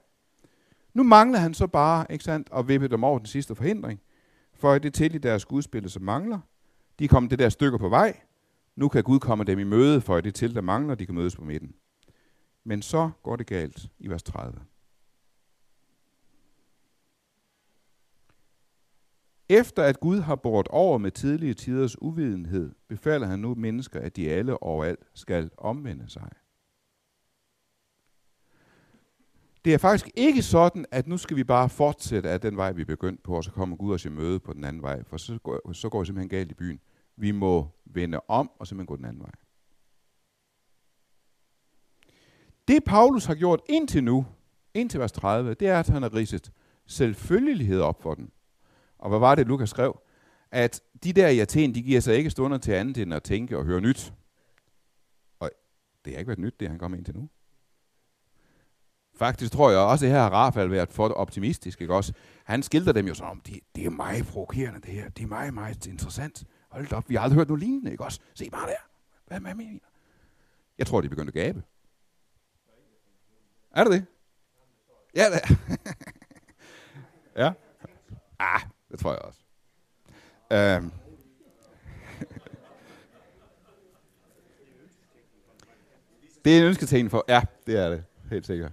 Nu 0.93 1.03
mangler 1.03 1.39
han 1.39 1.53
så 1.53 1.67
bare 1.67 2.05
ikke 2.09 2.23
sandt, 2.23 2.49
at 2.55 2.67
vippe 2.67 2.87
dem 2.87 3.03
over 3.03 3.17
den 3.19 3.25
sidste 3.25 3.55
forhindring. 3.55 3.99
For 4.53 4.77
det 4.77 4.93
til 4.93 5.15
i 5.15 5.17
deres 5.17 5.45
gudspil, 5.45 5.89
som 5.89 6.03
mangler. 6.03 6.39
De 6.99 7.07
kommer 7.07 7.29
det 7.29 7.39
der 7.39 7.49
stykker 7.49 7.77
på 7.77 7.89
vej. 7.89 8.19
Nu 8.75 8.87
kan 8.87 9.03
Gud 9.03 9.19
komme 9.19 9.43
dem 9.43 9.59
i 9.59 9.63
møde, 9.63 10.01
for 10.01 10.21
det 10.21 10.35
til, 10.35 10.55
der 10.55 10.61
mangler, 10.61 10.95
de 10.95 11.05
kan 11.05 11.15
mødes 11.15 11.35
på 11.35 11.43
midten. 11.43 11.75
Men 12.63 12.81
så 12.81 13.11
går 13.23 13.35
det 13.35 13.47
galt 13.47 13.89
i 13.99 14.07
vers 14.07 14.23
30. 14.23 14.59
Efter 19.59 19.83
at 19.83 19.99
Gud 19.99 20.19
har 20.19 20.35
båret 20.35 20.67
over 20.67 20.97
med 20.97 21.11
tidlige 21.11 21.53
tiders 21.53 22.01
uvidenhed, 22.01 22.71
befaler 22.87 23.27
han 23.27 23.39
nu 23.39 23.55
mennesker, 23.55 23.99
at 23.99 24.15
de 24.15 24.29
alle 24.29 24.63
overalt 24.63 24.99
skal 25.13 25.51
omvende 25.57 26.09
sig. 26.09 26.29
Det 29.65 29.73
er 29.73 29.77
faktisk 29.77 30.09
ikke 30.15 30.41
sådan, 30.41 30.85
at 30.91 31.07
nu 31.07 31.17
skal 31.17 31.37
vi 31.37 31.43
bare 31.43 31.69
fortsætte 31.69 32.29
af 32.29 32.41
den 32.41 32.57
vej, 32.57 32.71
vi 32.71 32.85
begyndte 32.85 33.23
på, 33.23 33.35
og 33.35 33.43
så 33.43 33.51
kommer 33.51 33.75
Gud 33.75 33.93
os 33.93 34.05
i 34.05 34.09
møde 34.09 34.39
på 34.39 34.53
den 34.53 34.63
anden 34.63 34.81
vej, 34.81 35.03
for 35.03 35.17
så 35.17 35.37
går, 35.43 35.73
så 35.73 35.89
går 35.89 35.99
vi 35.99 36.05
simpelthen 36.05 36.29
galt 36.29 36.51
i 36.51 36.53
byen. 36.53 36.79
Vi 37.15 37.31
må 37.31 37.67
vende 37.85 38.19
om 38.27 38.51
og 38.59 38.67
simpelthen 38.67 38.87
gå 38.87 38.95
den 38.95 39.05
anden 39.05 39.21
vej. 39.21 39.31
Det 42.67 42.83
Paulus 42.83 43.25
har 43.25 43.35
gjort 43.35 43.61
indtil 43.69 44.03
nu, 44.03 44.25
indtil 44.73 44.99
vers 44.99 45.11
30, 45.11 45.53
det 45.53 45.67
er, 45.67 45.79
at 45.79 45.89
han 45.89 46.01
har 46.01 46.13
ridset 46.13 46.51
selvfølgelighed 46.85 47.81
op 47.81 48.01
for 48.01 48.13
den. 48.13 48.31
Og 49.03 49.09
hvad 49.09 49.19
var 49.19 49.35
det, 49.35 49.47
Lukas 49.47 49.69
skrev? 49.69 50.01
At 50.51 50.81
de 51.03 51.13
der 51.13 51.27
i 51.27 51.39
Athen, 51.39 51.75
de 51.75 51.81
giver 51.81 52.01
sig 52.01 52.15
ikke 52.15 52.29
stunder 52.29 52.57
til 52.57 52.71
andet 52.71 52.97
end 52.97 53.13
at 53.13 53.23
tænke 53.23 53.57
og 53.57 53.65
høre 53.65 53.81
nyt. 53.81 54.13
Og 55.39 55.51
det 56.05 56.13
har 56.13 56.19
ikke 56.19 56.27
været 56.27 56.39
nyt, 56.39 56.59
det 56.59 56.69
han 56.69 56.79
kom 56.79 56.93
ind 56.93 57.05
til 57.05 57.15
nu. 57.15 57.29
Faktisk 59.15 59.51
tror 59.51 59.69
jeg 59.69 59.79
også, 59.79 60.05
at 60.05 60.11
her 60.11 60.19
har 60.19 60.29
Rafael 60.29 60.71
været 60.71 60.91
for 60.91 61.09
optimistisk. 61.09 61.81
Ikke 61.81 61.95
også? 61.95 62.13
Han 62.43 62.63
skildrer 62.63 62.93
dem 62.93 63.07
jo 63.07 63.13
som 63.13 63.27
om, 63.27 63.39
det, 63.39 63.59
det 63.75 63.85
er 63.85 63.89
meget 63.89 64.25
provokerende 64.25 64.81
det 64.81 64.89
her. 64.89 65.09
Det 65.09 65.23
er 65.23 65.27
meget, 65.27 65.53
meget 65.53 65.85
interessant. 65.85 66.43
Hold 66.69 66.93
op, 66.93 67.09
vi 67.09 67.15
har 67.15 67.21
aldrig 67.21 67.37
hørt 67.37 67.47
noget 67.47 67.63
lignende, 67.63 67.91
ikke 67.91 68.03
også? 68.03 68.19
Se 68.33 68.49
bare 68.49 68.67
der. 68.67 68.89
Hvad, 69.27 69.39
hvad 69.39 69.55
mener 69.55 69.79
Jeg 70.77 70.87
tror, 70.87 71.01
de 71.01 71.09
begyndte 71.09 71.29
at 71.29 71.45
gabe. 71.45 71.63
Er 73.71 73.83
det 73.83 73.93
det? 73.93 74.05
Ja, 75.15 75.23
det 75.29 75.57
Ja. 77.43 77.53
Ah, 78.39 78.61
det 78.93 79.01
tror 79.01 79.11
jeg 79.11 79.21
også. 79.21 79.39
Øhm. 80.51 80.91
det 86.45 86.53
er 86.53 86.59
en 86.59 86.63
ønsketegn 86.63 87.09
for, 87.09 87.25
ja, 87.27 87.41
det 87.67 87.77
er 87.77 87.89
det, 87.89 88.03
helt 88.29 88.45
sikkert. 88.45 88.71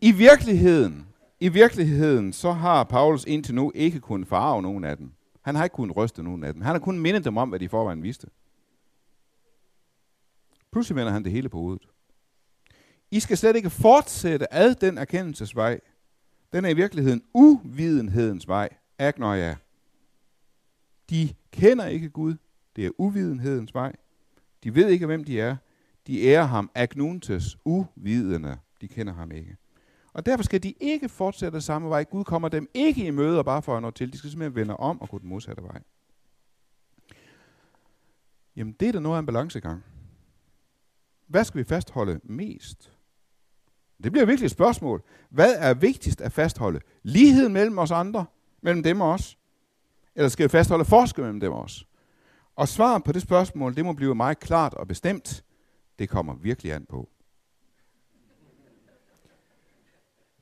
I 0.00 0.12
virkeligheden, 0.12 1.08
i 1.40 1.48
virkeligheden, 1.48 2.32
så 2.32 2.52
har 2.52 2.84
Paulus 2.84 3.24
indtil 3.24 3.54
nu 3.54 3.72
ikke 3.74 4.00
kunnet 4.00 4.28
farve 4.28 4.62
nogen 4.62 4.84
af 4.84 4.96
dem. 4.96 5.12
Han 5.42 5.54
har 5.54 5.64
ikke 5.64 5.74
kunnet 5.74 5.96
ryste 5.96 6.22
nogen 6.22 6.44
af 6.44 6.52
dem. 6.52 6.62
Han 6.62 6.74
har 6.74 6.78
kun 6.78 6.98
mindet 6.98 7.24
dem 7.24 7.36
om, 7.36 7.48
hvad 7.48 7.58
de 7.58 7.68
forvejen 7.68 8.02
vidste. 8.02 8.26
Pludselig 10.72 10.96
vender 10.96 11.12
han 11.12 11.24
det 11.24 11.32
hele 11.32 11.48
på 11.48 11.58
hovedet. 11.58 11.88
I 13.10 13.20
skal 13.20 13.36
slet 13.36 13.56
ikke 13.56 13.70
fortsætte 13.70 14.54
ad 14.54 14.74
den 14.74 14.98
erkendelsesvej. 14.98 15.80
Den 16.52 16.64
er 16.64 16.68
i 16.68 16.74
virkeligheden 16.74 17.22
uvidenhedens 17.34 18.48
vej. 18.48 18.68
Agnoia. 18.98 19.56
De 21.10 21.34
kender 21.50 21.86
ikke 21.86 22.08
Gud. 22.08 22.34
Det 22.76 22.86
er 22.86 22.90
uvidenhedens 22.98 23.74
vej. 23.74 23.96
De 24.64 24.74
ved 24.74 24.88
ikke, 24.88 25.06
hvem 25.06 25.24
de 25.24 25.40
er. 25.40 25.56
De 26.06 26.22
ærer 26.22 26.44
ham 26.44 26.70
agnuntes, 26.74 27.56
uvidende. 27.64 28.58
De 28.80 28.88
kender 28.88 29.12
ham 29.12 29.30
ikke. 29.32 29.56
Og 30.12 30.26
derfor 30.26 30.44
skal 30.44 30.62
de 30.62 30.74
ikke 30.80 31.08
fortsætte 31.08 31.60
samme 31.60 31.88
vej. 31.88 32.04
Gud 32.04 32.24
kommer 32.24 32.48
dem 32.48 32.70
ikke 32.74 33.06
i 33.06 33.10
møde 33.10 33.38
og 33.38 33.44
bare 33.44 33.62
for 33.62 33.76
at 33.76 33.82
nå 33.82 33.90
til. 33.90 34.12
De 34.12 34.18
skal 34.18 34.30
simpelthen 34.30 34.54
vende 34.54 34.76
om 34.76 35.00
og 35.00 35.08
gå 35.08 35.18
den 35.18 35.28
modsatte 35.28 35.62
vej. 35.62 35.82
Jamen, 38.56 38.72
det 38.80 38.88
er 38.88 38.92
da 38.92 38.98
noget 38.98 39.16
af 39.16 39.20
en 39.20 39.26
balancegang. 39.26 39.84
Hvad 41.26 41.44
skal 41.44 41.58
vi 41.58 41.64
fastholde 41.64 42.20
mest? 42.24 42.93
Det 44.02 44.12
bliver 44.12 44.26
virkelig 44.26 44.46
et 44.46 44.50
spørgsmål. 44.50 45.02
Hvad 45.30 45.56
er 45.58 45.74
vigtigst 45.74 46.20
at 46.20 46.32
fastholde? 46.32 46.80
Ligheden 47.02 47.52
mellem 47.52 47.78
os 47.78 47.90
andre, 47.90 48.26
mellem 48.62 48.82
dem 48.82 49.00
og 49.00 49.08
os? 49.08 49.38
Eller 50.14 50.28
skal 50.28 50.44
vi 50.44 50.48
fastholde 50.48 50.84
forskel 50.84 51.24
mellem 51.24 51.40
dem 51.40 51.52
og 51.52 51.62
os? 51.62 51.86
Og 52.56 52.68
svaret 52.68 53.04
på 53.04 53.12
det 53.12 53.22
spørgsmål, 53.22 53.76
det 53.76 53.84
må 53.84 53.92
blive 53.92 54.14
meget 54.14 54.40
klart 54.40 54.74
og 54.74 54.88
bestemt. 54.88 55.44
Det 55.98 56.08
kommer 56.08 56.34
virkelig 56.34 56.72
an 56.72 56.86
på. 56.86 57.08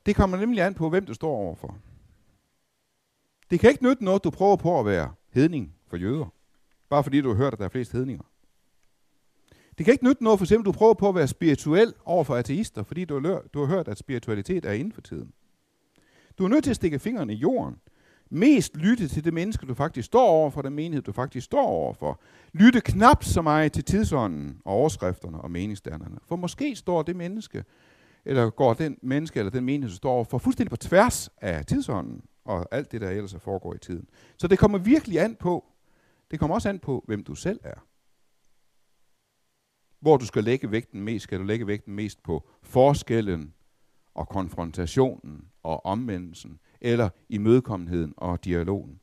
Det 0.07 0.17
kommer 0.17 0.37
nemlig 0.37 0.63
an 0.63 0.75
på, 0.75 0.91
hvem 0.91 1.07
du 1.07 1.15
står 1.15 1.31
overfor. 1.31 1.77
Det 3.51 3.61
kan 3.61 3.71
ikke 3.71 3.85
nytte 3.85 4.05
noget, 4.05 4.25
du 4.25 4.31
prøver 4.31 4.57
på 4.57 4.81
at 4.81 4.87
være 4.87 5.15
hedning 5.31 5.75
for 5.87 5.97
jøder, 5.97 6.33
bare 6.89 7.03
fordi 7.03 7.21
du 7.21 7.29
har 7.29 7.37
hørt, 7.37 7.53
at 7.53 7.59
der 7.59 7.65
er 7.65 7.69
flest 7.69 7.93
hedninger. 7.93 8.25
Det 9.79 9.85
kan 9.85 9.93
ikke 9.93 10.05
nytte 10.05 10.25
noget, 10.25 10.39
for 10.39 10.45
eksempel, 10.45 10.67
du 10.67 10.73
prøver 10.73 10.95
på 10.95 11.09
at 11.09 11.15
være 11.15 11.29
spirituel 11.29 11.95
over 12.05 12.25
for 12.25 12.37
ateister, 12.37 12.83
fordi 12.83 13.05
du 13.05 13.21
har, 13.21 13.43
du 13.55 13.61
har 13.61 13.67
hørt, 13.67 13.89
at 13.89 13.99
spiritualitet 13.99 14.65
er 14.65 14.73
inden 14.73 14.93
for 14.93 15.01
tiden. 15.01 15.33
Du 16.39 16.45
er 16.45 16.49
nødt 16.49 16.65
til 16.65 16.71
at 16.71 16.77
stikke 16.77 16.99
fingrene 16.99 17.33
i 17.33 17.37
jorden. 17.37 17.77
Mest 18.31 18.77
lytte 18.77 19.09
til 19.09 19.25
det 19.25 19.35
menneske, 19.35 19.67
du 19.67 19.75
faktisk 19.75 20.07
står 20.07 20.27
over 20.29 20.51
for, 20.51 20.63
den 20.63 20.73
menighed, 20.73 21.03
du 21.03 21.13
faktisk 21.13 21.45
står 21.45 21.67
over 21.67 21.93
for. 21.93 22.21
Lytte 22.53 22.81
knap 22.81 23.25
så 23.25 23.43
meget 23.43 23.73
til 23.73 23.85
tidsånden 23.85 24.59
og 24.65 24.73
overskrifterne 24.75 25.41
og 25.41 25.51
meningsdannerne. 25.51 26.19
For 26.29 26.37
måske 26.37 26.77
står 26.77 27.03
det 27.03 27.17
menneske, 27.17 27.65
eller 28.25 28.51
går 28.51 28.75
den 28.75 28.97
menneske 29.03 29.39
eller 29.39 29.51
den 29.51 29.65
menighed, 29.65 29.91
du 29.91 29.97
står 29.97 30.13
over 30.13 30.25
for, 30.25 30.39
fuldstændig 30.39 30.71
på 30.71 30.77
tværs 30.77 31.31
af 31.41 31.67
tidsånden 31.67 32.23
og 32.45 32.67
alt 32.71 32.93
det, 32.93 33.01
der 33.01 33.11
ellers 33.11 33.35
foregår 33.39 33.75
i 33.75 33.79
tiden. 33.79 34.09
Så 34.37 34.49
det 34.49 34.59
kommer 34.59 34.79
virkelig 34.79 35.21
an 35.21 35.37
på, 35.41 35.65
det 36.31 36.39
kommer 36.39 36.55
også 36.55 36.69
an 36.69 36.79
på, 36.79 37.05
hvem 37.07 37.25
du 37.25 37.35
selv 37.35 37.61
er. 37.65 37.85
Hvor 40.03 40.17
du 40.17 40.27
skal 40.27 40.45
lægge 40.45 40.71
vægten 40.71 41.01
mest, 41.01 41.23
skal 41.23 41.39
du 41.39 41.45
lægge 41.45 41.67
vægten 41.67 41.95
mest 41.95 42.23
på 42.23 42.49
forskellen 42.63 43.55
og 44.15 44.29
konfrontationen 44.29 45.45
og 45.63 45.87
omvendelsen, 45.87 46.59
eller 46.81 47.09
imødekommenheden 47.29 48.15
og 48.17 48.45
dialogen. 48.45 49.01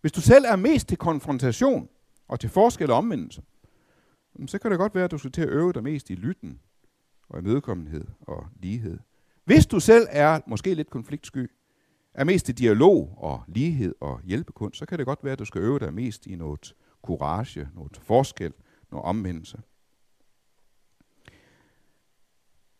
Hvis 0.00 0.12
du 0.12 0.20
selv 0.20 0.44
er 0.44 0.56
mest 0.56 0.88
til 0.88 0.98
konfrontation 0.98 1.88
og 2.28 2.40
til 2.40 2.50
forskel 2.50 2.90
og 2.90 2.96
omvendelse, 2.96 3.42
så 4.46 4.58
kan 4.58 4.70
det 4.70 4.78
godt 4.78 4.94
være, 4.94 5.04
at 5.04 5.10
du 5.10 5.18
skal 5.18 5.32
til 5.32 5.42
at 5.42 5.48
øve 5.48 5.72
dig 5.72 5.82
mest 5.82 6.10
i 6.10 6.14
lytten 6.14 6.60
og 7.28 7.38
imødekommenhed 7.38 8.04
og 8.20 8.46
lighed. 8.62 8.98
Hvis 9.44 9.66
du 9.66 9.80
selv 9.80 10.06
er 10.10 10.40
måske 10.46 10.74
lidt 10.74 10.90
konfliktsky, 10.90 11.50
er 12.14 12.24
mest 12.24 12.46
til 12.46 12.58
dialog 12.58 13.14
og 13.16 13.42
lighed 13.46 13.94
og 14.00 14.20
hjælpekunst, 14.24 14.78
så 14.78 14.86
kan 14.86 14.98
det 14.98 15.06
godt 15.06 15.24
være, 15.24 15.32
at 15.32 15.38
du 15.38 15.44
skal 15.44 15.60
øve 15.60 15.78
dig 15.78 15.94
mest 15.94 16.26
i 16.26 16.36
noget 16.36 16.74
courage, 17.02 17.68
noget 17.74 17.96
forskel, 18.02 18.52
noget 18.90 19.04
omvendelse. 19.04 19.58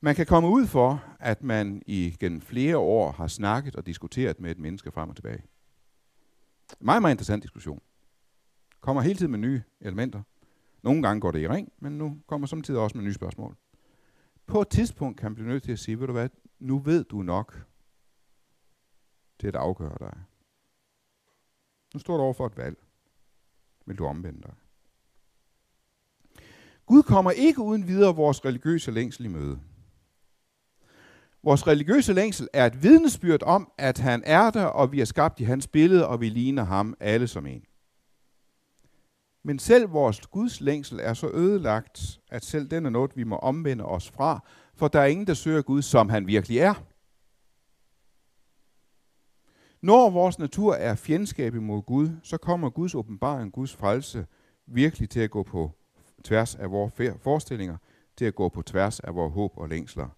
Man 0.01 0.14
kan 0.14 0.26
komme 0.26 0.49
ud 0.49 0.66
for, 0.66 1.05
at 1.20 1.42
man 1.42 1.82
igennem 1.86 2.40
flere 2.40 2.78
år 2.78 3.12
har 3.12 3.26
snakket 3.28 3.76
og 3.76 3.86
diskuteret 3.86 4.40
med 4.40 4.51
et 4.51 4.59
menneske 4.59 4.92
frem 4.92 5.09
og 5.09 5.16
tilbage. 5.16 5.42
Meget, 6.80 7.03
meget 7.03 7.14
interessant 7.14 7.42
diskussion. 7.42 7.82
Kommer 8.80 9.03
hele 9.03 9.18
tiden 9.18 9.30
med 9.30 9.38
nye 9.38 9.62
elementer. 9.80 10.22
Nogle 10.82 11.03
gange 11.03 11.20
går 11.20 11.30
det 11.30 11.40
i 11.40 11.49
ring, 11.49 11.72
men 11.78 11.99
nu 11.99 12.20
kommer 12.26 12.46
samtidig 12.46 12.80
også 12.80 12.99
med 12.99 13.05
nye 13.05 13.14
spørgsmål. 13.14 13.57
På 14.46 14.61
et 14.61 14.68
tidspunkt 14.68 15.20
kan 15.20 15.30
man 15.30 15.34
blive 15.34 15.49
nødt 15.49 15.62
til 15.62 15.72
at 15.72 15.78
sige, 15.78 16.01
ved 16.01 16.07
du 16.07 16.12
hvad, 16.12 16.28
nu 16.59 16.78
ved 16.78 17.05
du 17.05 17.22
nok 17.22 17.66
til 19.38 19.46
at 19.46 19.57
afgøre 19.57 19.96
dig. 20.01 20.18
Nu 21.94 22.01
står 22.01 22.16
du 22.16 22.22
over 22.22 22.32
for 22.32 22.46
et 22.46 22.57
valg. 22.57 22.76
Vil 23.86 23.99
du 23.99 24.07
omvende 24.07 24.42
dig? 24.42 24.55
Gud 26.86 27.03
kommer 27.03 27.30
ikke 27.30 27.61
uden 27.61 27.86
videre 27.86 28.16
vores 28.16 28.44
religiøse 28.44 28.90
længsel 28.90 29.24
i 29.24 29.28
møde. 29.28 29.61
Vores 31.43 31.66
religiøse 31.66 32.12
længsel 32.12 32.49
er 32.53 32.66
et 32.66 32.82
vidnesbyrd 32.82 33.43
om, 33.43 33.72
at 33.78 33.99
han 33.99 34.22
er 34.26 34.51
der, 34.51 34.64
og 34.64 34.93
vi 34.93 35.01
er 35.01 35.05
skabt 35.05 35.41
i 35.41 35.45
hans 35.45 35.66
billede, 35.66 36.09
og 36.09 36.20
vi 36.20 36.28
ligner 36.28 36.64
ham 36.64 36.95
alle 37.01 37.28
som 37.28 37.47
en. 37.47 37.62
Men 39.43 39.59
selv 39.59 39.93
vores 39.93 40.26
Guds 40.26 40.61
længsel 40.61 41.01
er 41.03 41.14
så 41.14 41.30
ødelagt, 41.34 42.20
at 42.30 42.45
selv 42.45 42.68
den 42.70 42.86
er 42.86 42.91
noget, 42.91 43.16
vi 43.16 43.24
må 43.24 43.36
omvende 43.36 43.84
os 43.84 44.11
fra, 44.11 44.45
for 44.74 44.89
der 44.89 45.01
er 45.01 45.07
ingen, 45.07 45.26
der 45.26 45.34
søger 45.34 45.62
Gud, 45.62 45.82
som 45.82 46.09
han 46.09 46.26
virkelig 46.26 46.59
er. 46.59 46.74
Når 49.82 50.11
vores 50.11 50.39
natur 50.39 50.74
er 50.74 50.95
fjendskab 50.95 51.55
imod 51.55 51.82
Gud, 51.82 52.11
så 52.22 52.36
kommer 52.36 52.70
Guds 52.70 52.95
åbenbaring, 52.95 53.53
Guds 53.53 53.74
frelse, 53.74 54.26
virkelig 54.66 55.11
til 55.11 55.20
at 55.20 55.30
gå 55.30 55.43
på 55.43 55.72
tværs 56.24 56.55
af 56.55 56.70
vores 56.70 56.93
forestillinger, 57.22 57.76
til 58.16 58.24
at 58.24 58.34
gå 58.34 58.49
på 58.49 58.62
tværs 58.62 59.01
af 59.01 59.14
vores 59.14 59.34
håb 59.34 59.53
og 59.57 59.68
længsler. 59.68 60.17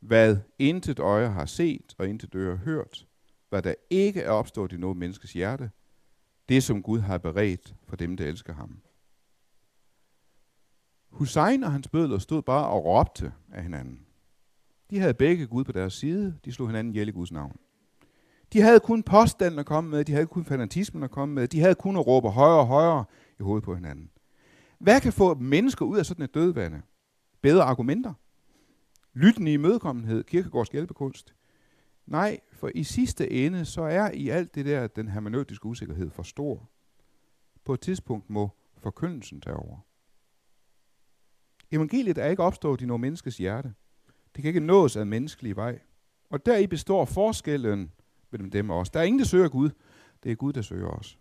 Hvad 0.00 0.36
intet 0.58 0.98
øje 0.98 1.28
har 1.28 1.46
set 1.46 1.94
og 1.98 2.08
intet 2.08 2.34
øre 2.34 2.56
hørt, 2.56 3.06
hvad 3.48 3.62
der 3.62 3.74
ikke 3.90 4.20
er 4.20 4.30
opstået 4.30 4.72
i 4.72 4.76
noget 4.76 4.96
menneskes 4.96 5.32
hjerte, 5.32 5.70
det 6.48 6.62
som 6.62 6.82
Gud 6.82 6.98
har 6.98 7.18
beredt 7.18 7.74
for 7.84 7.96
dem, 7.96 8.16
der 8.16 8.26
elsker 8.26 8.54
ham. 8.54 8.80
Hussein 11.10 11.64
og 11.64 11.72
hans 11.72 11.88
bødler 11.88 12.18
stod 12.18 12.42
bare 12.42 12.66
og 12.66 12.84
råbte 12.84 13.32
af 13.52 13.62
hinanden. 13.62 14.06
De 14.90 14.98
havde 14.98 15.14
begge 15.14 15.46
Gud 15.46 15.64
på 15.64 15.72
deres 15.72 15.92
side, 15.92 16.38
de 16.44 16.52
slog 16.52 16.68
hinanden 16.68 16.92
ihjel 16.92 17.08
i 17.08 17.12
Guds 17.12 17.32
navn. 17.32 17.56
De 18.52 18.60
havde 18.60 18.80
kun 18.80 19.02
påstanden 19.02 19.60
at 19.60 19.66
komme 19.66 19.90
med, 19.90 20.04
de 20.04 20.12
havde 20.12 20.26
kun 20.26 20.44
fanatismen 20.44 21.02
at 21.02 21.10
komme 21.10 21.34
med, 21.34 21.48
de 21.48 21.60
havde 21.60 21.74
kun 21.74 21.96
at 21.96 22.06
råbe 22.06 22.28
højere 22.28 22.58
og 22.58 22.66
højere 22.66 23.04
i 23.40 23.42
hovedet 23.42 23.64
på 23.64 23.74
hinanden. 23.74 24.10
Hvad 24.78 25.00
kan 25.00 25.12
få 25.12 25.34
mennesker 25.34 25.84
ud 25.84 25.98
af 25.98 26.06
sådan 26.06 26.24
et 26.24 26.34
dødvande? 26.34 26.82
Bedre 27.42 27.62
argumenter? 27.62 28.14
Lyttende 29.14 29.52
imødekommenhed, 29.52 30.14
mødekommenhed, 30.14 30.24
kirkegårds 30.24 30.68
hjælpekunst. 30.68 31.34
Nej, 32.06 32.40
for 32.52 32.70
i 32.74 32.84
sidste 32.84 33.30
ende, 33.30 33.64
så 33.64 33.82
er 33.82 34.10
i 34.10 34.28
alt 34.28 34.54
det 34.54 34.66
der, 34.66 34.86
den 34.86 35.08
hermeneutiske 35.08 35.66
usikkerhed 35.66 36.10
for 36.10 36.22
stor. 36.22 36.70
På 37.64 37.74
et 37.74 37.80
tidspunkt 37.80 38.30
må 38.30 38.50
forkyndelsen 38.78 39.40
tage 39.40 39.56
over. 39.56 39.78
Evangeliet 41.70 42.18
er 42.18 42.26
ikke 42.26 42.42
opstået 42.42 42.80
i 42.80 42.86
noget 42.86 43.00
menneskes 43.00 43.36
hjerte. 43.36 43.74
Det 44.34 44.42
kan 44.42 44.48
ikke 44.48 44.60
nås 44.60 44.96
af 44.96 45.06
menneskelig 45.06 45.56
vej. 45.56 45.78
Og 46.30 46.46
deri 46.46 46.66
består 46.66 47.04
forskellen 47.04 47.92
mellem 48.30 48.50
dem 48.50 48.70
og 48.70 48.78
os. 48.78 48.90
Der 48.90 49.00
er 49.00 49.04
ingen, 49.04 49.18
der 49.18 49.24
søger 49.24 49.48
Gud. 49.48 49.70
Det 50.22 50.32
er 50.32 50.36
Gud, 50.36 50.52
der 50.52 50.62
søger 50.62 50.88
os. 50.88 51.18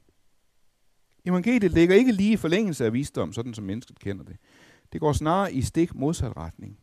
Evangeliet 1.26 1.72
ligger 1.72 1.96
ikke 1.96 2.12
lige 2.12 2.34
i 2.34 2.38
forlængelse 2.38 2.86
af 2.86 2.94
visdom, 2.94 3.34
sådan 3.34 3.54
som 3.54 3.64
mennesket 3.66 4.00
kender 4.00 4.24
det. 4.24 4.38
Det 4.94 5.02
går 5.02 5.14
snarere 5.14 5.54
i 5.54 5.62
stik 5.62 5.96
modsat 5.96 6.38
retning. 6.38 6.80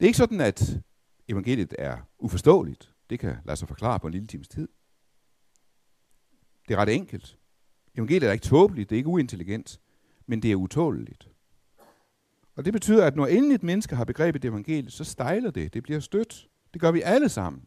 Det 0.00 0.06
er 0.06 0.08
ikke 0.08 0.16
sådan, 0.16 0.40
at 0.40 0.80
evangeliet 1.28 1.74
er 1.78 1.98
uforståeligt. 2.18 2.94
Det 3.10 3.18
kan 3.18 3.36
lade 3.44 3.56
sig 3.56 3.68
forklare 3.68 4.00
på 4.00 4.06
en 4.06 4.12
lille 4.12 4.26
times 4.26 4.48
tid. 4.48 4.68
Det 6.68 6.74
er 6.74 6.78
ret 6.78 6.94
enkelt. 6.94 7.38
Evangeliet 7.94 8.28
er 8.28 8.32
ikke 8.32 8.44
tåbeligt, 8.44 8.90
det 8.90 8.96
er 8.96 8.98
ikke 8.98 9.08
uintelligent, 9.08 9.80
men 10.26 10.42
det 10.42 10.52
er 10.52 10.56
utåleligt. 10.56 11.28
Og 12.56 12.64
det 12.64 12.72
betyder, 12.72 13.06
at 13.06 13.16
når 13.16 13.26
endelig 13.26 13.54
et 13.54 13.62
menneske 13.62 13.96
har 13.96 14.04
begrebet 14.04 14.44
evangeliet, 14.44 14.92
så 14.92 15.04
stejler 15.04 15.50
det, 15.50 15.74
det 15.74 15.82
bliver 15.82 16.00
stødt. 16.00 16.48
Det 16.72 16.80
gør 16.80 16.90
vi 16.90 17.00
alle 17.00 17.28
sammen. 17.28 17.62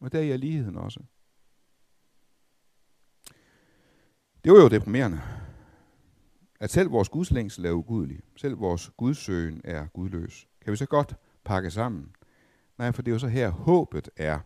Og 0.00 0.12
der 0.12 0.32
er 0.32 0.36
ligheden 0.36 0.76
også. 0.76 1.00
Det 4.44 4.52
var 4.52 4.58
jo 4.58 4.68
deprimerende, 4.68 5.20
at 6.60 6.70
selv 6.70 6.90
vores 6.90 7.08
gudslængsel 7.08 7.64
er 7.64 7.72
ugudelig. 7.72 8.20
Selv 8.36 8.60
vores 8.60 8.90
gudsøgen 8.96 9.60
er 9.64 9.86
gudløs. 9.86 10.48
Kan 10.60 10.70
vi 10.70 10.76
så 10.76 10.86
godt 10.86 11.16
pakke 11.46 11.70
sammen? 11.70 12.10
Nej, 12.78 12.92
for 12.92 13.02
det 13.02 13.10
er 13.10 13.14
jo 13.14 13.18
så 13.18 13.28
her, 13.28 13.50
håbet 13.50 14.10
er. 14.16 14.38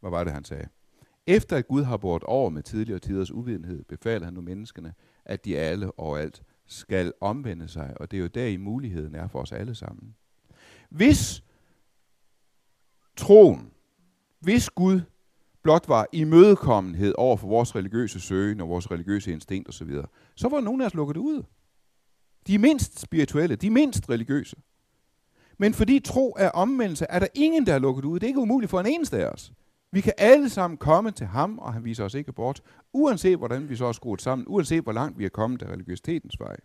Hvad 0.00 0.10
var 0.10 0.24
det, 0.24 0.32
han 0.32 0.44
sagde? 0.44 0.68
Efter 1.26 1.56
at 1.56 1.68
Gud 1.68 1.82
har 1.82 1.96
båret 1.96 2.24
over 2.24 2.50
med 2.50 2.62
tidligere 2.62 2.98
tiders 2.98 3.30
uvidenhed, 3.30 3.84
befaler 3.84 4.24
han 4.24 4.34
nu 4.34 4.40
menneskene, 4.40 4.94
at 5.24 5.44
de 5.44 5.58
alle 5.58 5.92
og 5.92 6.20
alt 6.20 6.42
skal 6.66 7.12
omvende 7.20 7.68
sig, 7.68 7.94
og 8.00 8.10
det 8.10 8.16
er 8.16 8.20
jo 8.20 8.26
der 8.26 8.46
i 8.46 8.56
muligheden 8.56 9.14
er 9.14 9.28
for 9.28 9.40
os 9.40 9.52
alle 9.52 9.74
sammen. 9.74 10.14
Hvis 10.88 11.44
troen, 13.16 13.70
hvis 14.40 14.70
Gud 14.70 15.00
blot 15.62 15.88
var 15.88 16.06
imødekommenhed 16.12 17.14
over 17.18 17.36
for 17.36 17.48
vores 17.48 17.74
religiøse 17.74 18.20
søgen 18.20 18.60
og 18.60 18.68
vores 18.68 18.90
religiøse 18.90 19.32
instinkt 19.32 19.68
osv., 19.68 19.90
så 20.34 20.48
var 20.48 20.60
nogen 20.60 20.80
af 20.80 20.86
os 20.86 20.94
lukket 20.94 21.16
ud. 21.16 21.42
De 22.46 22.58
mindst 22.58 23.00
spirituelle, 23.00 23.56
de 23.56 23.70
mindst 23.70 24.10
religiøse. 24.10 24.56
Men 25.58 25.74
fordi 25.74 26.00
tro 26.00 26.36
er 26.38 26.50
omvendelse, 26.50 27.06
er 27.08 27.18
der 27.18 27.26
ingen, 27.34 27.66
der 27.66 27.74
er 27.74 27.78
lukket 27.78 28.04
ud. 28.04 28.14
Det 28.14 28.26
er 28.26 28.28
ikke 28.28 28.40
umuligt 28.40 28.70
for 28.70 28.80
en 28.80 28.86
eneste 28.86 29.18
af 29.18 29.26
os. 29.26 29.52
Vi 29.92 30.00
kan 30.00 30.12
alle 30.18 30.48
sammen 30.48 30.76
komme 30.76 31.10
til 31.10 31.26
ham, 31.26 31.58
og 31.58 31.72
han 31.72 31.84
viser 31.84 32.04
os 32.04 32.14
ikke 32.14 32.32
bort, 32.32 32.62
uanset 32.92 33.38
hvordan 33.38 33.68
vi 33.68 33.76
så 33.76 33.84
er 33.84 33.92
skruet 33.92 34.22
sammen, 34.22 34.46
uanset 34.48 34.82
hvor 34.82 34.92
langt 34.92 35.18
vi 35.18 35.24
er 35.24 35.28
kommet 35.28 35.62
af 35.62 35.72
religiøsitetens 35.72 36.40
vej. 36.40 36.56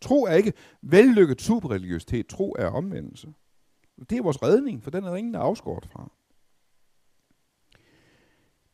Tro 0.00 0.24
er 0.24 0.34
ikke 0.34 0.52
vellykket 0.82 1.40
superreligiøsitet, 1.40 2.26
tro 2.26 2.54
er 2.58 2.66
omvendelse. 2.66 3.34
Det 4.10 4.18
er 4.18 4.22
vores 4.22 4.42
redning, 4.42 4.82
for 4.82 4.90
den 4.90 5.04
er 5.04 5.08
der 5.08 5.16
ingen, 5.16 5.34
der 5.34 5.40
er 5.40 5.44
afskåret 5.44 5.88
fra. 5.92 6.10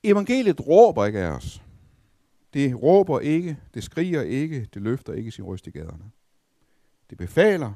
Evangeliet 0.05 0.67
råber 0.67 1.07
ikke 1.07 1.19
af 1.19 1.31
os. 1.31 1.63
Det 2.55 2.83
råber 2.83 3.21
ikke, 3.21 3.59
det 3.75 3.83
skriger 3.83 4.23
ikke, 4.23 4.69
det 4.75 4.83
løfter 4.83 5.13
ikke 5.13 5.31
sin 5.31 5.45
røst 5.45 5.67
i 5.67 5.71
gaderne. 5.71 6.11
Det 7.11 7.19
befaler, 7.19 7.73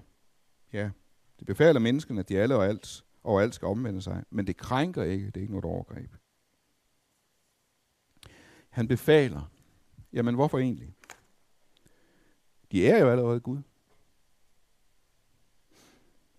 ja, 0.74 0.90
det 1.38 1.46
befaler 1.46 1.80
menneskene, 1.80 2.20
at 2.20 2.28
de 2.28 2.38
alle 2.38 2.56
og 2.56 2.66
alt, 2.66 3.04
og 3.22 3.42
alt 3.42 3.54
skal 3.54 3.68
omvende 3.68 4.02
sig, 4.02 4.24
men 4.30 4.46
det 4.46 4.56
krænker 4.56 5.02
ikke, 5.02 5.26
det 5.26 5.36
er 5.36 5.40
ikke 5.40 5.52
noget 5.52 5.64
overgreb. 5.64 6.10
Han 8.70 8.88
befaler. 8.88 9.50
Jamen, 10.12 10.34
hvorfor 10.34 10.58
egentlig? 10.58 10.94
De 12.72 12.88
er 12.88 12.98
jo 12.98 13.10
allerede 13.10 13.40
Gud. 13.40 13.58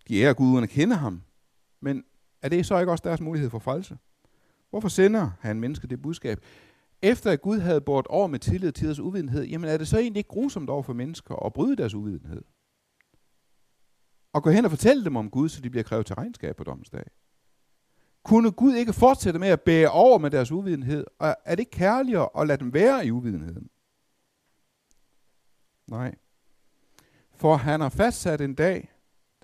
De 0.07 0.23
er 0.23 0.33
Gud 0.33 0.51
uden 0.51 0.63
at 0.63 0.69
kende 0.69 0.95
ham. 0.95 1.21
Men 1.79 2.03
er 2.41 2.49
det 2.49 2.65
så 2.65 2.79
ikke 2.79 2.91
også 2.91 3.03
deres 3.03 3.21
mulighed 3.21 3.49
for 3.49 3.59
frelse? 3.59 3.97
Hvorfor 4.69 4.87
sender 4.87 5.31
han 5.39 5.59
mennesket 5.59 5.89
det 5.89 6.01
budskab? 6.01 6.39
Efter 7.01 7.31
at 7.31 7.41
Gud 7.41 7.59
havde 7.59 7.81
båret 7.81 8.07
over 8.07 8.27
med 8.27 8.39
tillid 8.39 8.71
til 8.71 8.85
deres 8.85 8.99
uvidenhed, 8.99 9.43
jamen 9.43 9.69
er 9.69 9.77
det 9.77 9.87
så 9.87 9.97
egentlig 9.97 10.19
ikke 10.19 10.27
grusomt 10.27 10.69
over 10.69 10.83
for 10.83 10.93
mennesker 10.93 11.45
at 11.45 11.53
bryde 11.53 11.75
deres 11.75 11.93
uvidenhed? 11.93 12.41
Og 14.35 14.43
gå 14.43 14.49
hen 14.49 14.65
og 14.65 14.71
fortælle 14.71 15.05
dem 15.05 15.15
om 15.15 15.29
Gud, 15.29 15.49
så 15.49 15.61
de 15.61 15.69
bliver 15.69 15.83
krævet 15.83 16.05
til 16.05 16.15
regnskab 16.15 16.55
på 16.55 16.63
dommens 16.63 16.89
dag. 16.89 17.03
Kunne 18.23 18.51
Gud 18.51 18.73
ikke 18.73 18.93
fortsætte 18.93 19.39
med 19.39 19.47
at 19.47 19.61
bære 19.61 19.89
over 19.89 20.17
med 20.17 20.31
deres 20.31 20.51
uvidenhed? 20.51 21.05
Og 21.19 21.35
er 21.45 21.55
det 21.55 21.59
ikke 21.59 21.71
kærligere 21.71 22.29
at 22.37 22.47
lade 22.47 22.57
dem 22.57 22.73
være 22.73 23.05
i 23.05 23.11
uvidenheden? 23.11 23.69
Nej. 25.87 26.15
For 27.35 27.55
han 27.55 27.81
har 27.81 27.89
fastsat 27.89 28.41
en 28.41 28.55
dag, 28.55 28.91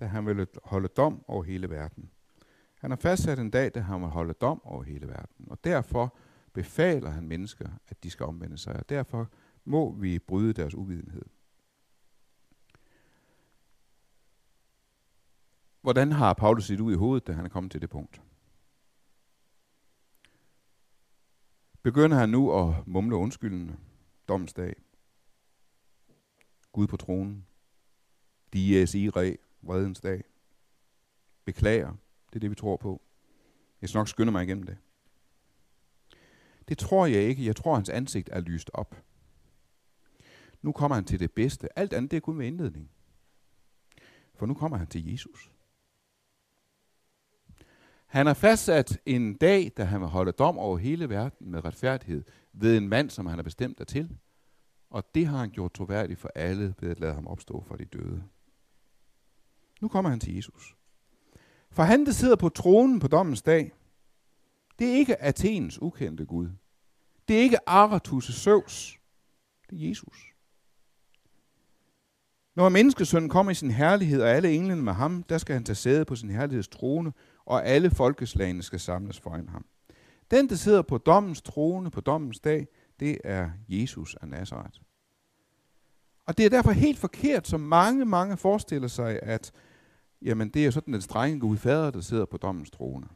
da 0.00 0.06
han 0.06 0.26
vil 0.26 0.46
holde 0.64 0.88
dom 0.88 1.24
over 1.28 1.42
hele 1.42 1.70
verden. 1.70 2.10
Han 2.74 2.90
har 2.90 2.96
fastsat 2.96 3.38
en 3.38 3.50
dag, 3.50 3.70
da 3.74 3.80
han 3.80 4.00
vil 4.00 4.08
holde 4.08 4.34
dom 4.34 4.60
over 4.64 4.82
hele 4.82 5.08
verden. 5.08 5.46
Og 5.50 5.64
derfor 5.64 6.16
befaler 6.52 7.10
han 7.10 7.28
mennesker, 7.28 7.68
at 7.88 8.02
de 8.02 8.10
skal 8.10 8.26
omvende 8.26 8.58
sig. 8.58 8.76
Og 8.76 8.88
derfor 8.88 9.30
må 9.64 9.92
vi 9.92 10.18
bryde 10.18 10.52
deres 10.52 10.74
uvidenhed. 10.74 11.24
Hvordan 15.82 16.12
har 16.12 16.34
Paulus 16.34 16.64
sit 16.64 16.80
ud 16.80 16.92
i 16.92 16.96
hovedet, 16.96 17.26
da 17.26 17.32
han 17.32 17.44
er 17.44 17.48
kommet 17.48 17.72
til 17.72 17.80
det 17.82 17.90
punkt? 17.90 18.22
Begynder 21.82 22.16
han 22.16 22.28
nu 22.28 22.52
at 22.52 22.86
mumle 22.86 23.16
undskyldende 23.16 23.76
dommens 24.28 24.52
dag? 24.52 24.74
Gud 26.72 26.86
på 26.86 26.96
tronen. 26.96 27.46
Dies 28.52 28.94
irae. 28.94 29.36
vredens 29.62 30.00
dag. 30.00 30.24
Beklager. 31.44 31.92
Det 32.28 32.36
er 32.36 32.40
det, 32.40 32.50
vi 32.50 32.54
tror 32.54 32.76
på. 32.76 33.02
Jeg 33.80 33.88
skal 33.88 33.98
nok 33.98 34.08
skynde 34.08 34.32
mig 34.32 34.44
igennem 34.44 34.66
det. 34.66 34.78
Det 36.68 36.78
tror 36.78 37.06
jeg 37.06 37.22
ikke. 37.22 37.46
Jeg 37.46 37.56
tror, 37.56 37.74
hans 37.74 37.88
ansigt 37.88 38.28
er 38.32 38.40
lyst 38.40 38.70
op. 38.74 39.04
Nu 40.62 40.72
kommer 40.72 40.94
han 40.94 41.04
til 41.04 41.20
det 41.20 41.32
bedste. 41.32 41.78
Alt 41.78 41.92
andet 41.92 42.10
det 42.10 42.16
er 42.16 42.20
kun 42.20 42.36
med 42.36 42.46
indledning. 42.46 42.90
For 44.34 44.46
nu 44.46 44.54
kommer 44.54 44.76
han 44.78 44.86
til 44.86 45.10
Jesus. 45.10 45.52
Han 48.12 48.26
har 48.26 48.34
fastsat 48.34 48.98
en 49.06 49.34
dag, 49.34 49.72
da 49.76 49.84
han 49.84 50.00
vil 50.00 50.08
holde 50.08 50.32
dom 50.32 50.58
over 50.58 50.78
hele 50.78 51.08
verden 51.08 51.50
med 51.50 51.64
retfærdighed 51.64 52.24
ved 52.52 52.76
en 52.76 52.88
mand, 52.88 53.10
som 53.10 53.26
han 53.26 53.38
har 53.38 53.42
bestemt 53.42 53.78
der 53.78 53.84
til. 53.84 54.16
Og 54.90 55.14
det 55.14 55.26
har 55.26 55.38
han 55.38 55.50
gjort 55.50 55.72
troværdigt 55.72 56.20
for 56.20 56.30
alle 56.34 56.74
ved 56.80 56.90
at 56.90 57.00
lade 57.00 57.14
ham 57.14 57.26
opstå 57.26 57.64
fra 57.68 57.76
de 57.76 57.84
døde. 57.84 58.22
Nu 59.80 59.88
kommer 59.88 60.10
han 60.10 60.20
til 60.20 60.34
Jesus. 60.34 60.76
For 61.70 61.82
han, 61.82 62.06
der 62.06 62.12
sidder 62.12 62.36
på 62.36 62.48
tronen 62.48 63.00
på 63.00 63.08
dommens 63.08 63.42
dag, 63.42 63.72
det 64.78 64.88
er 64.88 64.94
ikke 64.94 65.22
Athens 65.22 65.82
ukendte 65.82 66.24
Gud. 66.24 66.48
Det 67.28 67.36
er 67.36 67.40
ikke 67.40 67.70
Aratus' 67.70 68.32
Søvs. 68.32 68.98
Det 69.70 69.84
er 69.84 69.88
Jesus. 69.88 70.32
Når 72.54 72.68
menneskesønnen 72.68 73.30
kommer 73.30 73.52
i 73.52 73.54
sin 73.54 73.70
herlighed, 73.70 74.22
og 74.22 74.28
alle 74.28 74.54
englene 74.54 74.82
med 74.82 74.92
ham, 74.92 75.22
der 75.22 75.38
skal 75.38 75.54
han 75.54 75.64
tage 75.64 75.76
sæde 75.76 76.04
på 76.04 76.16
sin 76.16 76.30
herligheds 76.30 76.68
trone, 76.68 77.12
og 77.44 77.66
alle 77.66 77.90
folkeslagene 77.90 78.62
skal 78.62 78.80
samles 78.80 79.20
foran 79.20 79.48
ham. 79.48 79.64
Den, 80.30 80.48
der 80.48 80.54
sidder 80.54 80.82
på 80.82 80.98
dommens 80.98 81.42
trone 81.42 81.90
på 81.90 82.00
dommens 82.00 82.40
dag, 82.40 82.66
det 83.00 83.18
er 83.24 83.50
Jesus 83.68 84.14
af 84.14 84.28
Nazareth. 84.28 84.80
Og 86.26 86.38
det 86.38 86.46
er 86.46 86.50
derfor 86.50 86.70
helt 86.70 86.98
forkert, 86.98 87.48
som 87.48 87.60
mange, 87.60 88.04
mange 88.04 88.36
forestiller 88.36 88.88
sig, 88.88 89.20
at 89.22 89.52
jamen, 90.22 90.48
det 90.48 90.66
er 90.66 90.70
sådan 90.70 90.94
den 90.94 91.02
strenge 91.02 91.40
Gud 91.40 91.56
fader, 91.56 91.90
der 91.90 92.00
sidder 92.00 92.24
på 92.24 92.36
dommens 92.36 92.70
trone. 92.70 93.08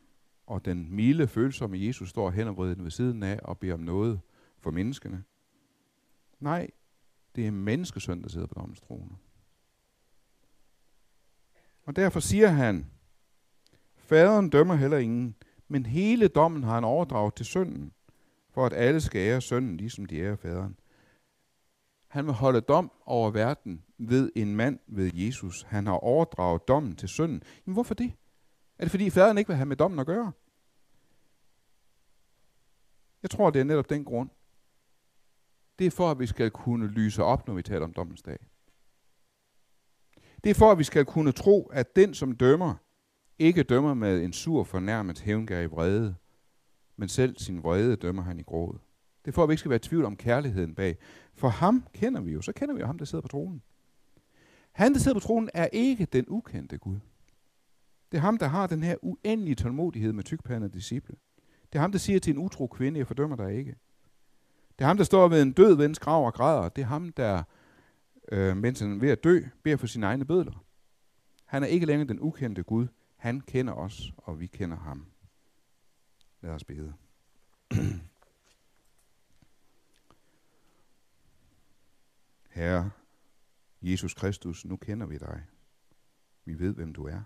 Og 0.47 0.65
den 0.65 0.95
milde, 0.95 1.29
følsomme 1.29 1.79
Jesus 1.79 2.09
står 2.09 2.31
hen 2.31 2.49
og 2.49 2.59
ved 2.59 2.91
siden 2.91 3.23
af 3.23 3.41
og 3.43 3.59
beder 3.59 3.75
om 3.75 3.81
noget 3.81 4.21
for 4.59 4.71
menneskene. 4.71 5.25
Nej, 6.41 6.71
det 7.37 7.47
er 7.47 7.51
menneskesøn, 7.51 8.23
der 8.23 8.29
sidder 8.29 8.47
på 8.47 8.55
dommens 8.55 8.81
trone. 8.81 9.17
Og 11.85 11.97
derfor 11.97 12.21
siger 12.21 12.49
han, 12.49 12.91
Faderen 14.07 14.51
dømmer 14.51 14.75
heller 14.75 14.99
ingen, 14.99 15.35
men 15.69 15.87
hele 15.87 16.29
dommen 16.29 16.63
har 16.63 16.75
han 16.75 16.85
overdraget 16.85 17.35
til 17.35 17.47
sønnen, 17.47 17.93
for 18.51 18.67
at 18.67 18.73
alle 18.73 19.01
skal 19.01 19.19
ære 19.19 19.41
sønnen, 19.41 19.77
ligesom 19.77 20.07
de 20.07 20.19
ærer 20.19 20.37
faderen. 20.37 20.77
Han 22.09 22.27
vil 22.27 22.35
holde 22.35 22.61
dom 22.61 22.93
over 23.07 23.31
verden 23.31 23.83
ved 23.99 24.33
en 24.37 24.57
mand 24.57 24.79
ved 24.87 25.11
Jesus. 25.15 25.63
Han 25.63 25.87
har 25.87 25.93
overdraget 25.93 26.69
dommen 26.69 26.97
til 26.97 27.09
sønnen. 27.09 27.43
Men 27.65 27.73
hvorfor 27.73 27.95
det? 27.95 28.13
Er 28.79 28.85
det 28.85 28.91
fordi 28.91 29.11
faderen 29.11 29.39
ikke 29.39 29.49
vil 29.49 29.57
have 29.57 29.67
med 29.67 29.77
dommen 29.77 30.01
at 30.01 30.07
gøre? 30.07 30.33
Jeg 33.23 33.31
tror, 33.31 33.51
det 33.51 33.61
er 33.61 33.65
netop 33.65 33.91
den 33.91 34.05
grund. 34.05 34.31
Det 35.79 35.87
er 35.87 35.91
for, 35.91 36.11
at 36.11 36.19
vi 36.19 36.27
skal 36.27 36.51
kunne 36.51 36.87
lyse 36.87 37.23
op, 37.23 37.47
når 37.47 37.55
vi 37.55 37.63
taler 37.63 37.85
om 37.85 37.93
dommens 37.93 38.23
dag. 38.23 38.39
Det 40.45 40.51
er 40.51 40.55
for, 40.55 40.73
at 40.73 40.79
vi 40.79 40.85
skal 40.85 41.05
kunne 41.05 41.33
tro, 41.33 41.67
at 41.67 41.97
den, 41.97 42.15
som 42.15 42.33
dømmer, 42.33 42.75
ikke 43.39 43.63
dømmer 43.63 43.95
med 43.95 44.25
en 44.25 44.33
sur 44.33 44.65
fornærmet 44.65 45.21
hævngær 45.21 45.69
vrede, 45.69 46.15
men 46.97 47.09
selv 47.09 47.39
sin 47.39 47.63
vrede 47.63 47.97
dømmer 47.97 48.23
han 48.23 48.39
i 48.39 48.43
gråd. 48.43 48.79
Det 49.25 49.31
er 49.31 49.35
for, 49.35 49.43
at 49.43 49.49
vi 49.49 49.53
ikke 49.53 49.59
skal 49.59 49.71
være 49.71 49.77
i 49.77 49.89
tvivl 49.89 50.05
om 50.05 50.17
kærligheden 50.17 50.75
bag. 50.75 50.97
For 51.35 51.49
ham 51.49 51.87
kender 51.95 52.21
vi 52.21 52.33
jo, 52.33 52.43
så 52.43 52.53
kender 52.53 52.75
vi 52.75 52.81
jo 52.81 52.87
ham, 52.87 52.99
der 52.99 53.05
sidder 53.05 53.23
på 53.23 53.29
tronen. 53.29 53.63
Han, 54.73 54.93
der 54.93 54.99
sidder 54.99 55.15
på 55.15 55.27
tronen, 55.27 55.51
er 55.55 55.69
ikke 55.73 56.05
den 56.05 56.25
ukendte 56.29 56.79
Gud. 56.79 56.99
Det 58.13 58.19
er 58.19 58.23
ham, 58.23 58.39
der 58.39 58.47
har 58.47 58.67
den 58.67 58.83
her 58.83 58.97
uendelige 59.03 59.55
tålmodighed 59.55 60.13
med 60.13 60.25
tykpandede 60.25 60.73
disciple. 60.73 61.17
Det 61.73 61.79
er 61.79 61.81
ham, 61.81 61.93
der 61.93 61.99
siger 61.99 62.19
til 62.19 62.35
en 62.35 62.39
utro 62.39 62.67
kvinde, 62.67 62.99
jeg 62.99 63.07
fordømmer 63.07 63.37
dig 63.37 63.55
ikke. 63.55 63.77
Det 64.79 64.85
er 64.85 64.87
ham, 64.87 64.97
der 64.97 65.05
står 65.05 65.29
ved 65.29 65.43
en 65.43 65.53
død 65.53 65.77
vens 65.77 65.99
grav 65.99 66.27
og 66.27 66.35
græder. 66.35 66.69
Det 66.69 66.83
er 66.83 66.87
ham, 66.87 67.13
der, 67.13 67.43
øh, 68.33 68.57
mens 68.57 68.81
han 68.81 68.93
er 68.93 68.99
ved 68.99 69.11
at 69.11 69.25
dø, 69.25 69.41
beder 69.63 69.77
for 69.77 69.87
sine 69.87 70.07
egne 70.07 70.25
bødler. 70.25 70.65
Han 71.45 71.63
er 71.63 71.67
ikke 71.67 71.87
længere 71.87 72.09
den 72.09 72.21
ukendte 72.21 72.63
Gud. 72.63 72.87
Han 73.17 73.41
kender 73.41 73.73
os, 73.73 74.13
og 74.17 74.41
vi 74.41 74.47
kender 74.47 74.77
ham. 74.77 75.07
Lad 76.41 76.51
os 76.51 76.65
bede. 76.65 76.95
Herre, 82.51 82.91
Jesus 83.83 84.15
Kristus, 84.15 84.65
nu 84.65 84.77
kender 84.77 85.07
vi 85.07 85.19
dig. 85.19 85.47
Vi 86.45 86.59
ved, 86.59 86.75
hvem 86.75 86.95
du 86.95 87.05
er. 87.05 87.23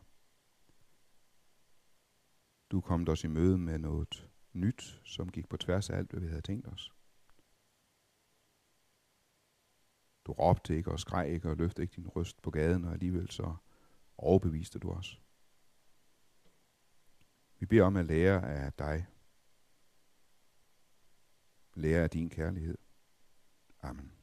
Du 2.71 2.81
kom 2.81 3.09
os 3.09 3.25
i 3.25 3.27
møde 3.27 3.59
med 3.59 3.79
noget 3.79 4.29
nyt, 4.53 5.01
som 5.05 5.29
gik 5.29 5.49
på 5.49 5.57
tværs 5.57 5.91
af 5.91 5.97
alt, 5.97 6.11
hvad 6.11 6.21
vi 6.21 6.27
havde 6.27 6.43
tænkt 6.43 6.67
os. 6.67 6.93
Du 10.27 10.33
råbte 10.33 10.77
ikke 10.77 10.93
og 10.93 11.01
skreg 11.01 11.29
ikke 11.29 11.51
og 11.51 11.57
løftede 11.57 11.83
ikke 11.83 11.97
din 11.97 12.09
røst 12.09 12.43
på 12.43 12.51
gaden, 12.51 12.85
og 12.85 12.93
alligevel 12.93 13.31
så 13.31 13.57
overbeviste 14.17 14.79
du 14.79 14.91
os. 14.91 15.21
Vi 17.61 17.67
beder 17.67 17.85
om 17.85 17.97
at 17.97 18.05
lære 18.05 18.53
af 18.53 18.73
dig. 18.73 19.07
Lære 21.75 22.03
af 22.03 22.11
din 22.11 22.31
kærlighed. 22.31 22.79
Amen. 23.83 24.20